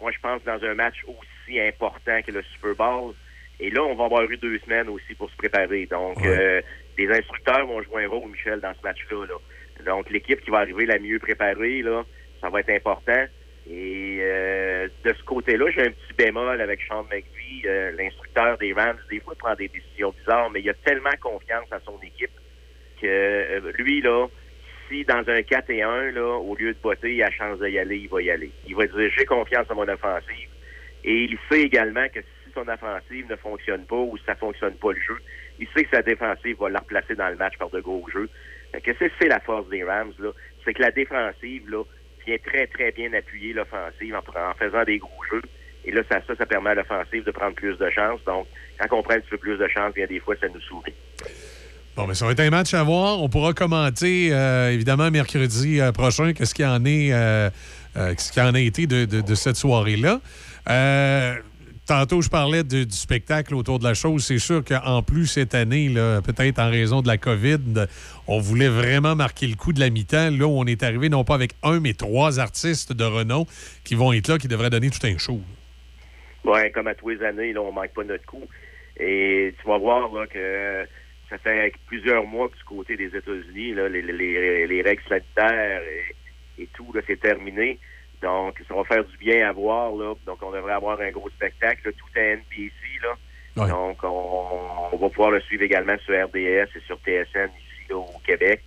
[0.00, 3.14] Moi, je pense dans un match aussi important que le Super Bowl.
[3.60, 5.86] Et là, on va avoir eu deux semaines aussi pour se préparer.
[5.86, 6.60] Donc, euh,
[6.96, 9.26] les instructeurs vont jouer un rôle, Michel, dans ce match-là.
[9.26, 9.34] là.
[9.84, 12.04] Donc, l'équipe qui va arriver la mieux préparée, là,
[12.40, 13.24] ça va être important.
[13.70, 18.72] Et euh, de ce côté-là, j'ai un petit bémol avec Sean McVie, euh, l'instructeur des
[18.72, 18.96] Rams.
[19.10, 22.30] Des fois, il prend des décisions bizarres, mais il a tellement confiance à son équipe
[23.00, 24.26] que lui, là,
[24.88, 27.78] si dans un 4 et 1, là, au lieu de botter, il a chance d'y
[27.78, 28.50] aller, il va y aller.
[28.66, 30.48] Il va dire j'ai confiance en mon offensive.
[31.04, 34.74] Et il sait également que si son offensive ne fonctionne pas ou si ça fonctionne
[34.74, 35.18] pas le jeu,
[35.58, 38.28] il sait que sa défensive va la replacer dans le match par de gros jeux.
[38.72, 40.12] Fait que c'est la force des Rams.
[40.64, 41.82] C'est que la défensive, là,
[42.26, 45.42] vient très, très bien appuyer l'offensive en, faisant des gros jeux.
[45.84, 48.20] Et là, ça, ça, permet à l'offensive de prendre plus de chance.
[48.26, 48.46] Donc,
[48.78, 50.92] quand on prend un petit peu plus de chance, bien des fois, ça nous sourit.
[51.96, 53.22] Bon, mais ça va être un match à voir.
[53.22, 57.50] On pourra commenter, euh, évidemment, mercredi euh, prochain, qu'est-ce qu'il y en est, euh,
[57.94, 60.20] qu'est-ce en a été de cette soirée-là.
[60.68, 61.34] Euh,
[61.86, 64.24] tantôt, je parlais du spectacle autour de la chose.
[64.24, 65.92] C'est sûr qu'en plus, cette année,
[66.24, 67.86] peut-être en raison de la COVID,
[68.26, 70.30] on voulait vraiment marquer le coup de la mi-temps.
[70.30, 73.46] Là on est arrivé, non pas avec un, mais trois artistes de renom
[73.84, 75.40] qui vont être là, qui devraient donner tout un show.
[76.44, 78.44] Ouais, comme à tous les années, là, on manque pas notre coup.
[78.98, 80.86] Et tu vas voir que
[81.28, 85.82] ça fait plusieurs mois que du côté des États-Unis, les, les, les règles sanitaires
[86.58, 87.78] et, tout, c'est terminé.
[88.22, 89.92] Donc, ça va faire du bien à voir.
[89.92, 90.14] Là.
[90.26, 91.82] Donc, on devrait avoir un gros spectacle.
[91.86, 91.92] là.
[91.92, 92.72] Tout est NBC.
[93.02, 93.14] Là.
[93.68, 96.36] Donc, on, on va pouvoir le suivre également sur RDS
[96.76, 98.62] et sur TSN ici là, au Québec.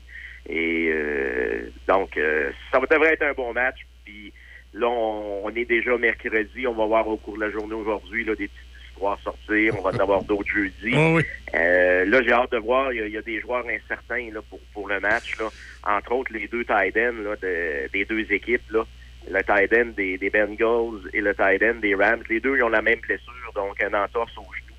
[0.50, 3.78] Et euh, donc, euh, ça devrait être un bon match.
[4.06, 4.34] Puis
[4.74, 6.66] là, on, on est déjà mercredi.
[6.68, 9.74] On va voir au cours de la journée aujourd'hui là, des petites histoires sortir.
[9.78, 10.94] On va en avoir d'autres jeudi.
[11.54, 12.94] Euh, là, j'ai hâte de voir.
[12.94, 15.38] Il y, y a des joueurs incertains là, pour, pour le match.
[15.38, 15.50] Là.
[15.86, 18.72] Entre autres, les deux tight ends là, de- des deux équipes.
[18.72, 18.86] Là.
[19.30, 22.24] Le tight end des, des Bengals et le tight end des Rams.
[22.30, 24.76] Les deux, ils ont la même blessure, donc un entorse au genou.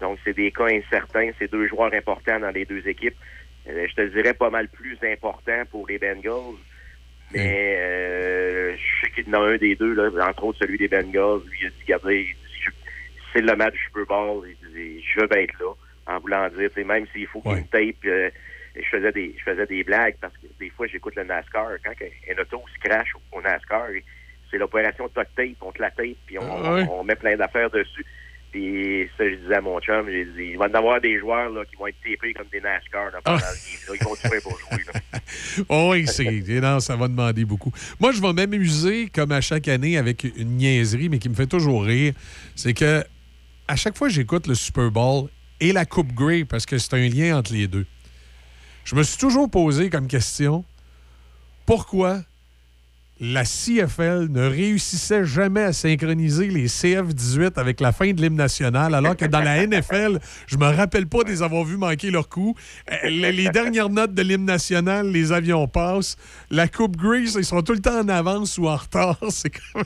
[0.00, 1.30] Donc, c'est des cas incertains.
[1.38, 3.16] C'est deux joueurs importants dans les deux équipes.
[3.68, 6.56] Euh, je te dirais pas mal plus important pour les Bengals.
[7.32, 10.76] Mais euh, je sais qu'il y en a un des deux, là, entre autres celui
[10.76, 11.40] des Bengals.
[11.48, 12.26] Lui, il a dit, regardez,
[12.60, 12.70] je-
[13.32, 14.46] c'est le match Super Bowl.
[14.48, 15.72] Il dit, je veux être là.
[16.06, 18.30] En voulant dire, même s'il faut qu'il me tape, euh,
[18.76, 21.68] je faisais des je faisais des blagues parce que des fois j'écoute le NASCAR.
[21.84, 23.86] Quand un, un auto se crash au, au NASCAR,
[24.50, 27.36] c'est l'opération tuck tape, on te la tape, puis on, Ah on, on met plein
[27.36, 28.04] d'affaires dessus.
[28.52, 31.50] Puis ça, je disais à mon chum, j'ai dit, il va y avoir des joueurs
[31.50, 33.50] là, qui vont être tapés comme des NASCAR là, pendant Ah.
[33.50, 33.80] le game.
[33.88, 33.94] là.
[34.00, 34.84] Ils vont tuer pour jouer.
[35.68, 36.24] Oh oui, c'est.
[36.60, 37.72] Non, ça va demander beaucoup.
[37.98, 41.46] Moi, je vais m'amuser, comme à chaque année, avec une niaiserie, mais qui me fait
[41.46, 42.12] toujours rire.
[42.54, 43.02] C'est que
[43.66, 45.28] à chaque fois j'écoute le Super Bowl
[45.60, 47.86] et la Coupe Grey, parce que c'est un lien entre les deux,
[48.84, 50.64] je me suis toujours posé comme question
[51.66, 52.20] pourquoi
[53.20, 58.92] la CFL ne réussissait jamais à synchroniser les CF-18 avec la fin de l'hymne national,
[58.94, 62.28] alors que dans la NFL, je me rappelle pas de les avoir vus manquer leur
[62.28, 62.56] coup.
[62.90, 66.16] Euh, Les, les dernières notes de l'hymne national, les avions passent.
[66.50, 69.18] La Coupe Grease, ils sont tout le temps en avance ou en retard.
[69.30, 69.84] C'est comme...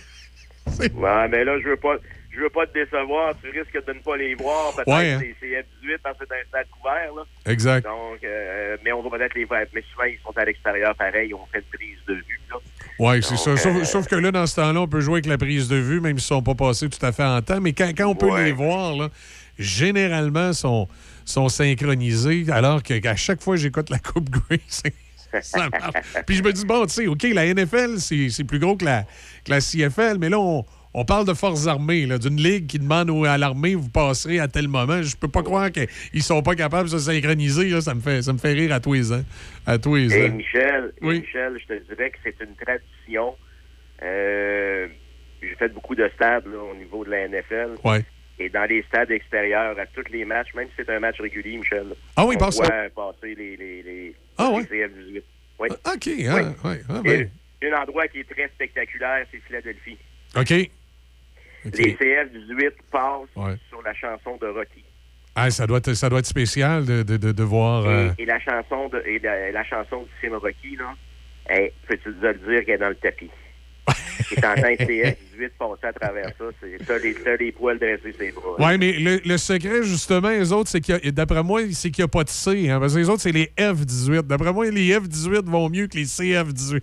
[0.78, 1.96] Ouais, mais là, je veux pas.
[2.38, 5.20] Je veux pas te décevoir, tu risques de ne pas les voir, peut-être Ouais, hein.
[5.20, 7.12] les CF18 parce que c'est un stade couvert.
[7.16, 7.22] Là.
[7.52, 7.84] Exact.
[7.84, 9.62] Donc, euh, mais on va peut-être les voir.
[9.74, 12.40] Mais souvent, ils sont à l'extérieur pareil, on fait une prise de vue.
[13.00, 13.56] Oui, c'est ça.
[13.56, 15.76] Sauf, euh, sauf que là, dans ce temps-là, on peut jouer avec la prise de
[15.76, 17.60] vue, même s'ils ne sont pas passés tout à fait en temps.
[17.60, 18.44] Mais quand, quand on peut Ouais.
[18.44, 19.08] les voir, là,
[19.58, 20.88] généralement, sont,
[21.24, 24.94] sont synchronisés, alors qu'à chaque fois que j'écoute la Coupe Grey, c'est-
[25.42, 25.92] ça marche.
[26.26, 28.84] Puis je me dis, bon, tu sais, OK, la NFL, c'est c'est plus gros que
[28.84, 29.02] la,
[29.44, 30.64] que la CFL, mais là, on,
[31.00, 34.48] on parle de forces armées, d'une ligue qui demande au- à l'armée, vous passerez à
[34.48, 35.02] tel moment.
[35.02, 37.68] Je peux pas croire qu'ils sont pas capables de se synchroniser.
[37.70, 37.80] là.
[37.80, 39.22] Ça, me fait, ça me fait rire à tous les ans.
[39.66, 40.28] À tous les Et.
[40.30, 41.20] Michel, et Oui.
[41.20, 43.34] Michel, je te dirais que c'est une tradition.
[44.02, 44.86] Euh,
[45.40, 47.76] J'ai fait beaucoup de stades là, au niveau de la NFL.
[47.84, 48.02] Ouais.
[48.40, 51.58] Et dans les stades extérieurs, à tous les matchs, même si c'est un match régulier,
[51.58, 51.86] Michel.
[52.16, 52.88] Ah oui, on passe voit ça.
[52.94, 54.62] passer les, les, les, Ah les ouais?
[54.64, 55.22] CF18.
[55.60, 55.68] Oui.
[55.70, 57.30] OK, hein, ouais, ah, ben.
[57.62, 59.96] Et un endroit qui est très spectaculaire, c'est Philadelphie.
[60.36, 60.70] OK.
[61.64, 63.56] Les CF18 passent Ouais.
[63.68, 64.84] sur la chanson de Rocky.
[65.34, 67.86] Ah, ça, doit être, ça doit être spécial de, de, de, de voir.
[67.86, 70.94] euh, Et, et la chanson de et la, la chanson du film Rocky, là,
[71.48, 73.30] hey, peux-tu le dire qu'elle est dans le tapis?
[74.30, 78.30] Et t'entends un CF18 passer à travers ça, c'est t'as les, les poils dressés ses
[78.32, 78.56] bras.
[78.58, 82.06] Oui, mais le, le secret, justement, les autres, c'est qu'il d'après moi, c'est qu'il n'y
[82.06, 82.68] a pas de C.
[82.68, 84.22] Hein, parce que les autres, c'est les F-18.
[84.22, 86.80] D'après moi, les F-18 vont mieux que les CF-18.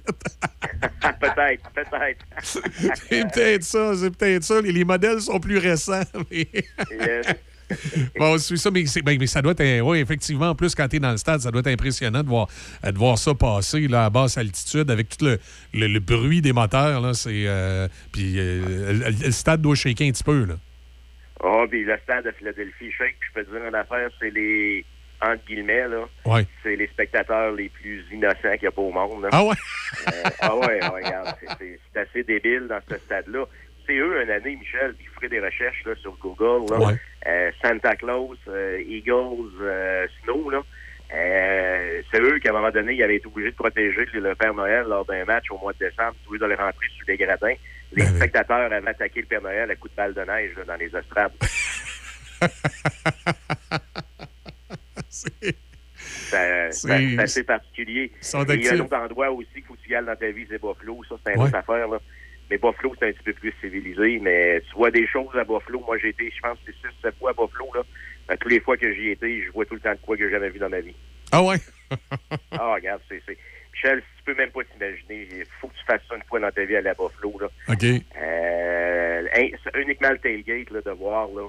[1.20, 2.26] peut-être, peut-être.
[2.44, 4.62] c'est peut-être ça, c'est peut-être ça.
[4.62, 6.02] Les, les modèles sont plus récents.
[6.32, 6.48] mais-
[6.92, 7.26] Yes.
[8.20, 9.82] bon, c'est ça, mais, ben, mais ça doit être.
[9.82, 12.28] Oui, effectivement, en plus, quand tu es dans le stade, ça doit être impressionnant de
[12.28, 12.48] voir,
[12.86, 15.40] euh, de voir ça passer là, à basse altitude avec tout le,
[15.74, 17.02] le- le bruit des moteurs.
[17.02, 20.46] Là, c'est, euh, puis euh, le, le stade doit shaker un petit peu.
[20.46, 20.56] Là.
[21.44, 24.10] Oh, puis le stade de Philadelphie, je sais que je peux te dire une affaire,
[24.20, 24.86] c'est les,
[25.22, 26.46] entre guillemets, là, Ouais.
[26.64, 29.24] c'est les spectateurs les plus innocents qu'il n'y a pas au monde.
[29.24, 29.30] là.
[29.32, 29.56] Ah ouais?
[30.08, 33.46] Euh, ah ouais, regarde, c'est- c'est assez débile dans ce stade-là.
[33.88, 36.72] C'est eux, une année, Michel, puis vous ferez des recherches là, sur Google.
[36.74, 36.94] Là, Ouais.
[37.28, 40.62] Euh, Santa Claus, euh, Eagles, euh, Snow, là.
[41.10, 44.86] C'est eux qu'à un moment donné, ils avaient été obligés de protéger le Père Noël
[44.88, 47.54] lors d'un match au mois de décembre, au lieu de le rentrer sur les gradins.
[47.94, 50.64] Les Ben spectateurs avaient attaqué le Père Noël à coups de balle de neige là,
[50.66, 51.32] dans les estrades.
[55.10, 55.56] C'est-
[55.98, 58.12] Ça- ça- assez particulier.
[58.22, 58.82] Il y a un actifs.
[58.82, 61.02] autre endroit aussi faut que tu y ailles dans ta vie, c'est Buffalo.
[61.08, 61.48] Ça, c'est une Ouais.
[61.48, 61.88] autre affaire.
[61.88, 61.98] Là.
[62.50, 64.20] Mais Buffalo, c'est un petit peu plus civilisé.
[64.22, 65.82] Mais tu vois des choses à Buffalo.
[65.86, 67.70] Moi, j'ai été, je pense, c'est 6-7 fois à Buffalo.
[67.74, 67.82] Là.
[68.28, 70.24] Ben, tous les fois que j'y étais, je vois tout le temps de quoi que
[70.26, 70.96] j'ai jamais vu dans ma vie.
[71.32, 71.58] Ah ouais?
[72.52, 73.22] Ah, regarde, c'est.
[73.28, 73.38] c'est-
[73.74, 75.28] Michel, tu peux même pas t'imaginer.
[75.32, 77.38] Il faut que tu fasses ça une fois dans ta vie à la Buffalo.
[77.42, 77.48] Là.
[77.68, 77.84] OK.
[77.84, 79.28] Euh,
[79.76, 81.48] uniquement le tailgate, là, de voir là,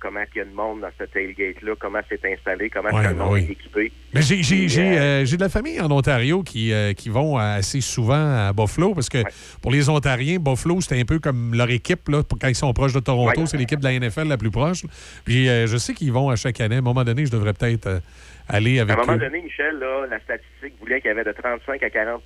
[0.00, 3.14] comment il y a de monde dans ce tailgate-là, comment c'est installé, comment Ouais, le
[3.14, 3.40] monde oui.
[3.48, 3.92] est équipé.
[4.14, 6.92] Mais j'ai, j'ai, Puis, j'ai, euh, euh, j'ai de la famille en Ontario qui, euh,
[6.92, 9.18] qui vont assez souvent à Buffalo parce que
[9.60, 12.08] pour les Ontariens, Buffalo, c'est un peu comme leur équipe.
[12.08, 13.46] Là, quand ils sont proches de Toronto, Ouais.
[13.46, 14.84] c'est l'équipe de la NFL la plus proche.
[15.24, 16.76] Puis euh, je sais qu'ils vont à chaque année.
[16.76, 18.00] À un moment donné, je devrais peut-être euh,
[18.48, 19.18] aller À avec un moment eux.
[19.18, 22.18] donné, Michel, là, la statistique voulait qu'il y avait de 35 à 40%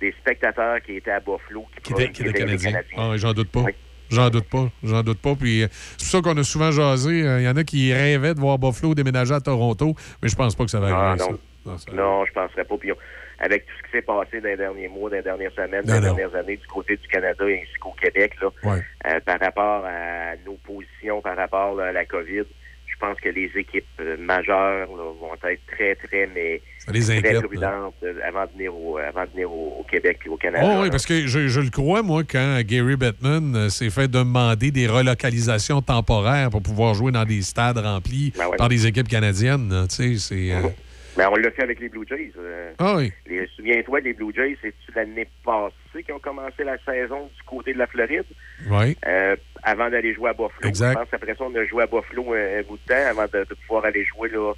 [0.00, 2.80] des spectateurs qui étaient à Buffalo qui, qui étaient, qui étaient Canadiens.
[2.96, 3.60] Ah, j'en doute pas.
[3.60, 3.72] Oui.
[4.12, 4.68] J'en doute pas.
[4.84, 5.34] J'en doute pas.
[5.34, 7.26] Puis euh, c'est pour ça qu'on a souvent jasé.
[7.26, 10.36] Euh, Il y en a qui rêvaient de voir Buffalo déménager à Toronto, mais je
[10.36, 11.24] pense pas que ça va Ah, arriver.
[11.24, 11.30] non.
[11.30, 11.38] ça.
[11.64, 12.76] Non, ça- Non, je penserais pas.
[12.76, 12.90] Puis
[13.38, 15.94] avec tout ce qui s'est passé dans les derniers mois, dans les dernières semaines, Non,
[15.94, 16.14] dans les non.
[16.14, 18.80] dernières années du côté du Canada ainsi qu'au Québec, là, Ouais.
[19.06, 22.42] euh, par rapport à nos positions, par rapport là, à la COVID,
[22.86, 27.18] je pense que les équipes majeures là, vont être très, très, mais Ça les très
[27.18, 27.94] inquiète, prudentes
[28.34, 30.64] avant de venir au, avant de venir au, au Québec et au Canada.
[30.66, 30.90] Oh oui, là.
[30.90, 34.86] parce que je, je le crois, moi, quand Gary Bettman euh, s'est fait demander des
[34.86, 38.56] relocalisations temporaires pour pouvoir jouer dans des stades remplis Ben ouais.
[38.56, 39.86] par des équipes canadiennes.
[39.88, 40.52] Tu sais, c'est.
[40.52, 40.68] euh,
[41.16, 42.32] Mais on l'a fait avec les Blue Jays.
[42.38, 43.12] euh, Ah oui.
[43.56, 47.78] Souviens-toi, les Blue Jays, c'est-tu l'année passée qu'ils ont commencé la saison du côté de
[47.78, 48.24] la Floride?
[48.70, 48.96] Oui.
[49.06, 50.50] euh, avant d'aller jouer à Buffalo.
[50.64, 50.92] Exact.
[50.92, 53.26] Je pense qu'après ça, on a joué à Buffalo un, un bout de temps avant
[53.32, 54.52] de, de pouvoir aller jouer là,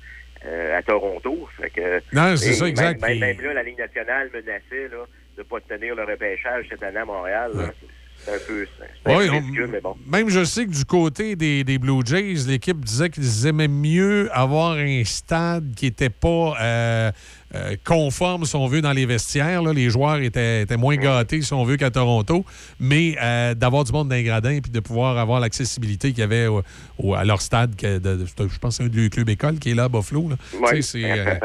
[0.47, 1.49] euh, à Toronto.
[1.61, 3.01] Fait que, Non, c'est ça, exact.
[3.03, 5.05] Même, là, la Ligue nationale menaçait là,
[5.37, 7.53] de ne pas tenir le repêchage cette année à Montréal.
[7.55, 7.71] là.
[8.17, 8.67] C'est un peu,
[9.05, 9.97] un peu on- mais bon.
[10.07, 14.31] Même je sais que du côté des, des Blue Jays, l'équipe disait qu'ils aimaient mieux
[14.33, 17.13] avoir un stade qui n'était pas euh,
[17.55, 19.63] euh, conforme, si on veut, dans les vestiaires.
[19.63, 19.73] là.
[19.73, 22.45] Les joueurs étaient, étaient moins gâtés, si on veut, qu'à Toronto.
[22.81, 26.47] Mais euh, d'avoir du monde les gradins puis de pouvoir avoir l'accessibilité qu'il y avait
[26.49, 26.63] au-
[26.99, 29.59] au- à leur stade, que de- de- je pense que c'est un du club école
[29.59, 30.29] qui est là à Buffalo.
[30.31, 30.37] là.
[30.55, 31.41] Oui, euh,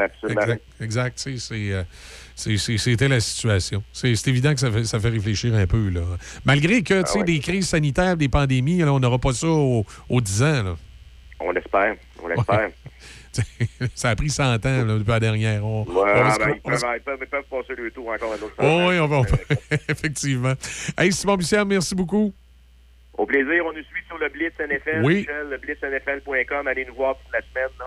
[0.80, 1.36] exact, c'est,
[2.78, 3.82] C'était la situation.
[3.92, 5.90] C'est évident que ça fait, ça fait réfléchir un peu.
[5.90, 6.00] Là.
[6.44, 7.24] Malgré que, tu sais, ouais.
[7.24, 10.62] des crises sanitaires, des pandémies, là, on n'aura pas ça aux, aux 10 ans.
[10.62, 10.76] là.
[11.40, 11.94] On l'espère.
[12.22, 12.68] On l'espère.
[13.94, 15.64] ça a pris 100 ans là, depuis la dernière.
[15.64, 17.90] On, on va ah, ben, on ils, peuvent, se- ils, peuvent, ils peuvent passer le
[17.90, 19.22] tour encore un autre Oh, oui, on va.
[19.88, 20.54] Effectivement.
[20.98, 22.32] Hey, Simon Bussière, merci beaucoup.
[23.16, 25.16] Au plaisir, on nous suit sur le Blitz NFL, Oui.
[25.18, 26.66] Michel, le blitznfl.com.
[26.66, 27.70] Allez nous voir toute la semaine.
[27.78, 27.86] là.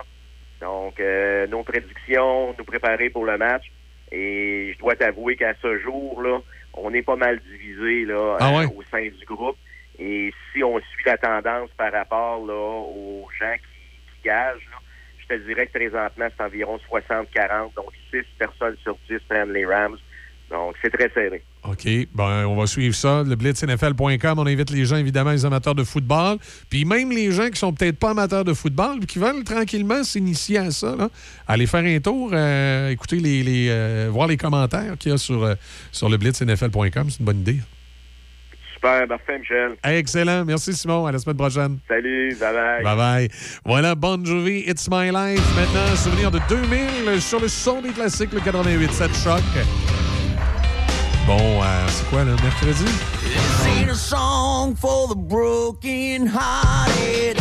[0.60, 3.64] Donc, euh, nos prédictions, nous préparer pour le match.
[4.12, 6.38] Et je dois t'avouer qu'à ce jour, là,
[6.74, 8.66] on est pas mal divisé là, Ah euh, ouais?
[8.66, 9.56] au sein du groupe.
[9.98, 14.68] Et si on suit la tendance par rapport là, aux gens qui, qui gagent,
[15.28, 17.74] je te dirais que présentement, c'est environ 60-40.
[17.76, 19.96] Donc, 6 personnes sur 10 prennent les Rams.
[20.50, 21.42] Donc, c'est très serré.
[21.64, 21.86] OK.
[22.14, 23.22] Ben, on va suivre ça.
[23.22, 24.38] Le blitznfl.com.
[24.38, 26.36] On invite les gens, évidemment, les amateurs de football.
[26.68, 30.58] Puis même les gens qui sont peut-être pas amateurs de football, qui veulent tranquillement s'initier
[30.58, 30.94] à ça,
[31.48, 35.18] aller faire un tour, euh, écouter les, les, euh, voir les commentaires qu'il y a
[35.18, 35.54] sur, euh,
[35.90, 37.10] sur le blitznfl.com.
[37.10, 37.58] C'est une bonne idée.
[38.84, 39.76] Super, parfait, Michel.
[39.82, 40.44] Hey, excellent.
[40.44, 41.06] Merci, Simon.
[41.06, 41.78] À la semaine prochaine.
[41.88, 42.82] Salut, bye-bye.
[42.82, 43.28] Bye bye.
[43.64, 45.42] Voilà, Bon Jovi, It's My Life.
[45.56, 49.42] Maintenant, souvenir de 2000 sur le son des classiques, le 88.7 Choc.
[51.26, 52.84] Bon, euh, c'est quoi, là, mercredi?
[53.22, 57.38] This ain't a song for the broken hearted.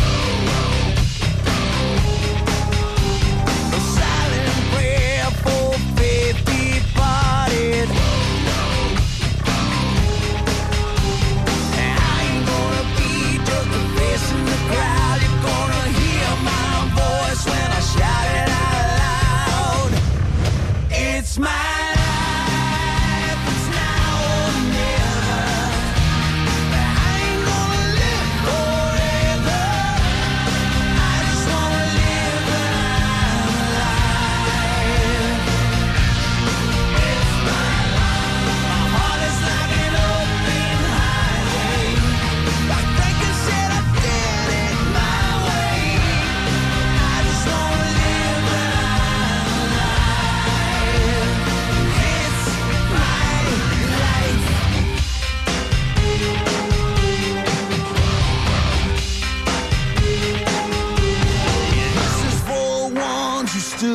[21.35, 21.62] It's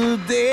[0.08, 0.26] Today.
[0.26, 0.47] day.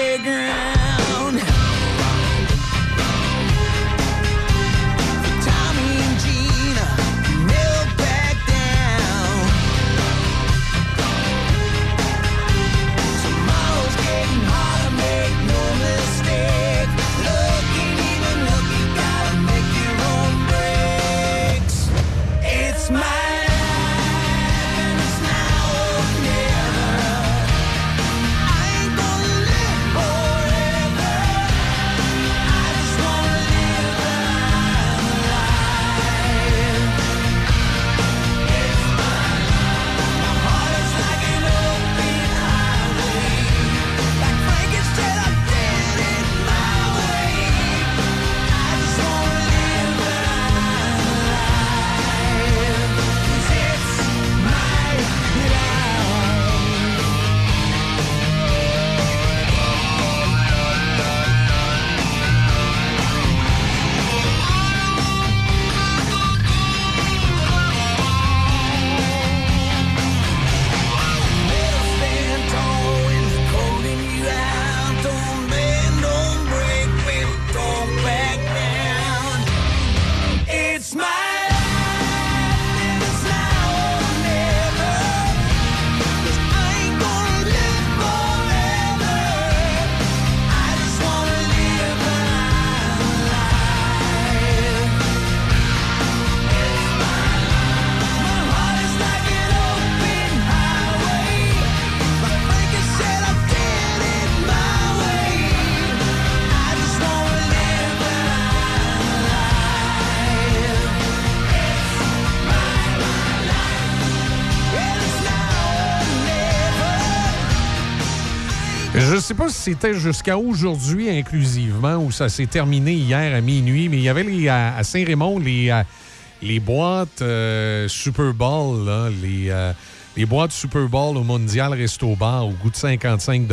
[119.65, 124.21] C'était jusqu'à aujourd'hui inclusivement ou ça s'est terminé hier à minuit, mais il y avait
[124.21, 129.73] les, à, Saint-Raymond les, euh, boîtes euh, Super Bowl, euh,
[130.15, 133.47] les boîtes Super Bowl au Mondial Resto Bar au goût de 55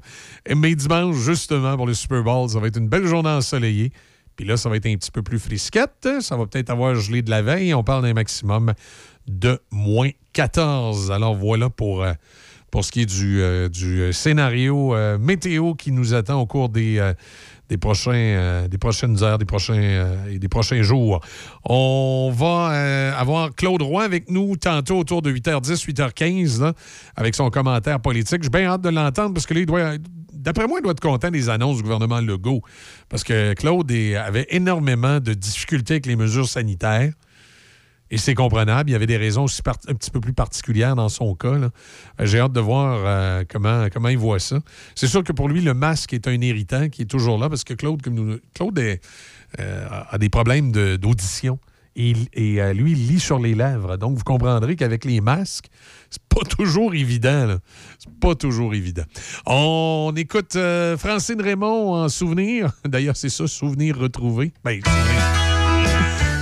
[0.53, 3.93] Mais dimanche, justement, pour le Super Bowl, ça va être une belle journée ensoleillée.
[4.41, 6.09] Puis là, ça va être un petit peu plus frisquette.
[6.21, 7.75] Ça va peut-être avoir gelé de la veille.
[7.75, 8.73] On parle d'un maximum
[9.29, 11.11] de moins 14.
[11.11, 12.15] Alors voilà pour, euh,
[12.71, 16.71] pour ce qui est du, euh, du euh, scénario météo qui nous attend au cours
[16.71, 17.13] des,
[17.69, 21.21] des, prochains, des prochaines heures, des prochains, et des prochains jours.
[21.67, 26.73] On va avoir Claude Roy avec nous tantôt autour de 8h10, 8h15, là,
[27.15, 28.43] avec son commentaire politique.
[28.43, 29.93] J'ai bien hâte de l'entendre parce que là, il doit,
[30.41, 32.63] d'après moi, il doit être content des annonces du gouvernement Legault.
[33.09, 37.13] Parce que Claude avait énormément de difficultés avec les mesures sanitaires.
[38.11, 38.91] Et c'est comprenable.
[38.91, 41.49] Il y avait des raisons aussi un petit peu plus particulières dans son cas.
[41.55, 41.71] Euh,
[42.21, 44.59] J'ai hâte de voir euh, comment, il voit ça.
[44.97, 47.63] C'est sûr que pour lui, le masque est un irritant qui est toujours là parce
[47.63, 51.59] que Claude, comme nous, Claude euh, a des problèmes d'audition.
[51.97, 53.97] Et, lui, il lit sur les lèvres.
[53.97, 55.69] Donc, vous comprendrez qu'avec les masques,
[56.11, 57.57] c'est pas toujours évident.
[57.99, 59.05] C'est pas toujours évident.
[59.47, 62.73] On écoute euh, Francine Raymond en souvenir.
[62.85, 64.53] D'ailleurs, c'est ça, souvenir retrouvé.
[64.65, 64.81] Ben.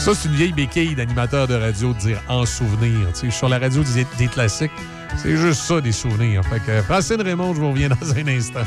[0.01, 3.12] Ça, c'est une vieille béquille d'animateur de radio de dire en souvenir.
[3.12, 4.70] Tu sais, sur la radio des, des classiques,
[5.16, 6.43] c'est juste ça, des souvenirs.
[6.47, 8.65] Fait que Francine Raymond, je vous reviens dans un instant.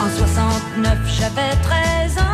[0.00, 2.29] En 69, j'avais 13 ans.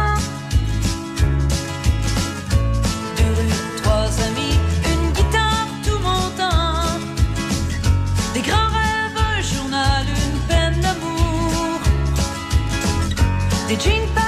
[13.69, 14.26] Des jeans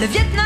[0.00, 0.37] Le Vietnam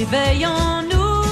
[0.00, 1.22] s'éveillent en nous.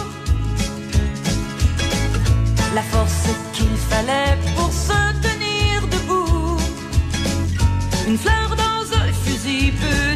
[2.74, 6.58] La force qu'il fallait pour se tenir debout.
[8.06, 10.07] Une fleur dans un fusil peut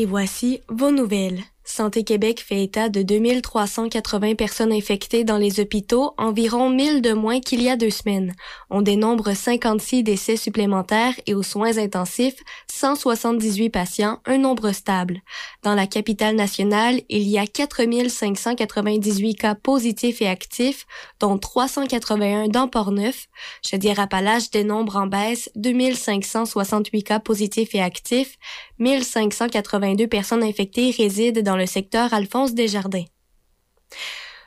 [0.00, 1.42] et voici vos nouvelles.
[1.98, 7.60] Québec fait état de 2380 personnes infectées dans les hôpitaux, environ 1000 de moins qu'il
[7.60, 8.34] y a deux semaines.
[8.70, 12.36] On dénombre 56 décès supplémentaires et aux soins intensifs,
[12.70, 15.20] 178 patients, un nombre stable.
[15.64, 20.86] Dans la capitale nationale, il y a 4598 cas positifs et actifs,
[21.18, 23.26] dont 381 dans Port-Neuf.
[23.68, 28.38] Chaudière-Appalaches dénombre en baisse 2568 cas positifs et actifs,
[28.78, 31.79] 1582 personnes infectées résident dans le secteur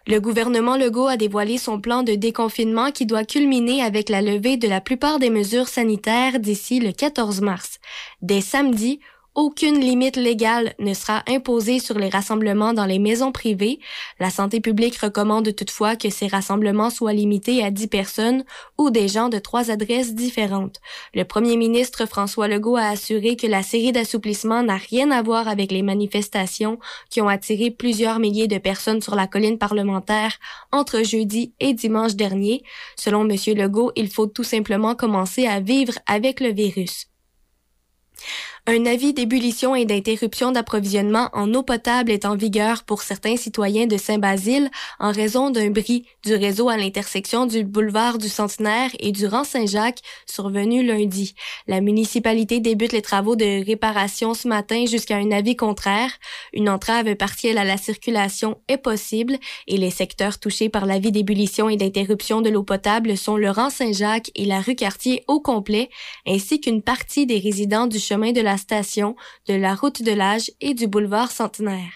[0.06, 4.58] Le gouvernement Legault a dévoilé son plan de déconfinement qui doit culminer avec la levée
[4.58, 7.80] de la plupart des mesures sanitaires d'ici le 14 mars.
[8.22, 9.00] Dès samedi,
[9.36, 13.80] aucune limite légale ne sera imposée sur les rassemblements dans les maisons privées.
[14.20, 18.44] La santé publique recommande toutefois que ces rassemblements soient limités à 10 personnes
[18.78, 20.80] ou des gens de trois adresses différentes.
[21.16, 25.48] Le premier ministre François Legault a assuré que la série d'assouplissements n'a rien à voir
[25.48, 26.78] avec les manifestations
[27.10, 30.38] qui ont attiré plusieurs milliers de personnes sur la colline parlementaire
[30.72, 32.64] entre jeudi et dimanche dernier.
[32.96, 33.36] Selon M.
[33.56, 37.08] Legault, il faut tout simplement commencer à vivre avec le virus.
[38.66, 43.88] Un avis d'ébullition et d'interruption d'approvisionnement en eau potable est en vigueur pour certains citoyens
[43.88, 44.72] de Saint-Basile
[45.02, 49.44] en raison d'un bris du réseau à l'intersection du boulevard du Centenaire et du rang
[49.44, 51.36] Saint-Jacques survenu lundi.
[51.68, 56.14] La municipalité débute les travaux de réparation ce matin jusqu'à un avis contraire.
[56.54, 61.68] Une entrave partielle à la circulation est possible et les secteurs touchés par l'avis d'ébullition
[61.68, 65.90] et d'interruption de l'eau potable sont le rang Saint-Jacques et la rue Cartier au complet,
[66.26, 69.16] ainsi qu'une partie des résidents du chemin de la station,
[69.48, 71.92] de la route de l'âge et du boulevard Centenaire.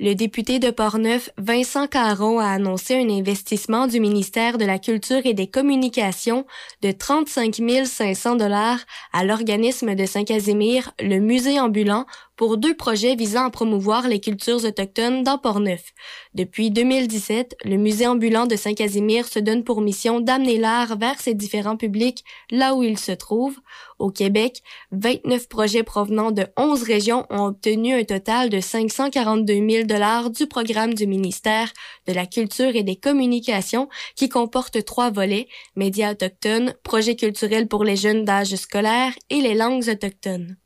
[0.00, 5.22] Le député de Portneuf, Vincent Caron, a annoncé un investissement du ministère de la Culture
[5.24, 6.46] et des Communications
[6.82, 8.78] de 35 500 dollars
[9.12, 12.06] à l'organisme de Saint-Casimir, le musée ambulant,
[12.38, 15.92] pour deux projets visant à promouvoir les cultures autochtones dans Portneuf.
[16.34, 21.34] Depuis 2017, le musée ambulant de Saint-Casimir se donne pour mission d'amener l'art vers ses
[21.34, 23.58] différents publics là où il se trouve.
[23.98, 24.62] Au Québec,
[24.92, 30.46] 29 projets provenant de 11 régions ont obtenu un total de 542 000 dollars du
[30.46, 31.72] programme du ministère
[32.06, 37.82] de la Culture et des Communications qui comporte trois volets, médias autochtones, projets culturels pour
[37.82, 40.56] les jeunes d'âge scolaire et les langues autochtones.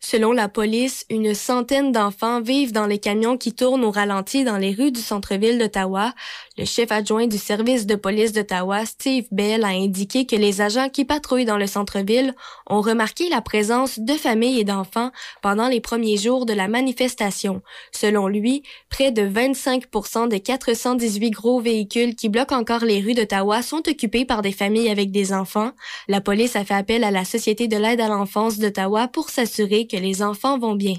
[0.00, 4.58] Selon la police, une centaine d'enfants vivent dans les camions qui tournent au ralenti dans
[4.58, 6.14] les rues du centre-ville d'Ottawa.
[6.58, 10.88] Le chef adjoint du service de police d'Ottawa, Steve Bell, a indiqué que les agents
[10.88, 12.34] qui patrouillent dans le centre-ville
[12.70, 15.10] ont remarqué la présence de familles et d'enfants
[15.42, 17.60] pendant les premiers jours de la manifestation.
[17.92, 19.84] Selon lui, près de 25
[20.30, 24.88] des 418 gros véhicules qui bloquent encore les rues d'Ottawa sont occupés par des familles
[24.88, 25.72] avec des enfants.
[26.08, 29.86] La police a fait appel à la Société de l'aide à l'enfance d'Ottawa pour s'assurer
[29.86, 30.94] que les enfants vont bien.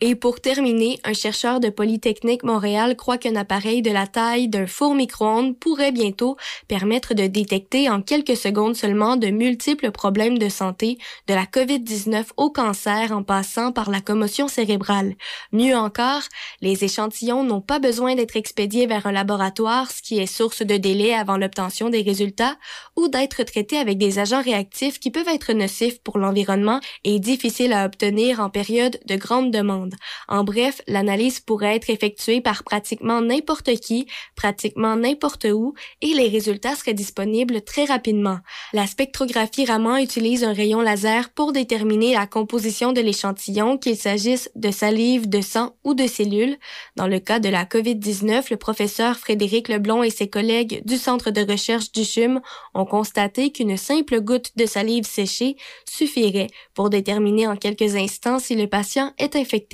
[0.00, 4.66] Et pour terminer, un chercheur de Polytechnique Montréal croit qu'un appareil de la taille d'un
[4.66, 6.36] four micro-ondes pourrait bientôt
[6.68, 10.98] permettre de détecter en quelques secondes seulement de multiples problèmes de santé,
[11.28, 15.14] de la COVID-19 au cancer en passant par la commotion cérébrale.
[15.52, 16.22] Mieux encore,
[16.60, 20.76] les échantillons n'ont pas besoin d'être expédiés vers un laboratoire, ce qui est source de
[20.76, 22.56] délai avant l'obtention des résultats,
[22.96, 27.72] ou d'être traités avec des agents réactifs qui peuvent être nocifs pour l'environnement et difficiles
[27.72, 29.83] à obtenir en période de grande demande.
[30.28, 34.06] En bref, l'analyse pourrait être effectuée par pratiquement n'importe qui,
[34.36, 38.38] pratiquement n'importe où, et les résultats seraient disponibles très rapidement.
[38.72, 44.50] La spectrographie Raman utilise un rayon laser pour déterminer la composition de l'échantillon, qu'il s'agisse
[44.54, 46.56] de salive, de sang ou de cellules.
[46.96, 51.30] Dans le cas de la COVID-19, le professeur Frédéric Leblon et ses collègues du Centre
[51.30, 52.40] de recherche du CHUM
[52.74, 55.56] ont constaté qu'une simple goutte de salive séchée
[55.88, 59.73] suffirait pour déterminer en quelques instants si le patient est infecté.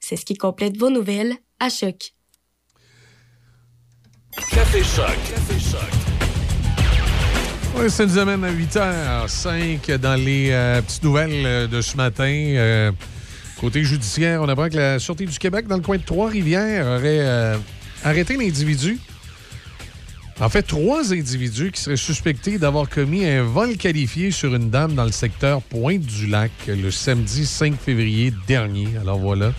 [0.00, 2.14] C'est ce qui complète vos nouvelles à choc.
[4.50, 5.16] Café Choc.
[5.28, 6.02] Café Choc.
[7.76, 12.24] Oui, ça nous amène à 8h05 dans les euh, petites nouvelles euh, de ce matin.
[12.28, 12.92] Euh,
[13.60, 17.20] côté judiciaire, on apprend que la Sûreté du Québec, dans le coin de Trois-Rivières, aurait
[17.20, 17.56] euh,
[18.04, 18.98] arrêté l'individu.
[20.42, 24.94] En fait, trois individus qui seraient suspectés d'avoir commis un vol qualifié sur une dame
[24.94, 28.88] dans le secteur Pointe-du-Lac le samedi 5 février dernier.
[29.00, 29.52] Alors voilà,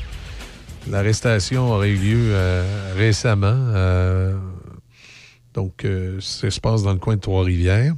[0.90, 3.56] l'arrestation aurait eu lieu euh, récemment.
[3.56, 4.38] euh,
[5.54, 7.94] donc, euh, ça se passe dans le coin de Trois-Rivières.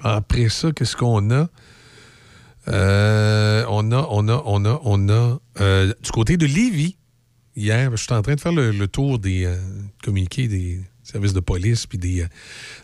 [0.00, 1.48] Après ça, qu'est-ce qu'on a?
[2.68, 6.98] Euh, on a, on a, on a, on a, euh, du côté de Lévis,
[7.56, 9.52] hier, je suis en train de faire le, le tour des
[10.04, 12.26] communiqués des services de police puis des, euh,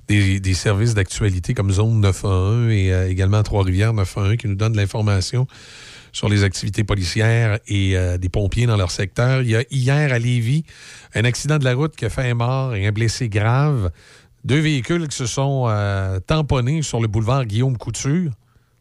[0.09, 4.73] des, des services d'actualité comme Zone 911 et euh, également Trois-Rivières 911 qui nous donnent
[4.73, 5.47] de l'information
[6.13, 9.43] sur les activités policières et euh, des pompiers dans leur secteur.
[9.43, 10.65] Il y a hier à Lévis
[11.15, 13.91] un accident de la route qui a fait un mort et un blessé grave.
[14.45, 15.69] Deux véhicules qui se sont
[16.27, 18.31] tamponnés sur le boulevard Guillaume Couture,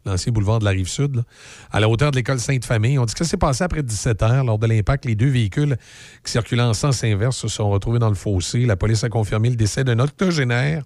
[0.08, 1.22] l'ancien boulevard de la Rive-Sud,
[1.70, 2.98] à la hauteur de l'école Sainte-Famille.
[2.98, 4.44] On dit que ça s'est passé après 17 heures.
[4.44, 5.76] Lors de l'impact, les deux véhicules
[6.24, 8.66] qui circulaient en sens inverse se sont retrouvés dans le fossé.
[8.66, 10.82] La police a confirmé le décès d'un octogénaire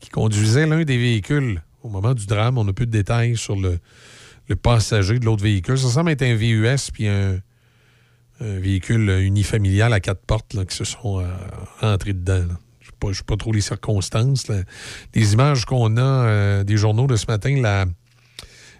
[0.00, 1.62] qui conduisait l'un des véhicules.
[1.82, 3.78] Au moment du drame, on n'a plus de détails sur le,
[4.48, 5.78] le passager de l'autre véhicule.
[5.78, 7.40] Ça semble être un VUS puis un,
[8.38, 11.24] véhicule unifamilial à quatre portes qui se sont euh,
[11.80, 12.44] rentrés dedans.
[12.80, 14.48] Je ne sais pas trop les circonstances.
[14.48, 14.56] là.
[15.14, 17.86] Les images qu'on a euh, des journaux de ce matin, la,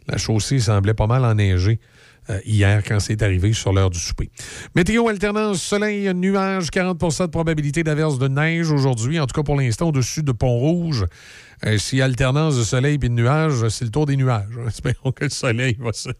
[0.08, 1.80] la chaussée semblait pas mal enneigée
[2.28, 4.30] euh, hier quand c'est arrivé sur l'heure du souper.
[4.74, 9.56] Météo alternance, soleil, nuages, 40% de probabilité d'averse de neige aujourd'hui, en tout cas pour
[9.56, 11.06] l'instant au-dessus de Pont-Rouge.
[11.64, 14.48] Euh, si alternance de soleil et de nuages, c'est le tour des nuages.
[14.66, 16.10] Espérons que le soleil va se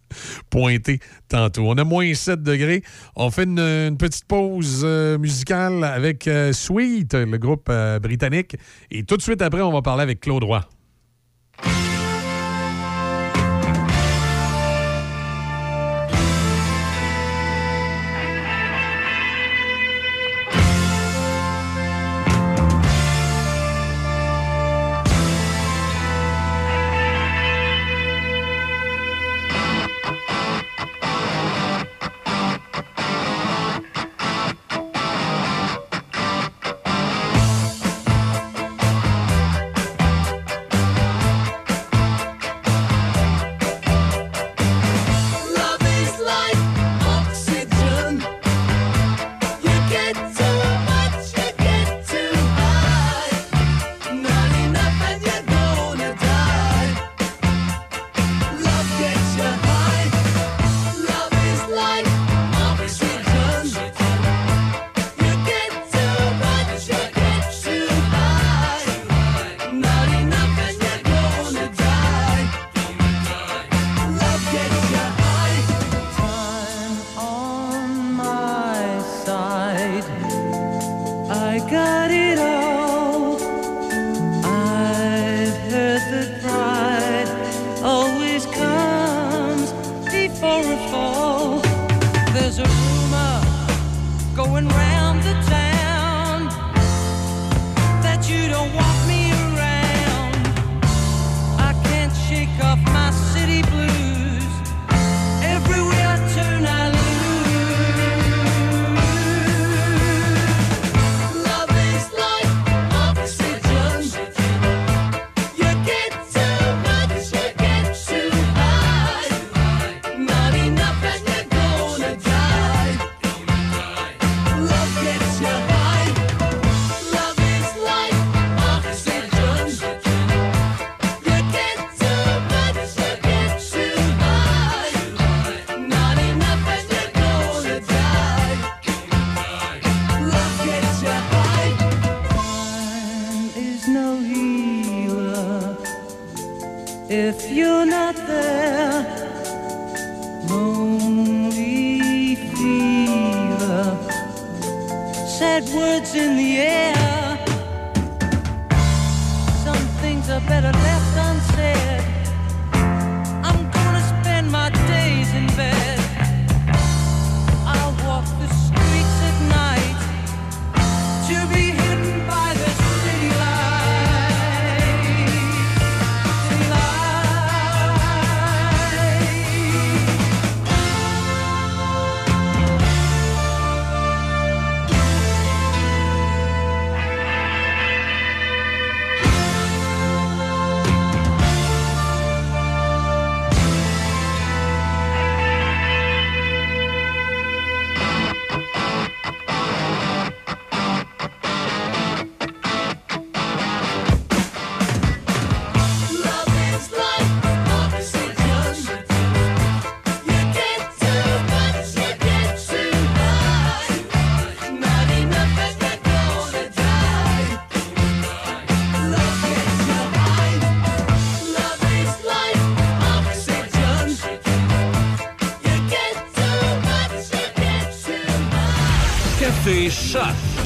[0.49, 1.65] pointer tantôt.
[1.67, 2.83] On a moins 7 degrés.
[3.17, 8.57] On fait une, petite pause euh, musicale avec Sweet, le groupe britannique.
[8.91, 10.67] Et tout de suite après, on va parler avec Claude Roy.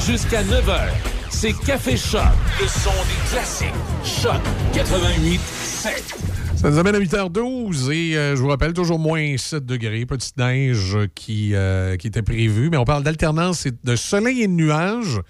[0.05, 0.89] Jusqu'à 9h.
[1.29, 2.21] C'est Café Choc,
[2.59, 3.67] le son des classiques.
[4.03, 4.41] Choc
[4.73, 6.15] 88 7.
[6.55, 10.37] Ça nous amène à 8h12 et euh, je vous rappelle toujours moins 7 degrés, petite
[10.37, 12.69] neige qui, euh, qui était prévue.
[12.69, 15.21] Mais on parle d'alternance et de soleil et de nuages.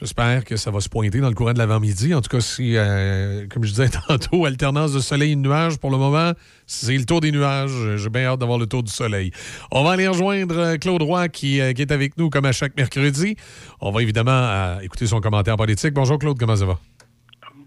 [0.00, 2.14] J'espère que ça va se pointer dans le courant de l'avant-midi.
[2.14, 5.78] En tout cas, si, euh, comme je disais tantôt, alternance de soleil et de nuages,
[5.78, 6.32] pour le moment,
[6.66, 7.96] c'est le tour des nuages.
[7.96, 9.30] J'ai bien hâte d'avoir le tour du soleil.
[9.70, 12.52] On va aller rejoindre euh, Claude Roy qui, euh, qui est avec nous comme à
[12.52, 13.36] chaque mercredi.
[13.82, 15.92] On va évidemment euh, écouter son commentaire politique.
[15.92, 16.78] Bonjour Claude, comment ça va?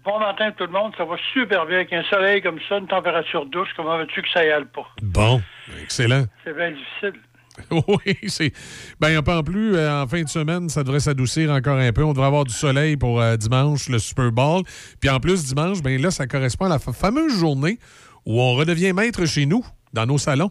[0.04, 2.88] Bon matin tout le monde, ça va super bien avec un soleil comme ça, une
[2.88, 4.86] température douce, comment veux-tu que ça y aille pas?
[5.02, 5.40] Bon,
[5.80, 6.24] excellent.
[6.42, 7.20] C'est bien difficile.
[7.70, 8.52] Oui, c'est.
[9.00, 12.02] Ben, pas en plus, euh, en fin de semaine, ça devrait s'adoucir encore un peu.
[12.02, 14.62] On devrait avoir du soleil pour euh, dimanche, le Super Bowl.
[15.00, 17.78] Puis en plus, dimanche, ben là, ça correspond à la fa- fameuse journée
[18.26, 20.50] où on redevient maître chez nous, dans nos salons.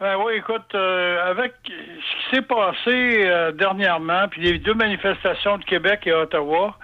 [0.00, 1.70] Ben oui, écoute, euh, avec ce
[2.30, 6.78] qui s'est passé dernièrement, puis les deux manifestations de Québec et Ottawa,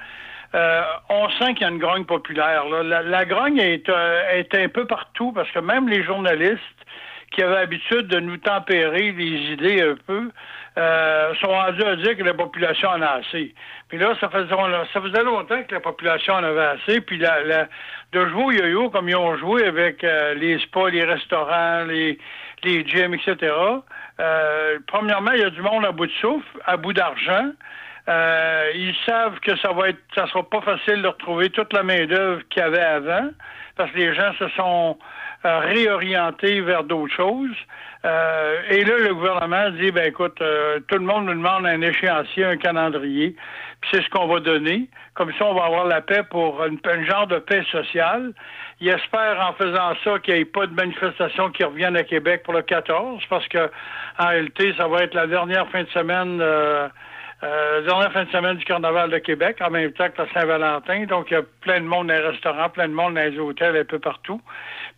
[1.09, 2.65] on sent qu'il y a une grogne populaire.
[2.83, 6.59] La, grogne est, est un peu partout parce que même les journalistes
[7.35, 10.31] qui avaient l'habitude de nous tempérer les idées un peu
[10.77, 13.55] euh, sont rendus à dire que la population en a assez.
[13.89, 14.55] Puis là, ça faisait,
[14.93, 17.01] ça faisait longtemps que la population en avait assez.
[17.01, 17.69] Puis la, la-
[18.13, 22.19] de jouer au yo-yo comme ils ont joué avec euh, les spas, les restaurants, les,
[22.63, 23.53] les gyms, etc.
[24.21, 27.51] Euh, premièrement, il y a du monde à bout de souffle, à bout d'argent.
[28.09, 31.83] Euh, ils savent que ça va être, ça sera pas facile de retrouver toute la
[31.83, 33.31] main d'œuvre qu'il y avait avant,
[33.77, 34.99] parce que les gens se sont
[35.45, 37.57] réorientés vers d'autres choses.
[38.05, 41.81] Euh, et là, le gouvernement dit, ben écoute, euh, tout le monde nous demande un
[41.81, 43.35] échéancier, un calendrier,
[43.81, 44.89] puis c'est ce qu'on va donner.
[45.15, 48.33] Comme ça, on va avoir la paix pour une, un genre de paix sociale.
[48.81, 52.43] Il espère en faisant ça qu'il n'y ait pas de manifestation qui revienne à Québec
[52.45, 53.71] pour le 14, parce que
[54.19, 56.41] en réalité, ça va être la dernière fin de semaine.
[56.43, 56.89] euh,
[57.45, 61.05] euh, dernière fin de semaine du Carnaval de Québec, en même temps que la Saint-Valentin.
[61.05, 63.39] Donc, il y a plein de monde dans les restaurants, plein de monde dans les
[63.39, 64.41] hôtels, un peu partout.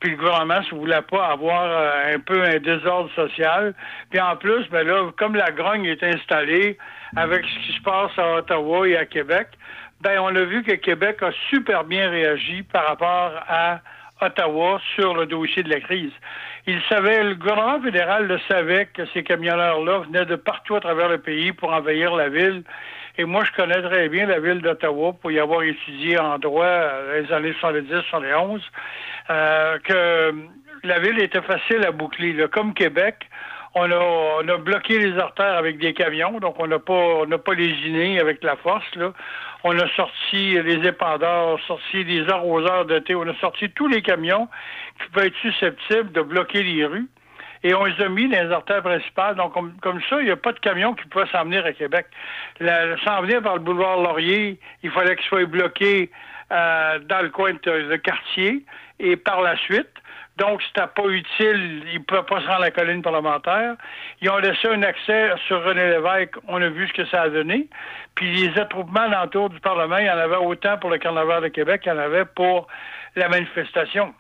[0.01, 3.75] Puis le gouvernement ne voulait pas avoir euh, un peu un désordre social.
[4.11, 6.77] Puis en plus, ben là, comme la grogne est installée
[7.17, 9.49] avec ce qui se passe à Ottawa et à Québec,
[10.01, 13.81] ben on a vu que Québec a super bien réagi par rapport à
[14.21, 16.13] Ottawa sur le dossier de la crise.
[16.67, 21.09] Il savait, le gouvernement fédéral le savait que ces camionneurs-là venaient de partout à travers
[21.09, 22.65] le pays pour envahir la ville.
[23.19, 26.67] Et moi, je connais très bien la ville d'Ottawa pour y avoir étudié en droit
[26.67, 28.63] euh, les années 70, 71,
[29.31, 30.35] euh, que
[30.85, 32.33] la ville était facile à boucler.
[32.33, 32.49] là.
[32.49, 33.27] Comme Québec,
[33.75, 37.27] on a, on a bloqué les artères avec des camions, donc on n'a pas, on
[37.27, 38.87] n'a pas lésiné avec la force.
[38.95, 39.13] Là.
[39.65, 44.01] On a sorti les épandeurs, sorti les arroseurs de thé, on a sorti tous les
[44.01, 44.49] camions
[45.03, 47.09] qui peuvent être susceptibles de bloquer les rues.
[47.63, 49.35] Et on les a mis dans les artères principales.
[49.35, 52.07] Donc, comme, ça, il n'y a pas de camion qui peut s'en venir à Québec.
[52.61, 56.11] S'en venir par le boulevard Laurier, il fallait qu'il soit bloqué
[56.53, 58.65] euh, dans le coin de, de quartier.
[58.99, 59.91] Et par la suite,
[60.37, 61.83] donc, c'était pas utile.
[61.93, 63.77] Ils ne pouvaient pas se rendre à la colline parlementaire.
[64.21, 66.35] Ils ont laissé un accès sur René Lévesque.
[66.47, 67.69] On a vu ce que ça a donné.
[68.15, 71.49] Puis les attroupements alentour du Parlement, il y en avait autant pour le Carnaval de
[71.49, 72.67] Québec qu'il y en avait pour
[73.15, 74.15] la manifestation.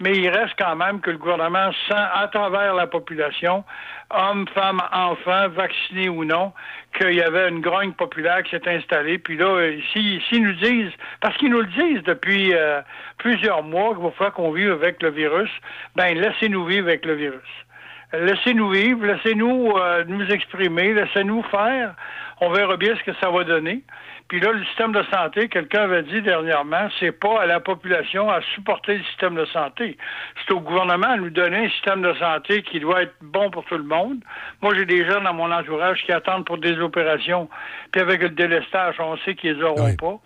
[0.00, 3.64] Mais il reste quand même que le gouvernement sent à travers la population,
[4.10, 6.52] hommes, femmes, enfants, vaccinés ou non,
[6.98, 9.18] qu'il y avait une grogne populaire qui s'est installée.
[9.18, 12.80] Puis là, euh, s'ils s'ils nous disent, parce qu'ils nous le disent depuis euh,
[13.18, 15.50] plusieurs mois qu'il va falloir qu'on vive avec le virus,
[15.96, 17.66] ben laissez-nous vivre avec le virus.
[18.12, 21.94] Laissez-nous vivre, laissez-nous euh, nous exprimer, laissez-nous faire.
[22.40, 23.82] On verra bien ce que ça va donner.
[24.28, 28.30] Puis là, le système de santé, quelqu'un avait dit dernièrement, c'est pas à la population
[28.30, 29.96] à supporter le système de santé.
[30.38, 33.64] C'est au gouvernement à nous donner un système de santé qui doit être bon pour
[33.64, 34.18] tout le monde.
[34.62, 37.48] Moi, j'ai des gens dans mon entourage qui attendent pour des opérations,
[37.90, 40.18] puis avec le délestage, on sait qu'ils les auront pas.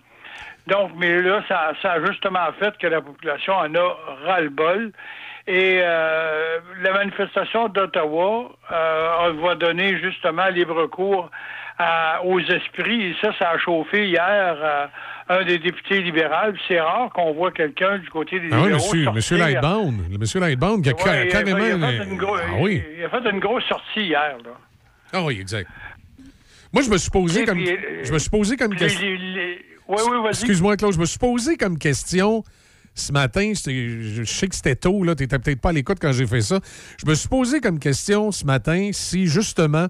[0.66, 4.92] Donc, mais là, ça, ça a justement fait que la population en a ras-le-bol.
[5.46, 11.30] Et euh, la manifestation d'Ottawa euh, va donner justement libre cours
[11.78, 13.08] à- aux esprits.
[13.08, 14.86] Et ça, ça a chauffé hier euh,
[15.28, 16.54] un des députés libéraux.
[16.66, 19.12] C'est rare qu'on voit quelqu'un du côté des Ah oui, libéraux monsieur, sortir.
[19.12, 20.00] monsieur Lightbound.
[20.12, 20.92] Le monsieur Lightbound qui a
[21.24, 21.58] il carrément.
[21.58, 22.82] il a fait une gros- ah oui.
[22.96, 24.36] il a fait une grosse sortie hier.
[24.44, 24.50] Là.
[25.12, 25.68] Ah oui, exact.
[26.72, 27.60] Moi, je me suis posé comme.
[27.60, 29.06] Je me suis posé comme question.
[29.86, 30.28] Oui, oui, vas-y.
[30.30, 32.42] Excuse-moi, Claude, je me suis posé comme question
[32.94, 33.52] ce matin.
[33.54, 35.00] Je sais que c'était tôt.
[35.02, 36.60] Tu n'étais peut-être pas à l'écoute quand j'ai fait ça.
[37.02, 39.88] Je me suis posé comme question ce matin si, justement,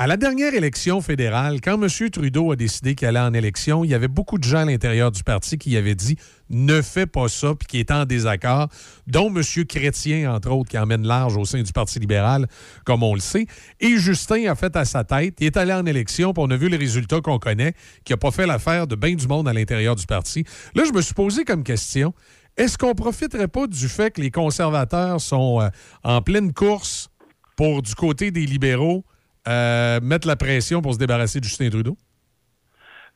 [0.00, 2.10] à la dernière élection fédérale, quand M.
[2.10, 5.12] Trudeau a décidé qu'il allait en élection, il y avait beaucoup de gens à l'intérieur
[5.12, 6.16] du parti qui avaient dit
[6.48, 8.68] ne fais pas ça, puis qui étaient en désaccord,
[9.06, 9.42] dont M.
[9.66, 12.48] Chrétien, entre autres, qui emmène large au sein du Parti libéral,
[12.86, 13.44] comme on le sait.
[13.78, 16.56] Et Justin a fait à sa tête, il est allé en élection, puis on a
[16.56, 19.52] vu les résultats qu'on connaît, qui n'a pas fait l'affaire de bien du monde à
[19.52, 20.44] l'intérieur du parti.
[20.74, 22.14] Là, je me suis posé comme question,
[22.56, 25.68] est-ce qu'on profiterait pas du fait que les conservateurs sont euh,
[26.04, 27.10] en pleine course
[27.54, 29.04] pour, du côté des libéraux,
[29.50, 31.96] euh, mettre la pression pour se débarrasser de Justin Trudeau?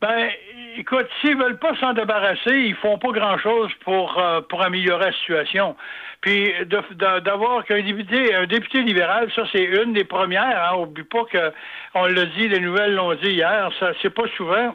[0.01, 0.29] Ben,
[0.77, 5.13] écoute, s'ils veulent pas s'en débarrasser, ils font pas grand-chose pour, euh, pour améliorer la
[5.13, 5.77] situation.
[6.21, 6.53] Puis
[6.97, 10.73] d'avoir qu'un député, un député libéral, ça c'est une des premières.
[10.73, 11.53] Hein, oublie pas que
[11.95, 13.71] on l'a dit, les nouvelles l'ont dit hier.
[13.79, 14.75] Ça, c'est pas souvent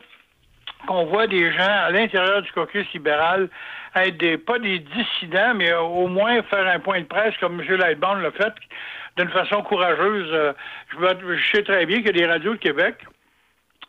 [0.88, 3.50] qu'on voit des gens à l'intérieur du caucus libéral
[3.96, 7.78] être des, pas des dissidents, mais au moins faire un point de presse comme M.
[7.78, 8.54] Lightbound l'a fait
[9.20, 10.30] d'une façon courageuse.
[10.32, 10.54] Euh,
[10.92, 12.96] je, je sais très bien qu'il y a des radios de Québec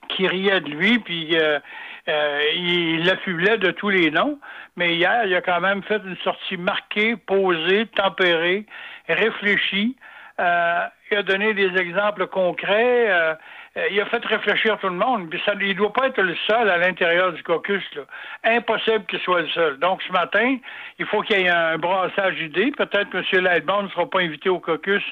[0.09, 1.61] qui riait de lui, puis euh,
[2.09, 4.39] euh, il l'affublait de tous les noms.
[4.77, 8.67] Mais hier, il a quand même fait une sortie marquée, posée, tempérée,
[9.09, 9.97] réfléchie.
[10.41, 13.11] Euh, il a donné des exemples concrets.
[13.11, 13.35] euh,
[13.77, 15.33] il a fait réfléchir tout le monde.
[15.33, 17.85] Il ne doit pas être le seul à l'intérieur du caucus.
[17.95, 18.03] Là.
[18.43, 19.79] Impossible qu'il soit le seul.
[19.79, 20.57] Donc ce matin,
[20.99, 22.73] il faut qu'il y ait un brassage d'idées.
[22.73, 23.45] Peut-être que M.
[23.45, 25.05] Lightbound ne sera pas invité au caucus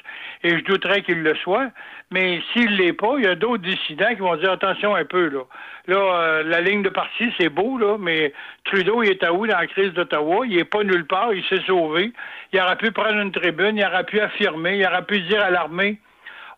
[0.43, 1.69] et je douterais qu'il le soit.
[2.11, 5.05] Mais s'il ne l'est pas, il y a d'autres dissidents qui vont dire attention un
[5.05, 5.29] peu.
[5.29, 5.43] Là,
[5.87, 8.33] là euh, la ligne de parti, c'est beau, là, mais
[8.65, 10.45] Trudeau, il est à où dans la crise d'Ottawa?
[10.45, 12.11] Il n'est pas nulle part, il s'est sauvé.
[12.51, 15.49] Il aurait pu prendre une tribune, il aurait pu affirmer, il aurait pu dire à
[15.49, 15.99] l'armée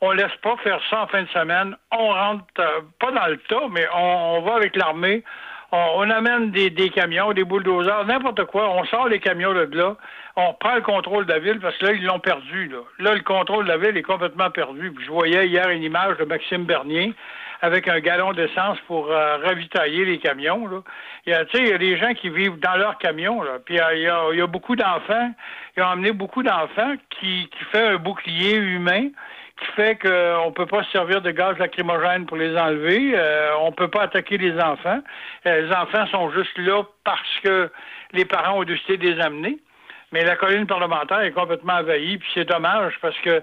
[0.01, 1.75] on laisse pas faire ça en fin de semaine.
[1.91, 5.23] On rentre euh, pas dans le tas, mais on, va avec l'armée.
[5.71, 8.69] On, amène des, camions, des bulldozers, n'importe quoi.
[8.71, 9.95] On sort les camions de là.
[10.35, 12.67] On prend le contrôle de la ville parce que là, ils l'ont perdu.
[12.67, 13.13] Là.
[13.13, 14.91] le contrôle de la ville est complètement perdu.
[14.91, 17.13] Puis je voyais hier une image de Maxime Bernier
[17.61, 20.67] avec un galon d'essence pour euh, ravitailler les camions.
[20.67, 20.81] Là.
[21.25, 23.41] Il y a, il y a des gens qui vivent dans leurs camions.
[23.41, 23.59] Là.
[23.63, 23.95] Puis euh,
[24.33, 25.31] il y, a, beaucoup d'enfants.
[25.77, 29.09] Ils ont amené beaucoup d'enfants qui, qui fait un bouclier humain
[29.61, 33.13] qui fait qu'on ne peut pas se servir de gaz lacrymogène pour les enlever.
[33.15, 34.99] Euh, on ne peut pas attaquer les enfants.
[35.45, 37.69] Euh, les enfants sont juste là parce que
[38.13, 39.59] les parents ont décidé de les amener.
[40.11, 43.41] Mais la colline parlementaire est complètement envahie, puis c'est dommage parce que euh,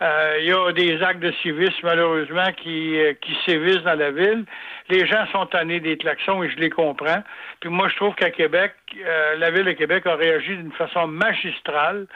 [0.00, 4.44] il y a des actes de civisme malheureusement qui, euh, qui sévissent dans la ville.
[4.88, 7.22] Les gens sont tannés des klaxons et je les comprends.
[7.60, 11.06] Puis moi, je trouve qu'à Québec, euh, la ville de Québec a réagi d'une façon
[11.06, 12.06] magistrale.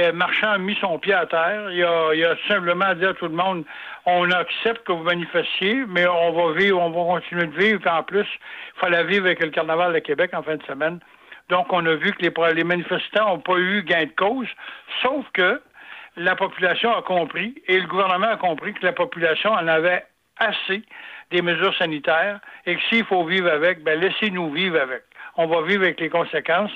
[0.00, 1.70] Euh, Marchand a mis son pied à terre.
[1.70, 3.64] Il a, il a simplement dit à tout le monde
[4.06, 7.80] on accepte que vous manifestiez, mais on va vivre, on va continuer de vivre.
[7.80, 10.98] Puis en plus, il fallait vivre avec le carnaval de Québec en fin de semaine.
[11.50, 14.48] Donc, on a vu que les, les manifestants n'ont pas eu gain de cause,
[15.02, 15.60] sauf que
[16.18, 20.04] la population a compris et le gouvernement a compris que la population en avait
[20.38, 20.82] assez
[21.30, 25.02] des mesures sanitaires et que s'il faut vivre avec, ben laissez-nous vivre avec.
[25.36, 26.70] On va vivre avec les conséquences.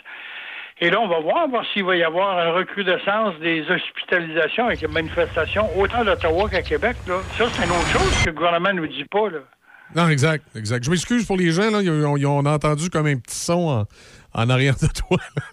[0.81, 4.81] Et là, on va voir, voir s'il va y avoir un recrudescence des hospitalisations avec
[4.81, 6.97] les manifestations, autant d'Ottawa qu'à Québec.
[7.07, 7.21] Là.
[7.37, 9.29] Ça, c'est une autre chose que le gouvernement ne nous dit pas.
[9.29, 9.39] Là.
[9.95, 10.85] Non, exact, exact.
[10.85, 11.83] Je m'excuse pour les gens, là.
[11.83, 13.87] Ils ont entendu comme un petit son en,
[14.35, 15.19] en arrière de toi.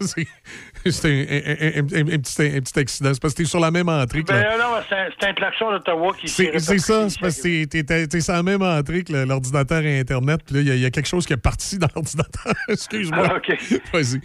[0.84, 0.92] là.
[0.92, 2.18] C'était un, un- un- un- un
[2.60, 3.10] petit, accident.
[3.14, 5.28] C'est parce que t'es sur la même entrée que Ben la- non, c'est un, c'est
[5.28, 7.64] un klaxon d'Ottawa qui C'est c'est ça, c'est parce que
[8.06, 10.40] t'es- sur la même entrée que l'ordinateur et Internet.
[10.46, 12.52] Puis là, il y a- il y, a quelque chose qui est parti dans l'ordinateur.
[12.68, 13.24] Excuse-moi.
[13.30, 13.56] Ah, OK.
[13.92, 14.20] Vas-y.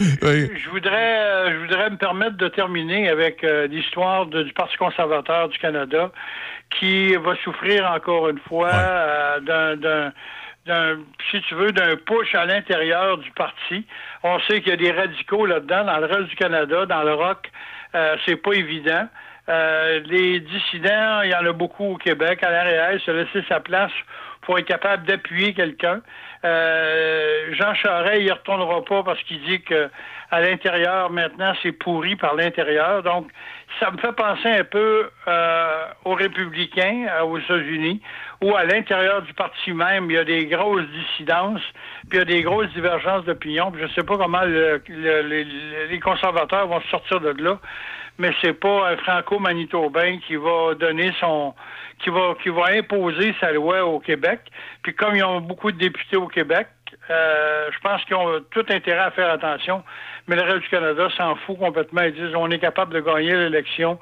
[0.00, 0.50] Oui.
[0.56, 5.48] Je voudrais, euh, je voudrais me permettre de terminer avec euh, l'histoire du Parti conservateur
[5.48, 6.10] du Canada
[6.78, 10.12] qui va souffrir encore une fois euh, d'un,
[11.30, 13.86] si tu veux, d'un push à l'intérieur du parti.
[14.22, 17.14] On sait qu'il y a des radicaux là-dedans, dans le reste du Canada, dans le
[17.14, 17.50] rock,
[17.94, 19.08] euh, c'est pas évident.
[19.48, 22.42] Euh, les dissidents, il y en a beaucoup au Québec.
[22.42, 23.92] À l'arrière, se laisser sa place
[24.42, 26.00] pour être capable d'appuyer quelqu'un.
[26.44, 29.88] Euh, Jean Charest, il ne retournera pas parce qu'il dit que
[30.30, 33.02] à l'intérieur, maintenant, c'est pourri par l'intérieur.
[33.02, 33.30] Donc,
[33.80, 35.10] ça me fait penser un peu
[36.04, 38.02] aux républicains aux États-Unis,
[38.40, 41.62] où à l'intérieur du parti même, il y a des grosses dissidences,
[42.08, 43.72] puis il y a des grosses divergences d'opinion.
[43.76, 45.22] Je ne sais pas comment le- le-
[45.88, 47.58] les- conservateurs vont sortir de là,
[48.18, 51.54] mais c'est pas un franco-manitobain qui va donner son
[52.00, 54.40] qui va qui va imposer sa loi au Québec.
[54.82, 56.68] Puis comme ils ont beaucoup de députés au Québec,
[57.10, 59.82] euh, je pense qu'ils ont tout intérêt à faire attention.
[60.28, 62.02] Mais le reste du Canada s'en fout complètement.
[62.02, 63.98] Ils disent on est capable de gagner l'élection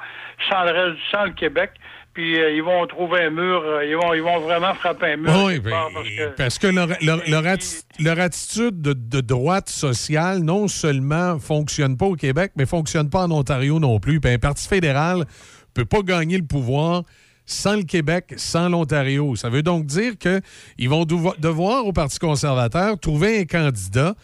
[0.51, 1.71] sans le reste, sans le Québec.
[2.17, 3.63] Puis euh, ils vont trouver un mur.
[3.63, 5.33] euh, ils vont ils vont vraiment frapper un mur.
[5.45, 9.69] Oui, ben, parce que- parce que leur, leur- leur atti- leur attitude de, de droite
[9.69, 14.19] sociale, non seulement fonctionne pas au Québec, mais fonctionne pas en Ontario non plus.
[14.19, 15.27] Puis un parti fédéral
[15.75, 17.03] peut pas gagner le pouvoir
[17.45, 19.37] sans le Québec, sans l'Ontario.
[19.37, 24.15] Ça veut donc dire qu'ils vont devo- devoir au Parti conservateur trouver un candidat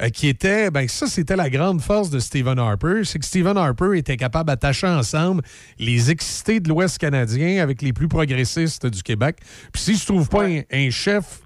[0.00, 3.56] euh, qui était, ben ça c'était la grande force de Stephen Harper, c'est que Stephen
[3.56, 5.42] Harper était capable d'attacher ensemble
[5.78, 9.38] les excités de l'Ouest canadien avec les plus progressistes du Québec.
[9.72, 11.40] Puis s'il ne se trouve pas un, un chef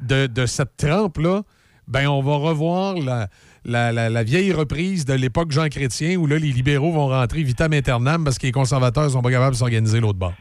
[0.00, 1.42] de, de cette trempe-là,
[1.88, 3.28] ben on va revoir la,
[3.64, 7.42] la, la- la vieille reprise de l'époque Jean Chrétien où là, les libéraux vont rentrer
[7.42, 10.34] vitam aeternam parce que les conservateurs sont pas capables de s'organiser l'autre bord.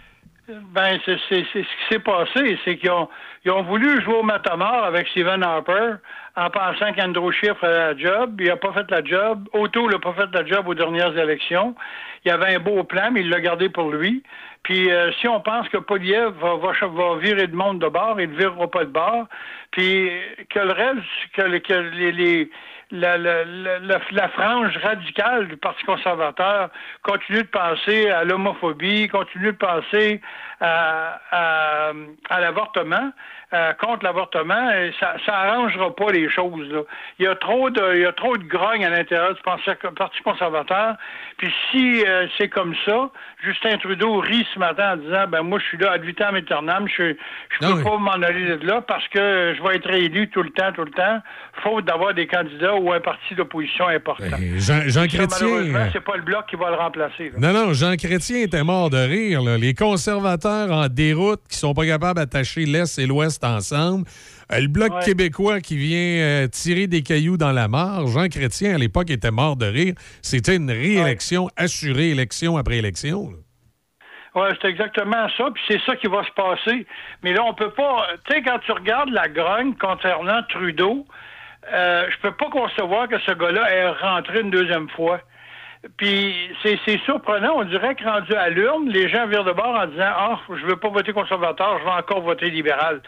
[0.47, 3.09] Ben, c'est ce qui s'est passé, c'est qu'ils ont,
[3.43, 5.95] ils ont voulu jouer au matamor avec Stephen Harper
[6.35, 8.39] en pensant qu'Andrew Scheer ferait la job.
[8.39, 9.47] Il n'a pas fait la job.
[9.53, 11.73] Otto n'a pas fait la job aux dernières élections.
[12.25, 14.21] Il avait un beau plan, mais il l'a gardé pour lui.
[14.61, 18.19] Puis euh, si on pense que Poliev va, va, va virer de monde de bord,
[18.21, 19.25] il ne virera pas de bord.
[19.71, 20.11] Puis
[20.49, 20.99] que le reste,
[21.33, 22.51] que, le- que les, les-
[22.91, 26.69] la, la, la, la- frange radicale du Parti conservateur
[27.01, 30.21] continue de penser à l'homophobie, continue de penser
[30.61, 31.91] à, à,
[32.29, 33.11] à l'avortement,
[33.53, 36.69] euh, contre l'avortement, et ça, ça arrangera pas les choses.
[36.71, 36.81] Là.
[37.19, 40.21] Il y a trop de, il y a trop de grogne à l'intérieur du Parti
[40.23, 40.95] conservateur.
[41.37, 43.09] Puis si euh, c'est comme ça,
[43.43, 46.87] Justin Trudeau rit ce matin en disant, ben moi je suis là ad vitam aeternam,
[46.87, 47.13] je
[47.49, 50.49] je peux pas m'en aller de là parce que je vais être réélu tout le
[50.51, 51.19] temps, tout le temps,
[51.61, 54.37] faute d'avoir des candidats ou un parti d'opposition important.
[54.57, 55.27] Jean, Jean Ça, Chrétien.
[55.47, 57.31] Malheureusement, c'est pas le bloc qui va le remplacer.
[57.37, 57.51] là.
[57.51, 59.41] Non, non, Jean Chrétien était mort de rire.
[59.43, 59.57] là.
[59.57, 64.05] Les conservateurs en déroute qui sont pas capables d'attacher l'Est et l'Ouest ensemble.
[64.51, 65.03] Euh, le Bloc Ouais.
[65.03, 68.05] québécois qui vient euh, tirer des cailloux dans la mare.
[68.07, 69.93] Jean Chrétien, à l'époque, était mort de rire.
[70.21, 73.31] C'était une réélection assurée, élection après élection.
[73.31, 73.37] là.
[74.35, 76.85] Oui, c'est exactement ça, puis c'est ça qui va se passer.
[77.23, 78.05] Mais là, on peut pas.
[78.27, 81.05] Tu sais, quand tu regardes la grogne concernant Trudeau,
[81.73, 85.21] euh, je peux pas concevoir que ce gars-là est rentré une deuxième fois.
[85.97, 89.87] Puis c'est surprenant, on dirait que rendu à l'urne, les gens virent de bord en
[89.87, 93.01] disant Ah, je veux pas voter conservateur, je vais encore voter libéral.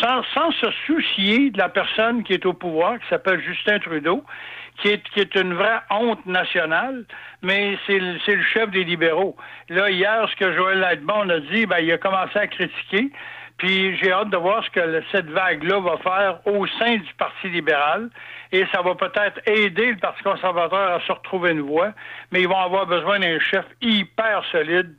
[0.00, 4.24] Sans, sans se soucier de la personne qui est au pouvoir, qui s'appelle Justin Trudeau,
[4.80, 7.04] qui est, qui est une vraie honte nationale,
[7.42, 9.36] mais c'est le, le chef des libéraux.
[9.68, 13.10] Là, hier, ce que Joël Lightbon a dit, ben, il a commencé à critiquer.
[13.58, 17.48] Puis j'ai hâte de voir ce que cette vague-là va faire au sein du Parti
[17.48, 18.08] libéral.
[18.52, 21.92] Et ça va peut-être aider le Parti conservateur à se retrouver une voie.
[22.32, 24.94] Mais ils vont avoir besoin d'un chef hyper solide,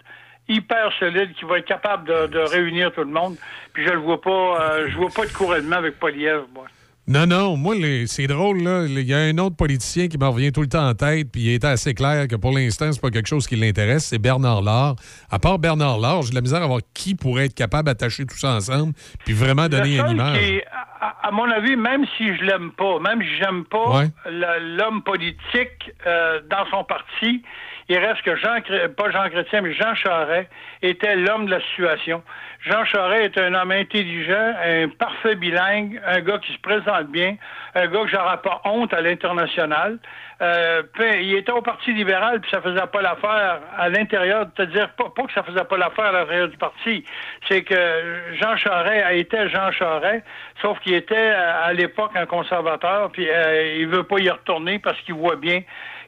[0.48, 3.38] hyper solide, qui va être capable de, réunir tout le monde.
[3.74, 6.66] Puis je le vois pas, euh, je vois pas de couronnement avec Poliev, moi.
[7.12, 7.74] Non, non, moi,
[8.06, 8.86] c'est drôle, là.
[8.88, 11.42] Il y a un autre politicien qui me revient tout le temps en tête, puis
[11.42, 14.62] il était assez clair que pour l'instant, c'est pas quelque chose qui l'intéresse, c'est Bernard
[14.62, 14.96] Laure.
[15.32, 18.28] À part Bernard Laure, j'ai de la misère à voir qui pourrait être capable d'attacher
[18.28, 18.94] tout ça ensemble,
[19.26, 20.62] puis vraiment donner une image.
[21.02, 24.12] à, à mon avis, même si je l'aime pas, même si j'aime pas Ouais.
[24.30, 27.42] l'homme politique euh, dans son parti,
[27.90, 28.60] il reste que Jean,
[28.96, 30.48] pas Jean Chrétien, mais Jean Charest
[30.84, 32.22] était l'homme de la situation.
[32.62, 37.36] Jean Charest est un homme intelligent, un parfait bilingue, un gars qui se présente bien,
[37.74, 39.98] un gars que j'aurais pas honte à l'international.
[40.42, 40.84] Euh,
[41.20, 45.24] il était au Parti libéral, puis ça faisait pas l'affaire à l'intérieur, c'est-à-dire pas, pas
[45.24, 47.04] que ça faisait pas l'affaire à l'intérieur du parti,
[47.48, 50.24] c'est que Jean Charest a été Jean Charest,
[50.62, 55.00] sauf qu'il était à l'époque un conservateur, puis euh, il veut pas y retourner parce
[55.02, 55.62] qu'il voit bien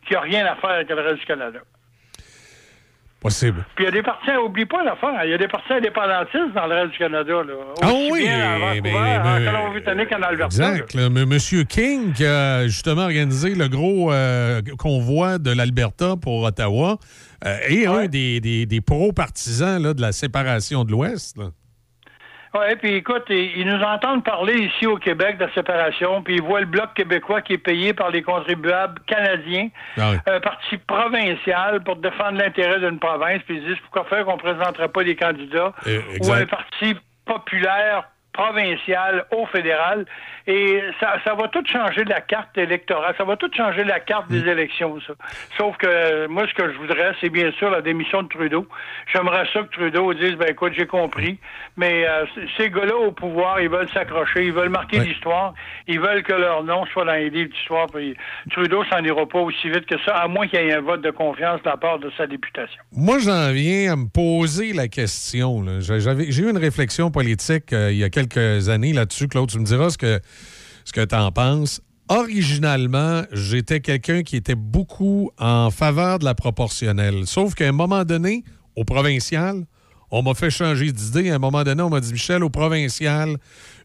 [0.05, 1.59] qu'il n'y a rien à faire avec le reste du Canada.
[3.19, 3.63] Possible.
[3.75, 6.55] Puis il y a des partis, oublie pas l'affaire, il y a des partis indépendantistes
[6.55, 7.33] dans le reste du Canada.
[7.43, 7.53] Là.
[7.83, 10.45] Ah oui, bien à en Colombie-Britannique qu'en Alberta.
[10.71, 10.93] Exact.
[10.95, 11.03] là.
[11.05, 16.97] M- Monsieur King, qui a justement organisé le gros euh, convoi de l'Alberta pour Ottawa,
[17.45, 21.38] euh, est un des, des- des pro-partisans de la séparation de l'Ouest.
[22.53, 26.41] Oui, puis écoute, ils, nous entendent parler ici au Québec de la séparation, puis ils
[26.41, 30.17] voient le Bloc québécois qui est payé par les contribuables canadiens, Ah oui.
[30.27, 34.41] un parti provincial pour défendre l'intérêt d'une province, puis ils disent pourquoi faire qu'on ne
[34.41, 35.73] présenterait pas des candidats?
[35.85, 40.06] Eh, ou un parti populaire provincial au fédéral.
[40.48, 43.14] Et ça, ça va tout changer la carte électorale.
[43.18, 44.42] Ça va tout changer la carte Mm.
[44.42, 45.14] des élections, ça.
[45.58, 48.68] Sauf que euh, moi, ce que je voudrais, c'est bien sûr la démission de Trudeau.
[49.14, 51.38] J'aimerais ça que Trudeau dise, ben écoute, j'ai compris.
[51.77, 52.26] Mais euh,
[52.58, 55.53] ces gars-là au pouvoir, ils veulent s'accrocher, ils veulent marquer l'histoire,
[55.88, 57.88] ils veulent que leur nom soit dans les livres d'histoire.
[57.88, 58.16] Puis
[58.51, 61.01] Trudeau s'en ira pas aussi vite que ça, à moins qu'il y ait un vote
[61.01, 62.82] de confiance de la part de sa députation.
[62.92, 65.64] Moi, j'en viens à me poser la question.
[65.82, 69.27] J'ai eu une réflexion politique euh, il y a quelques années là-dessus.
[69.27, 70.19] Claude, tu me diras ce que,
[70.85, 71.82] ce que tu en penses.
[72.09, 77.25] Originalement, j'étais quelqu'un qui était beaucoup en faveur de la proportionnelle.
[77.25, 78.43] Sauf qu'à un moment donné,
[78.75, 79.66] au provincial,
[80.11, 81.31] on m'a fait changer d'idée.
[81.31, 83.38] À un moment donné, on m'a dit, Michel, au provincial,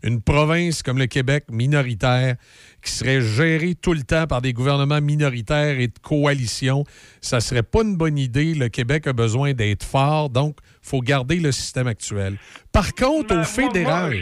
[0.03, 2.37] une province comme le Québec, minoritaire,
[2.83, 6.85] qui serait gérée tout le temps par des gouvernements minoritaires et de coalition,
[7.21, 8.55] ça serait pas une bonne idée.
[8.55, 12.37] Le Québec a besoin d'être fort, donc il faut garder le système actuel.
[12.73, 14.15] Par contre, au fédéral...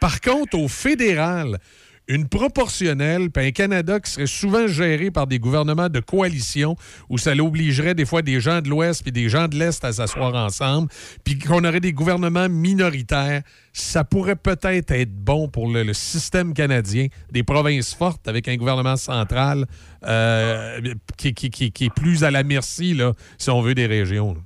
[0.00, 1.58] Par contre, au fédéral,
[2.08, 6.76] une proportionnelle, puis un Canada qui serait souvent géré par des gouvernements de coalition,
[7.08, 9.92] où ça l'obligerait des fois des gens de l'Ouest puis des gens de l'Est à
[9.92, 10.88] s'asseoir ensemble,
[11.24, 17.06] puis qu'on aurait des gouvernements minoritaires, ça pourrait peut-être être bon pour le, système canadien,
[17.30, 19.66] des provinces fortes avec un gouvernement central
[20.04, 20.80] euh,
[21.16, 24.36] qui, est plus à la merci, là, si on veut, des régions.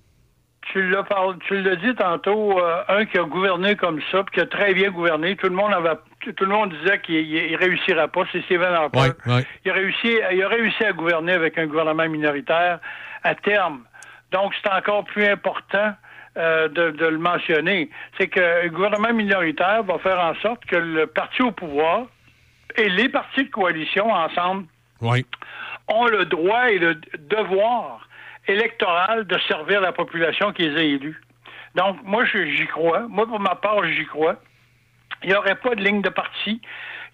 [0.73, 4.75] tu l'as dit tantôt, euh, un qui a gouverné comme ça, puis qui a très
[4.75, 5.37] bien gouverné.
[5.37, 5.99] Tout le monde avait,
[6.35, 8.23] tout le monde disait qu'il il- il réussirait pas.
[8.33, 8.99] C'est Stephen Harper.
[8.99, 9.45] Ouais, ouais.
[9.65, 12.79] Il a réussi, il a réussi à gouverner avec un gouvernement minoritaire
[13.23, 13.85] à terme.
[14.33, 15.93] Donc c'est encore plus important.
[16.39, 17.89] euh, de, de le mentionner,
[18.19, 22.03] c'est que le gouvernement minoritaire va faire en sorte que le parti au pouvoir
[22.77, 24.67] et les partis de coalition ensemble
[25.89, 28.07] ont le droit et le devoir
[28.49, 31.19] électoral de servir la population qui les a élus.
[31.75, 33.07] Donc, moi, j'y crois.
[33.09, 34.37] Moi, pour ma part, j'y crois.
[35.23, 36.61] Il n'y aurait pas de ligne de parti.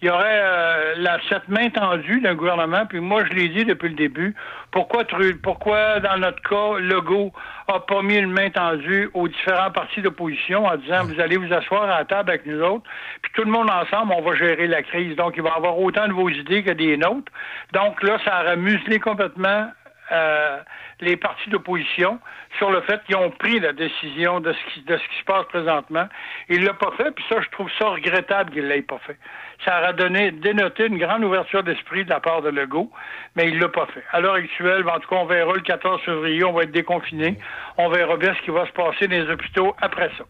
[0.01, 2.85] Il y aurait euh, la, cette main tendue d'un gouvernement.
[2.85, 4.35] Puis moi, je l'ai dit depuis le début.
[4.71, 5.03] Pourquoi,
[5.41, 7.31] pourquoi dans notre cas, Legault
[7.69, 11.53] a pas mis une main tendue aux différents partis d'opposition en disant vous allez vous
[11.53, 12.83] asseoir à la table avec nous autres,
[13.21, 15.15] puis tout le monde ensemble, on va gérer la crise.
[15.15, 17.31] Donc, il va y avoir autant de vos idées que des nôtres.
[17.71, 19.69] Donc là, ça aurait muselé complètement
[20.13, 20.59] euh,
[21.01, 22.19] les partis d'opposition
[22.57, 26.07] sur le fait qu'ils ont pris la décision de ce qui, se passe présentement.
[26.49, 29.17] Il l'a pas fait, puis ça, je trouve ça regrettable qu'il l'ait pas fait.
[29.65, 32.91] Ça aurait donné, dénoté une grande ouverture d'esprit de la part de Legault,
[33.35, 34.03] mais il l'a pas fait.
[34.11, 37.37] À l'heure actuelle, en tout cas, on verra le 14 février, on va être déconfiné.
[37.77, 40.25] On verra bien ce qui va se passer dans les hôpitaux après ça.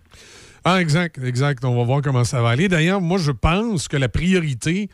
[0.65, 1.65] Ah, exact, exact.
[1.65, 2.69] On va voir comment ça va aller.
[2.69, 4.87] D'ailleurs, moi, je pense que la priorité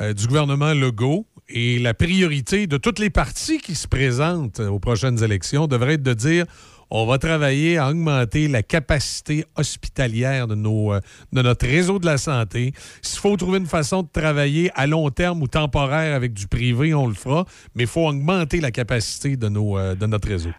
[0.00, 4.78] euh, du gouvernement Legault et la priorité de toutes les partis qui se présentent aux
[4.78, 6.44] prochaines élections devrait être de dire
[6.90, 11.00] on va travailler à augmenter la capacité hospitalière de, nos, euh,
[11.32, 12.72] de notre réseau de la santé.
[13.02, 16.94] S'il faut trouver une façon de travailler à long terme ou temporaire avec du privé,
[16.94, 17.44] on le fera,
[17.74, 20.50] mais il faut augmenter la capacité de, nos, euh, de notre réseau.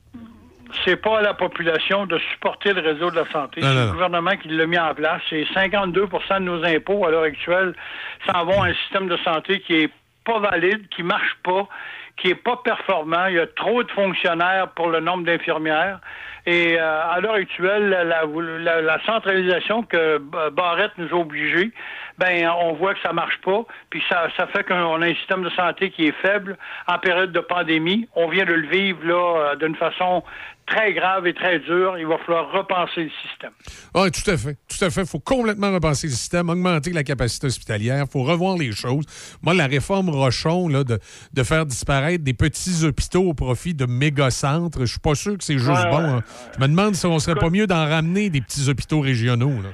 [0.86, 3.62] c'est pas à la population de supporter le réseau de la santé.
[3.62, 5.22] C'est le gouvernement qui l'a mis en place.
[5.32, 7.74] C'est 52 de nos impôts à l'heure actuelle
[8.28, 9.90] s'en vont à un système de santé qui est
[10.38, 11.68] valide, qui marche pas,
[12.18, 13.26] qui est pas performant.
[13.28, 16.00] Il y a trop de fonctionnaires pour le nombre d'infirmières.
[16.46, 20.20] Et euh, à l'heure actuelle, la, centralisation que
[20.52, 21.72] Barrette nous a obligés,
[22.20, 23.64] ben on voit que ça marche pas.
[23.90, 26.58] Puis ça, ça fait qu'on a un système de santé qui est faible
[26.88, 28.08] en période de pandémie.
[28.16, 30.24] On vient de le vivre là euh, d'une façon
[30.68, 31.98] très grave et très dure.
[31.98, 33.52] Il va falloir repenser le système.
[33.96, 34.56] Oui, tout à fait.
[34.68, 35.02] Tout à fait.
[35.02, 38.04] Il faut complètement repenser le système, augmenter la capacité hospitalière.
[38.08, 39.06] Il faut revoir les choses.
[39.42, 41.00] Moi, la réforme Rochon, là, de,
[41.34, 45.44] de faire disparaître des petits hôpitaux au profit de méga-centres, je suis pas sûr que
[45.44, 45.98] c'est juste Ouais, bon.
[45.98, 46.24] ouais, hein.
[46.56, 49.62] Je me demande si on serait pas mieux d'en ramener des petits hôpitaux régionaux.
[49.64, 49.70] là.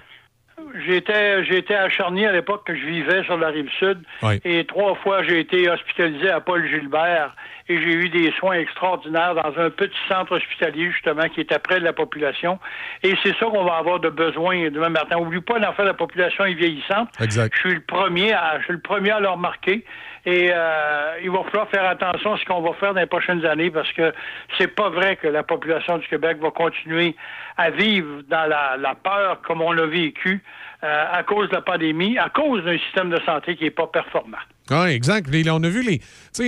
[0.86, 4.00] J'étais, j'étais à Charny à l'époque que je vivais sur la rive sud.
[4.24, 4.40] Oui.
[4.44, 7.36] Et trois fois, j'ai été hospitalisé à Paul Gilbert
[7.68, 11.80] et j'ai eu des soins extraordinaires dans un petit centre hospitalier, justement, qui était près
[11.80, 12.60] de la population.
[13.02, 15.18] Et c'est ça qu'on va avoir de besoin demain matin.
[15.18, 17.10] Oublie pas d'en faire la population est vieillissante.
[17.20, 17.54] Exact.
[17.56, 19.84] Je suis le premier à, je suis le premier à le remarquer.
[20.28, 23.46] Et euh, il va falloir faire attention à ce qu'on va faire dans les prochaines
[23.46, 24.12] années parce que
[24.58, 27.16] c'est pas vrai que la population du Québec va continuer
[27.58, 30.42] à vivre dans la, la peur comme on l'a vécu
[30.86, 33.88] euh, à cause de la pandémie, à cause d'un système de santé qui est pas
[33.88, 34.38] performant.
[34.70, 35.28] Oui, exact.
[35.52, 36.02] On a vu les.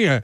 [0.08, 0.20] Euh,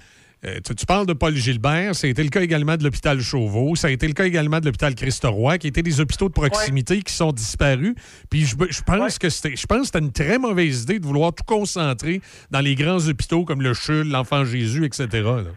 [0.46, 3.18] Euh, tu, tu parles de Paul Gilbert, ça a été le cas également de l'hôpital
[3.22, 6.34] Chauveau, ça a été le cas également de l'hôpital Christ-Roi, qui étaient des hôpitaux de
[6.34, 7.96] proximité qui sont disparus.
[8.30, 11.06] Puis je, je pense que c'était je pense que c'était une très mauvaise idée de
[11.06, 12.20] vouloir tout concentrer
[12.52, 15.08] dans les grands hôpitaux comme le CHUL, l'Enfant Jésus, etc.
[15.24, 15.54] là.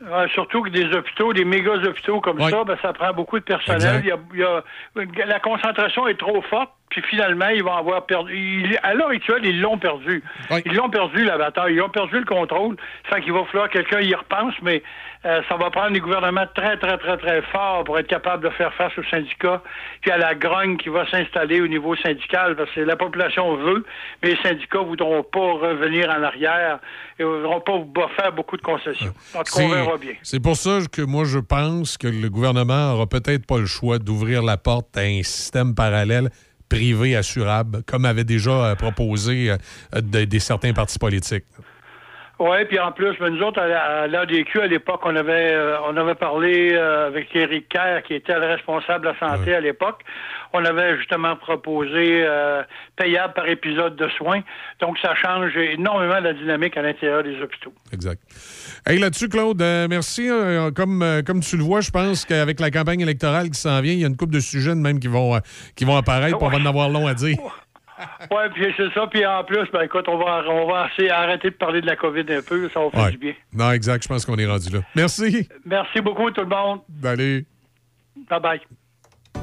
[0.00, 3.44] Ouais, surtout que des hôpitaux, des méga hôpitaux comme ça, ben, ça prend beaucoup de
[3.44, 3.76] personnel.
[3.82, 4.00] Exact.
[4.02, 4.62] Il y a-
[5.04, 8.34] il y a- la concentration est trop forte, puis finalement, ils vont avoir perdu.
[8.36, 10.22] ils- à l'heure actuelle, ils l'ont perdu.
[10.64, 11.74] Ils l'ont perdu, la bataille.
[11.74, 12.76] Ils ont perdu le contrôle.
[13.10, 14.82] Fait qu'il va falloir que quelqu'un y repense, mais
[15.24, 18.50] euh, ça va prendre des gouvernements très, très, très, très forts pour être capable de
[18.50, 19.60] faire face aux syndicats,
[20.00, 23.84] puis à la grogne qui va s'installer au niveau syndical, parce que la population veut,
[24.22, 26.78] mais les syndicats ne voudront pas revenir en arrière
[27.18, 29.12] et ne voudront pas faire beaucoup de concessions.
[29.34, 30.12] Donc, on C'est- verra bien.
[30.22, 33.98] C'est pour ça que moi, je pense que le gouvernement aura peut-être pas le choix
[33.98, 36.28] d'ouvrir la porte à un système parallèle
[36.68, 41.44] privé assurable, comme avait déjà euh, proposé euh, de- des certains partis politiques.
[42.38, 45.76] Oui, puis en plus, nous autres, à, la- à l'ADQ, à l'époque, on avait euh,
[45.88, 49.60] on avait parlé euh, avec Éric Kerr, qui était le responsable de la santé à
[49.60, 50.02] l'époque.
[50.52, 52.62] On avait justement proposé euh,
[52.96, 54.40] payable par épisode de soins.
[54.80, 57.72] Donc, ça change énormément la dynamique à l'intérieur des hôpitaux.
[57.92, 58.20] Exact.
[58.86, 60.28] Hey, là-dessus, Claude, merci.
[60.74, 63.92] Comme, euh, comme tu le vois, je pense qu'avec la campagne électorale qui s'en vient,
[63.94, 65.40] il y a une couple de sujets de même qui vont,
[65.74, 67.38] qui vont apparaître, puis on va en avoir long à dire.
[68.30, 69.06] Oui, puis c'est ça.
[69.06, 71.96] Puis en plus, ben écoute, on va, on va essayer arrêter de parler de la
[71.96, 72.68] COVID un peu.
[72.70, 73.10] Ça va faire Ouais.
[73.12, 73.34] du bien.
[73.52, 74.80] Non, exact, je pense qu'on est rendu là.
[74.94, 75.48] Merci.
[75.64, 76.80] Merci beaucoup, tout le monde.
[77.04, 77.44] Allez.
[78.30, 78.60] Bye-bye.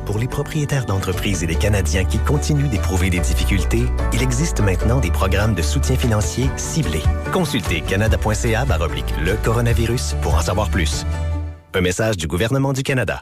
[0.06, 5.00] Pour les propriétaires d'entreprises et les Canadiens qui continuent d'éprouver des difficultés, il existe maintenant
[5.00, 7.04] des programmes de soutien financier ciblés.
[7.32, 11.06] Consultez canada.ca le coronavirus pour en savoir plus.
[11.74, 13.22] Un message du gouvernement du Canada.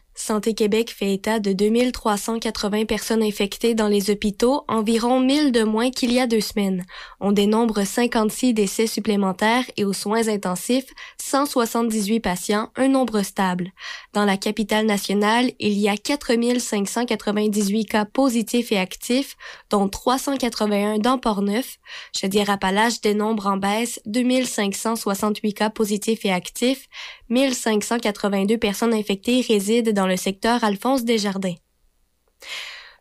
[0.21, 5.89] Santé Québec fait état de 2380 personnes infectées dans les hôpitaux, environ 1000 de moins
[5.89, 6.85] qu'il y a deux semaines.
[7.19, 13.71] On dénombre 56 décès supplémentaires et aux soins intensifs, 178 patients, un nombre stable.
[14.13, 19.35] Dans la capitale nationale, il y a 4598 cas positifs et actifs,
[19.71, 21.79] dont 381 dans Port-Neuf.
[22.15, 26.87] Chaudière-Appalaches dénombre en baisse 2568 cas positifs et actifs,
[27.31, 31.55] 1582 personnes infectées résident dans le secteur Alphonse Desjardins.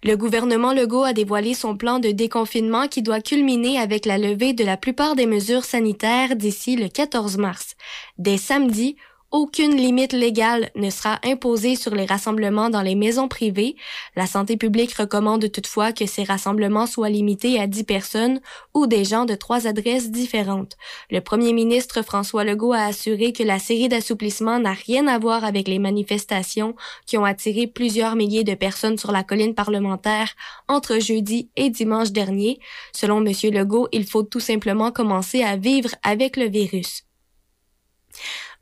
[0.02, 4.54] Le gouvernement Legault a dévoilé son plan de déconfinement qui doit culminer avec la levée
[4.54, 7.74] de la plupart des mesures sanitaires d'ici le 14 mars.
[8.16, 8.96] Dès samedi,
[9.30, 13.76] aucune limite légale ne sera imposée sur les rassemblements dans les maisons privées.
[14.16, 18.40] La santé publique recommande toutefois que ces rassemblements soient limités à 10 personnes
[18.74, 20.76] ou des gens de trois adresses différentes.
[21.10, 25.44] Le premier ministre François Legault a assuré que la série d'assouplissements n'a rien à voir
[25.44, 26.74] avec les manifestations
[27.06, 30.34] qui ont attiré plusieurs milliers de personnes sur la colline parlementaire
[30.66, 32.58] entre jeudi et dimanche dernier.
[32.92, 33.32] Selon M.
[33.52, 37.04] Legault, il faut tout simplement commencer à vivre avec le virus.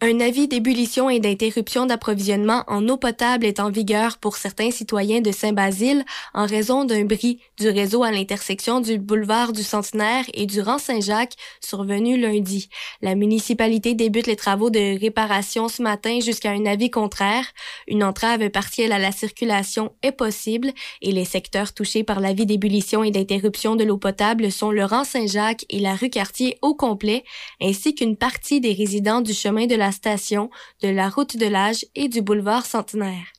[0.00, 5.20] Un avis d'ébullition et d'interruption d'approvisionnement en eau potable est en vigueur pour certains citoyens
[5.20, 6.04] de Saint-Basile
[6.34, 10.78] en raison d'un bris du réseau à l'intersection du boulevard du Centenaire et du rang
[10.78, 12.68] Saint-Jacques survenu lundi.
[13.02, 17.46] La municipalité débute les travaux de réparation ce matin jusqu'à un avis contraire.
[17.88, 20.70] Une entrave partielle à la circulation est possible
[21.02, 25.02] et les secteurs touchés par l'avis d'ébullition et d'interruption de l'eau potable sont le rang
[25.02, 27.24] Saint-Jacques et la rue Cartier au complet,
[27.60, 30.50] ainsi qu'une partie des résidents du chemin de la station,
[30.82, 33.32] de la route de l'âge et du boulevard Centenaire.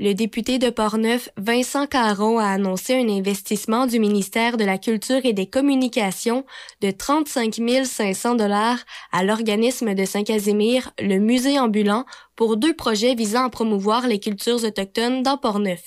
[0.00, 5.24] Le député de Portneuf, Vincent Caron, a annoncé un investissement du ministère de la Culture
[5.24, 6.44] et des Communications
[6.80, 8.78] de 35 500 dollars
[9.10, 12.04] à l'organisme de Saint-Casimir, le musée ambulant,
[12.36, 15.82] pour deux projets visant à promouvoir les cultures autochtones dans Portneuf.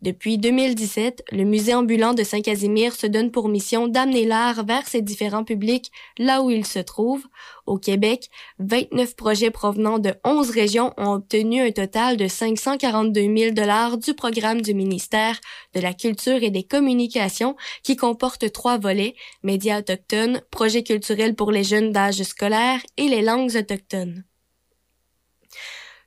[0.00, 5.02] Depuis 2017, le musée ambulant de Saint-Casimir se donne pour mission d'amener l'art vers ses
[5.02, 7.24] différents publics là où il se trouve.
[7.66, 8.30] Au Québec,
[8.60, 14.14] 29 projets provenant de 11 régions ont obtenu un total de 542 000 dollars du
[14.14, 15.40] programme du ministère
[15.74, 21.50] de la Culture et des Communications qui comporte trois volets, médias autochtones, projets culturels pour
[21.50, 24.24] les jeunes d'âge scolaire et les langues autochtones.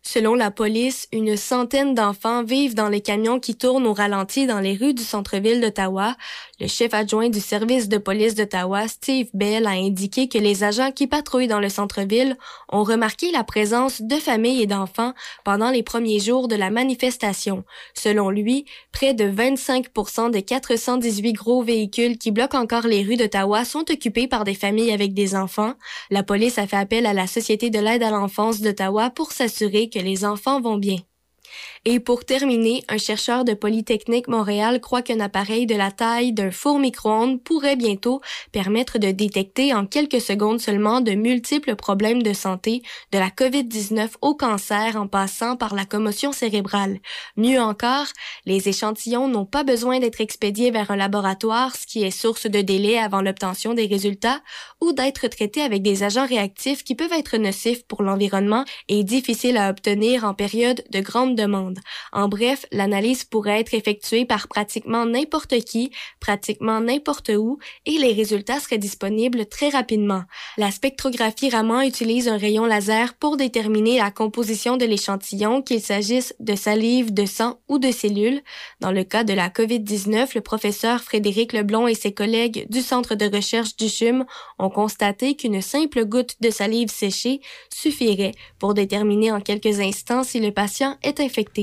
[0.02, 4.60] Selon la police, une centaine d'enfants vivent dans les camions qui tournent au ralenti dans
[4.60, 6.16] les rues du centre-ville d'Ottawa.
[6.60, 10.92] Le chef adjoint du service de police d'Ottawa, Steve Bell, a indiqué que les agents
[10.92, 12.38] qui patrouillent dans le centre-ville
[12.70, 15.14] ont remarqué la présence de familles et d'enfants
[15.46, 17.64] pendant les premiers jours de la manifestation.
[17.94, 19.88] Selon lui, près de 25
[20.32, 24.92] des 418 gros véhicules qui bloquent encore les rues d'Ottawa sont occupés par des familles
[24.92, 25.76] avec des enfants.
[26.10, 29.90] La police a fait appel à la Société de l'aide à l'enfance d'Ottawa pour s'assurer
[29.90, 30.98] que les enfants vont bien.
[31.86, 36.52] Et pour terminer, un chercheur de Polytechnique Montréal croit qu'un appareil de la taille d'un
[36.52, 42.34] four micro-ondes pourrait bientôt permettre de détecter en quelques secondes seulement de multiples problèmes de
[42.34, 42.84] santé,
[43.14, 47.00] de la COVID-19 au cancer en passant par la commotion cérébrale.
[47.38, 48.08] Mieux encore,
[48.46, 52.62] les échantillons n'ont pas besoin d'être expédiés vers un laboratoire, ce qui est source de
[52.62, 54.42] délai avant l'obtention des résultats,
[54.82, 59.58] ou d'être traités avec des agents réactifs qui peuvent être nocifs pour l'environnement et difficiles
[59.58, 61.79] à obtenir en période de grande demande.
[62.12, 68.14] En bref, l'analyse pourrait être effectuée par pratiquement n'importe qui, pratiquement n'importe où, et les
[68.14, 70.24] résultats seraient disponibles très rapidement.
[70.58, 76.34] La spectrographie Raman utilise un rayon laser pour déterminer la composition de l'échantillon, qu'il s'agisse
[76.40, 78.42] de salive, de sang ou de cellules.
[78.80, 83.16] Dans le cas de la COVID-19, le professeur Frédéric Leblon et ses collègues du Centre
[83.16, 84.26] de recherche du CHUM
[84.58, 87.42] ont constaté qu'une simple goutte de salive séchée
[87.74, 91.59] suffirait pour déterminer en quelques instants si le patient est infecté.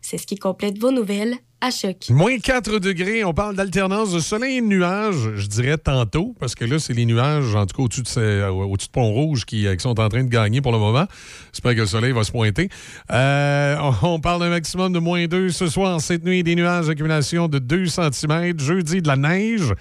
[0.00, 2.10] C'est ce qui complète vos nouvelles à choc.
[2.10, 6.54] Moins 4 degrés, on parle d'alternance de soleil et de nuages, je dirais tantôt, parce
[6.54, 9.98] que là, c'est les nuages, en tout cas au-dessus de, Pont-Rouge, qui, euh, qui sont
[9.98, 11.06] en train de gagner pour le moment.
[11.52, 12.68] J'espère que le soleil va se pointer.
[13.10, 16.00] Euh, on, on parle d'un maximum de moins 2 ce soir.
[16.02, 18.60] Cette nuit, des nuages, accumulation de 2 cm.
[18.60, 19.72] Jeudi, de la neige.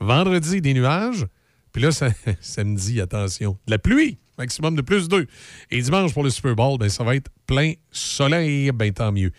[0.00, 1.24] Vendredi, des nuages.
[1.72, 5.26] Puis là, ça- samedi, attention, de la pluie, maximum de plus 2.
[5.70, 8.70] Et dimanche, pour le Super Bowl, ben, ça va être plein soleil.
[8.72, 9.32] Ben, tant mieux.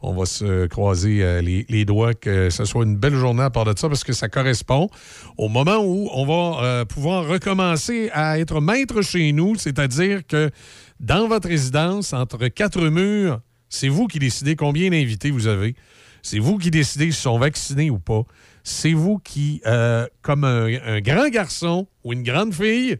[0.00, 3.64] On va se croiser euh, les, doigts que ce soit une belle journée à part
[3.64, 4.88] de ça parce que ça correspond
[5.36, 10.50] au moment où on va euh, pouvoir recommencer à être maître chez nous, c'est-à-dire que
[10.98, 15.74] dans votre résidence, entre quatre murs, c'est vous qui décidez combien d'invités vous avez.
[16.22, 18.22] C'est vous qui décidez s'ils sont vaccinés ou pas.
[18.64, 22.98] C'est vous qui, euh, comme un grand garçon ou une grande fille,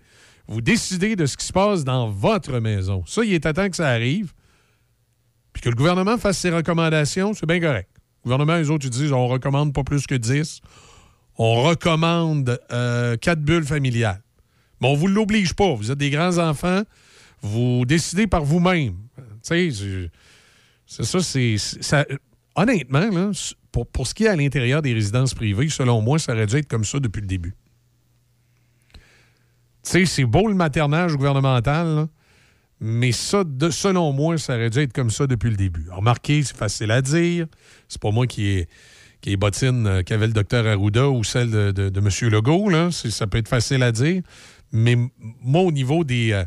[0.49, 3.03] vous décidez de ce qui se passe dans votre maison.
[3.07, 4.33] Ça, il est à temps que ça arrive.
[5.53, 7.89] Puis que le gouvernement fasse ses recommandations, c'est bien correct.
[8.25, 10.61] Le gouvernement, les autres, ils disent on recommande pas plus que 10.
[11.39, 14.23] On recommande euh, quatre bulles familiales.
[14.81, 15.75] Mais on ne vous l'oblige pas.
[15.75, 16.83] Vous êtes des grands enfants.
[17.43, 18.97] Vous décidez par vous-même.
[19.43, 19.71] C'est
[21.05, 21.57] ça, c'est.
[22.55, 23.33] honnêtement,
[23.73, 26.57] pour, pour ce qui est à l'intérieur des résidences privées, selon moi, ça aurait dû
[26.57, 27.55] être comme ça depuis le début.
[29.87, 32.09] Sais, c'est beau le maternage gouvernemental,
[32.81, 35.87] mais ça, de- selon moi, ça aurait dû être comme ça depuis le début.
[35.93, 37.47] Remarquez, c'est facile à dire.
[37.87, 38.69] C'est pas moi qui ai,
[39.21, 42.31] qui ai bottine euh, qu'avait le docteur Arruda ou celle de, M.
[42.33, 42.91] Legault.
[42.91, 44.23] Ça peut être facile à dire.
[44.73, 46.45] Mais moi, au niveau des, euh,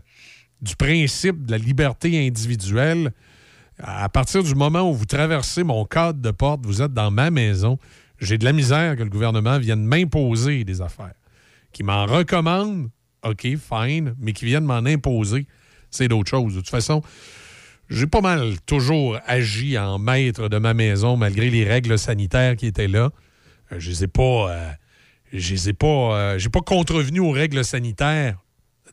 [0.61, 3.14] du principe de la liberté individuelle,
[3.82, 7.32] à partir du moment où vous traversez mon cadre de porte, vous êtes dans ma
[7.32, 7.80] maison,
[8.19, 11.14] j'ai de la misère que le gouvernement vienne m'imposer des affaires.
[11.72, 12.90] Qui m'en recommande,
[13.23, 15.45] OK, fine, mais qui viennent m'en imposer,
[15.91, 16.53] c'est d'autres choses.
[16.56, 17.01] De toute façon,
[17.89, 22.67] j'ai pas mal toujours agi en maître de ma maison malgré les règles sanitaires qui
[22.67, 23.11] étaient là.
[23.72, 24.51] Euh, je les ai pas.
[24.51, 24.72] euh,
[25.33, 25.88] je les pas.
[25.88, 28.38] euh, j'ai pas contrevenu aux règles sanitaires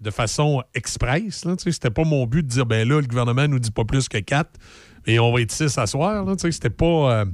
[0.01, 1.47] de façon express.
[1.59, 4.19] C'était pas mon but de dire ben là, le gouvernement nous dit pas plus que
[4.19, 4.59] quatre
[5.07, 6.27] et on va être six à soir.
[6.39, 7.25] C'était pas.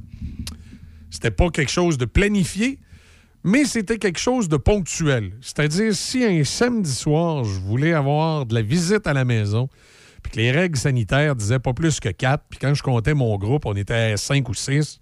[1.09, 2.79] c'était pas quelque chose de planifié,
[3.43, 5.33] mais c'était quelque chose de ponctuel.
[5.41, 9.69] C'est-à-dire, si un samedi soir, je voulais avoir de la visite à la maison,
[10.21, 13.37] puis que les règles sanitaires disaient pas plus que quatre, puis quand je comptais mon
[13.37, 14.99] groupe, on était à cinq ou six,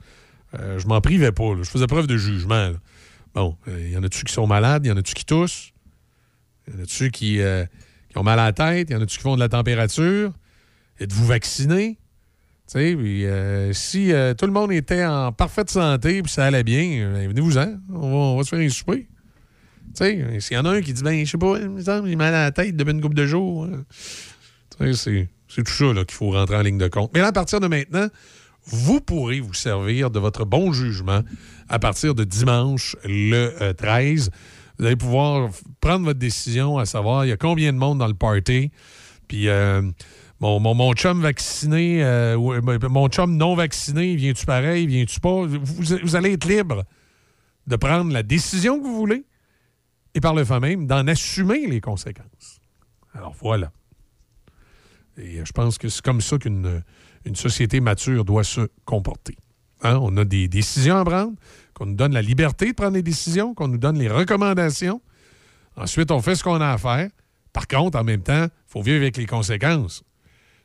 [0.60, 1.54] euh, je m'en privais pas.
[1.62, 2.72] Je faisais preuve de jugement.
[3.34, 5.72] Bon, il y en a-tu qui sont malades, il y en a-tu qui toussent,
[6.68, 7.66] il y en a-tu qui, euh,
[8.10, 10.34] qui ont mal à la tête, il y en a-tu qui font de la température,
[11.00, 11.98] êtes-vous vacciné?
[12.74, 17.02] Puis, euh, si euh, tout le monde était en parfaite santé puis ça allait bien,
[17.02, 17.76] euh, venez-vous-en.
[17.94, 19.08] On va, se faire un souper.
[19.94, 22.14] S'il y en a un qui dit, ben, je sais pas, il me semble, il
[22.14, 23.66] a mal à la tête depuis une couple de jours.
[23.66, 23.84] hein.
[24.94, 27.12] C'est- tout ça qu'il faut rentrer en ligne de compte.
[27.14, 28.08] Mais là, à partir de maintenant,
[28.66, 31.24] vous pourrez vous servir de votre bon jugement
[31.68, 34.30] à partir de dimanche le euh, 13.
[34.80, 35.50] Vous allez pouvoir
[35.82, 38.72] prendre votre décision à savoir il y a combien de monde dans le party.
[39.28, 39.82] Puis euh,
[40.42, 45.46] mon, chum vacciné, euh, euh, mon chum non vacciné, viens-tu pareil, viens-tu pas?
[45.46, 46.84] Vous, vous allez être libre
[47.68, 49.26] de prendre la décision que vous voulez
[50.16, 52.60] et par le fait même d'en assumer les conséquences.
[53.14, 53.72] Alors voilà.
[55.18, 56.84] Et euh, je pense que c'est comme ça qu'une
[57.24, 59.38] une société mature doit se comporter.
[59.84, 60.00] Hein?
[60.02, 61.34] On a des décisions à prendre,
[61.74, 65.02] qu'on nous donne la liberté de prendre des décisions, qu'on nous donne les recommandations.
[65.76, 67.10] Ensuite, on fait ce qu'on a à faire.
[67.54, 70.04] Par contre, en même temps, il faut vivre avec les conséquences.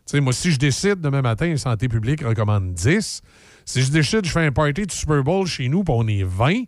[0.07, 3.23] Tu sais, moi, si je décide demain matin, Santé publique recommande 10,
[3.65, 6.23] si je décide, je fais un party de Super Bowl chez nous, puis on est
[6.23, 6.63] 20,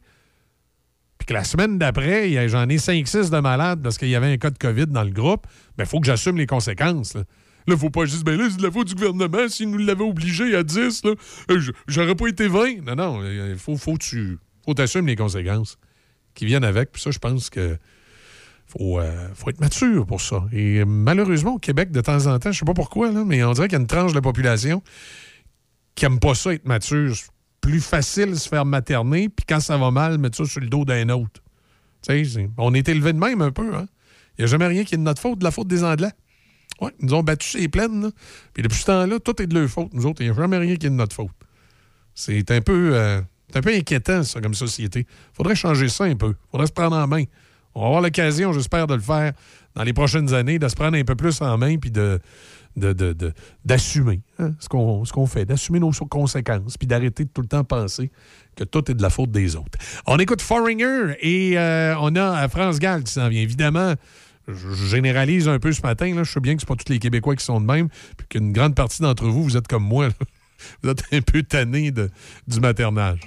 [1.19, 4.39] puis que la semaine d'après, j'en ai 5-6 de malades parce qu'il y avait un
[4.39, 5.47] cas de COVID dans le groupe,
[5.79, 7.15] il faut que j'assume les conséquences.
[7.15, 7.23] Là,
[7.69, 9.49] il faut pas juste, ben là, c'est de la faute du gouvernement.
[9.49, 11.13] S'il nous l'avait obligé à 10, là,
[11.51, 12.83] euh, j'aurais pas été 20.
[12.83, 15.79] Non, non, il faut, faut que tu faut les conséquences
[16.35, 16.91] qui viennent avec.
[16.91, 17.79] Puis ça, je pense que
[18.69, 20.45] faut, euh, faut être mature pour ça.
[20.53, 23.53] Et euh, malheureusement, au Québec, de temps en temps, je sais pas pourquoi, mais on
[23.53, 24.83] dirait qu'il y a une tranche de la population
[25.95, 27.17] qui aime pas ça être mature.
[27.17, 27.31] C'est
[27.61, 30.69] plus facile de se faire materner, puis quand ça va mal, mettre ça sur le
[30.69, 31.41] dos d'un autre.
[32.57, 33.75] On est élevé de même un peu.
[33.75, 33.87] hein.
[34.39, 36.13] Il n'y a jamais rien qui est de notre faute, de la faute des Anglais.
[36.81, 38.03] Ouais, ils nous ont battus ces plaines.
[38.03, 38.11] là.
[38.55, 39.93] Puis depuis ce temps-là, tout est de leur faute.
[39.93, 41.31] Nous autres, il n'y a jamais rien qui est de notre faute.
[42.15, 43.21] C'est un peu, euh,
[43.55, 45.07] un peu inquiétant, ça, comme société.
[45.33, 46.35] faudrait changer ça un peu.
[46.53, 47.25] faudrait se prendre en main.
[47.75, 49.33] On va avoir l'occasion, j'espère, de le faire
[49.75, 52.21] dans les prochaines années, de se prendre un peu plus en main puis de,
[53.65, 58.11] d'assumer hein, ce, qu'on, fait, d'assumer nos conséquences puis d'arrêter de tout le temps penser
[58.57, 59.79] que tout est de la faute des autres.
[60.07, 63.43] On écoute Foreigner et euh, on a euh, France Gall qui s'en vient.
[63.43, 63.95] Évidemment,
[64.49, 66.15] je généralise un peu ce matin.
[66.15, 66.25] Là.
[66.25, 68.53] Je sais bien que ce pas tous les Québécois qui sont de même, puis qu'une
[68.53, 70.09] grande partie d'entre vous, vous êtes comme moi.
[70.83, 72.11] Vous êtes un peu tannés de-
[72.49, 73.21] du maternage.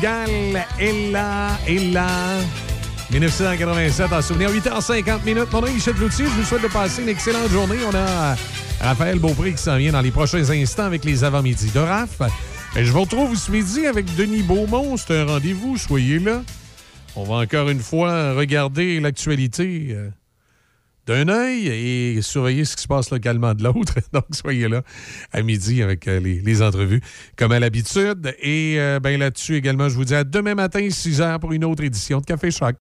[0.00, 2.38] Gall est là,
[3.10, 5.52] 1987, en souvenir, 8h50 minutes.
[5.52, 7.76] Mon nom est Michel Je vous souhaite de passer une excellente journée.
[7.90, 8.36] On a
[8.80, 12.20] Raphaël Beaupré qui s'en vient dans les prochains instants avec les avant-midi de RAF.
[12.74, 14.96] Je vous retrouve ce midi avec Denis Beaumont.
[14.96, 16.42] C'est un rendez-vous, soyez là.
[17.14, 20.10] On va encore une fois regarder l'actualité euh,
[21.06, 23.94] d'un œil et surveiller ce qui se passe localement de l'autre.
[24.12, 24.82] Donc, soyez là
[25.36, 27.00] à midi avec euh, les, les, entrevues,
[27.36, 28.34] comme à l'habitude.
[28.40, 31.64] Et euh, ben là-dessus également, je vous dis à demain matin, 6 h pour une
[31.64, 32.74] autre édition de Café Choc.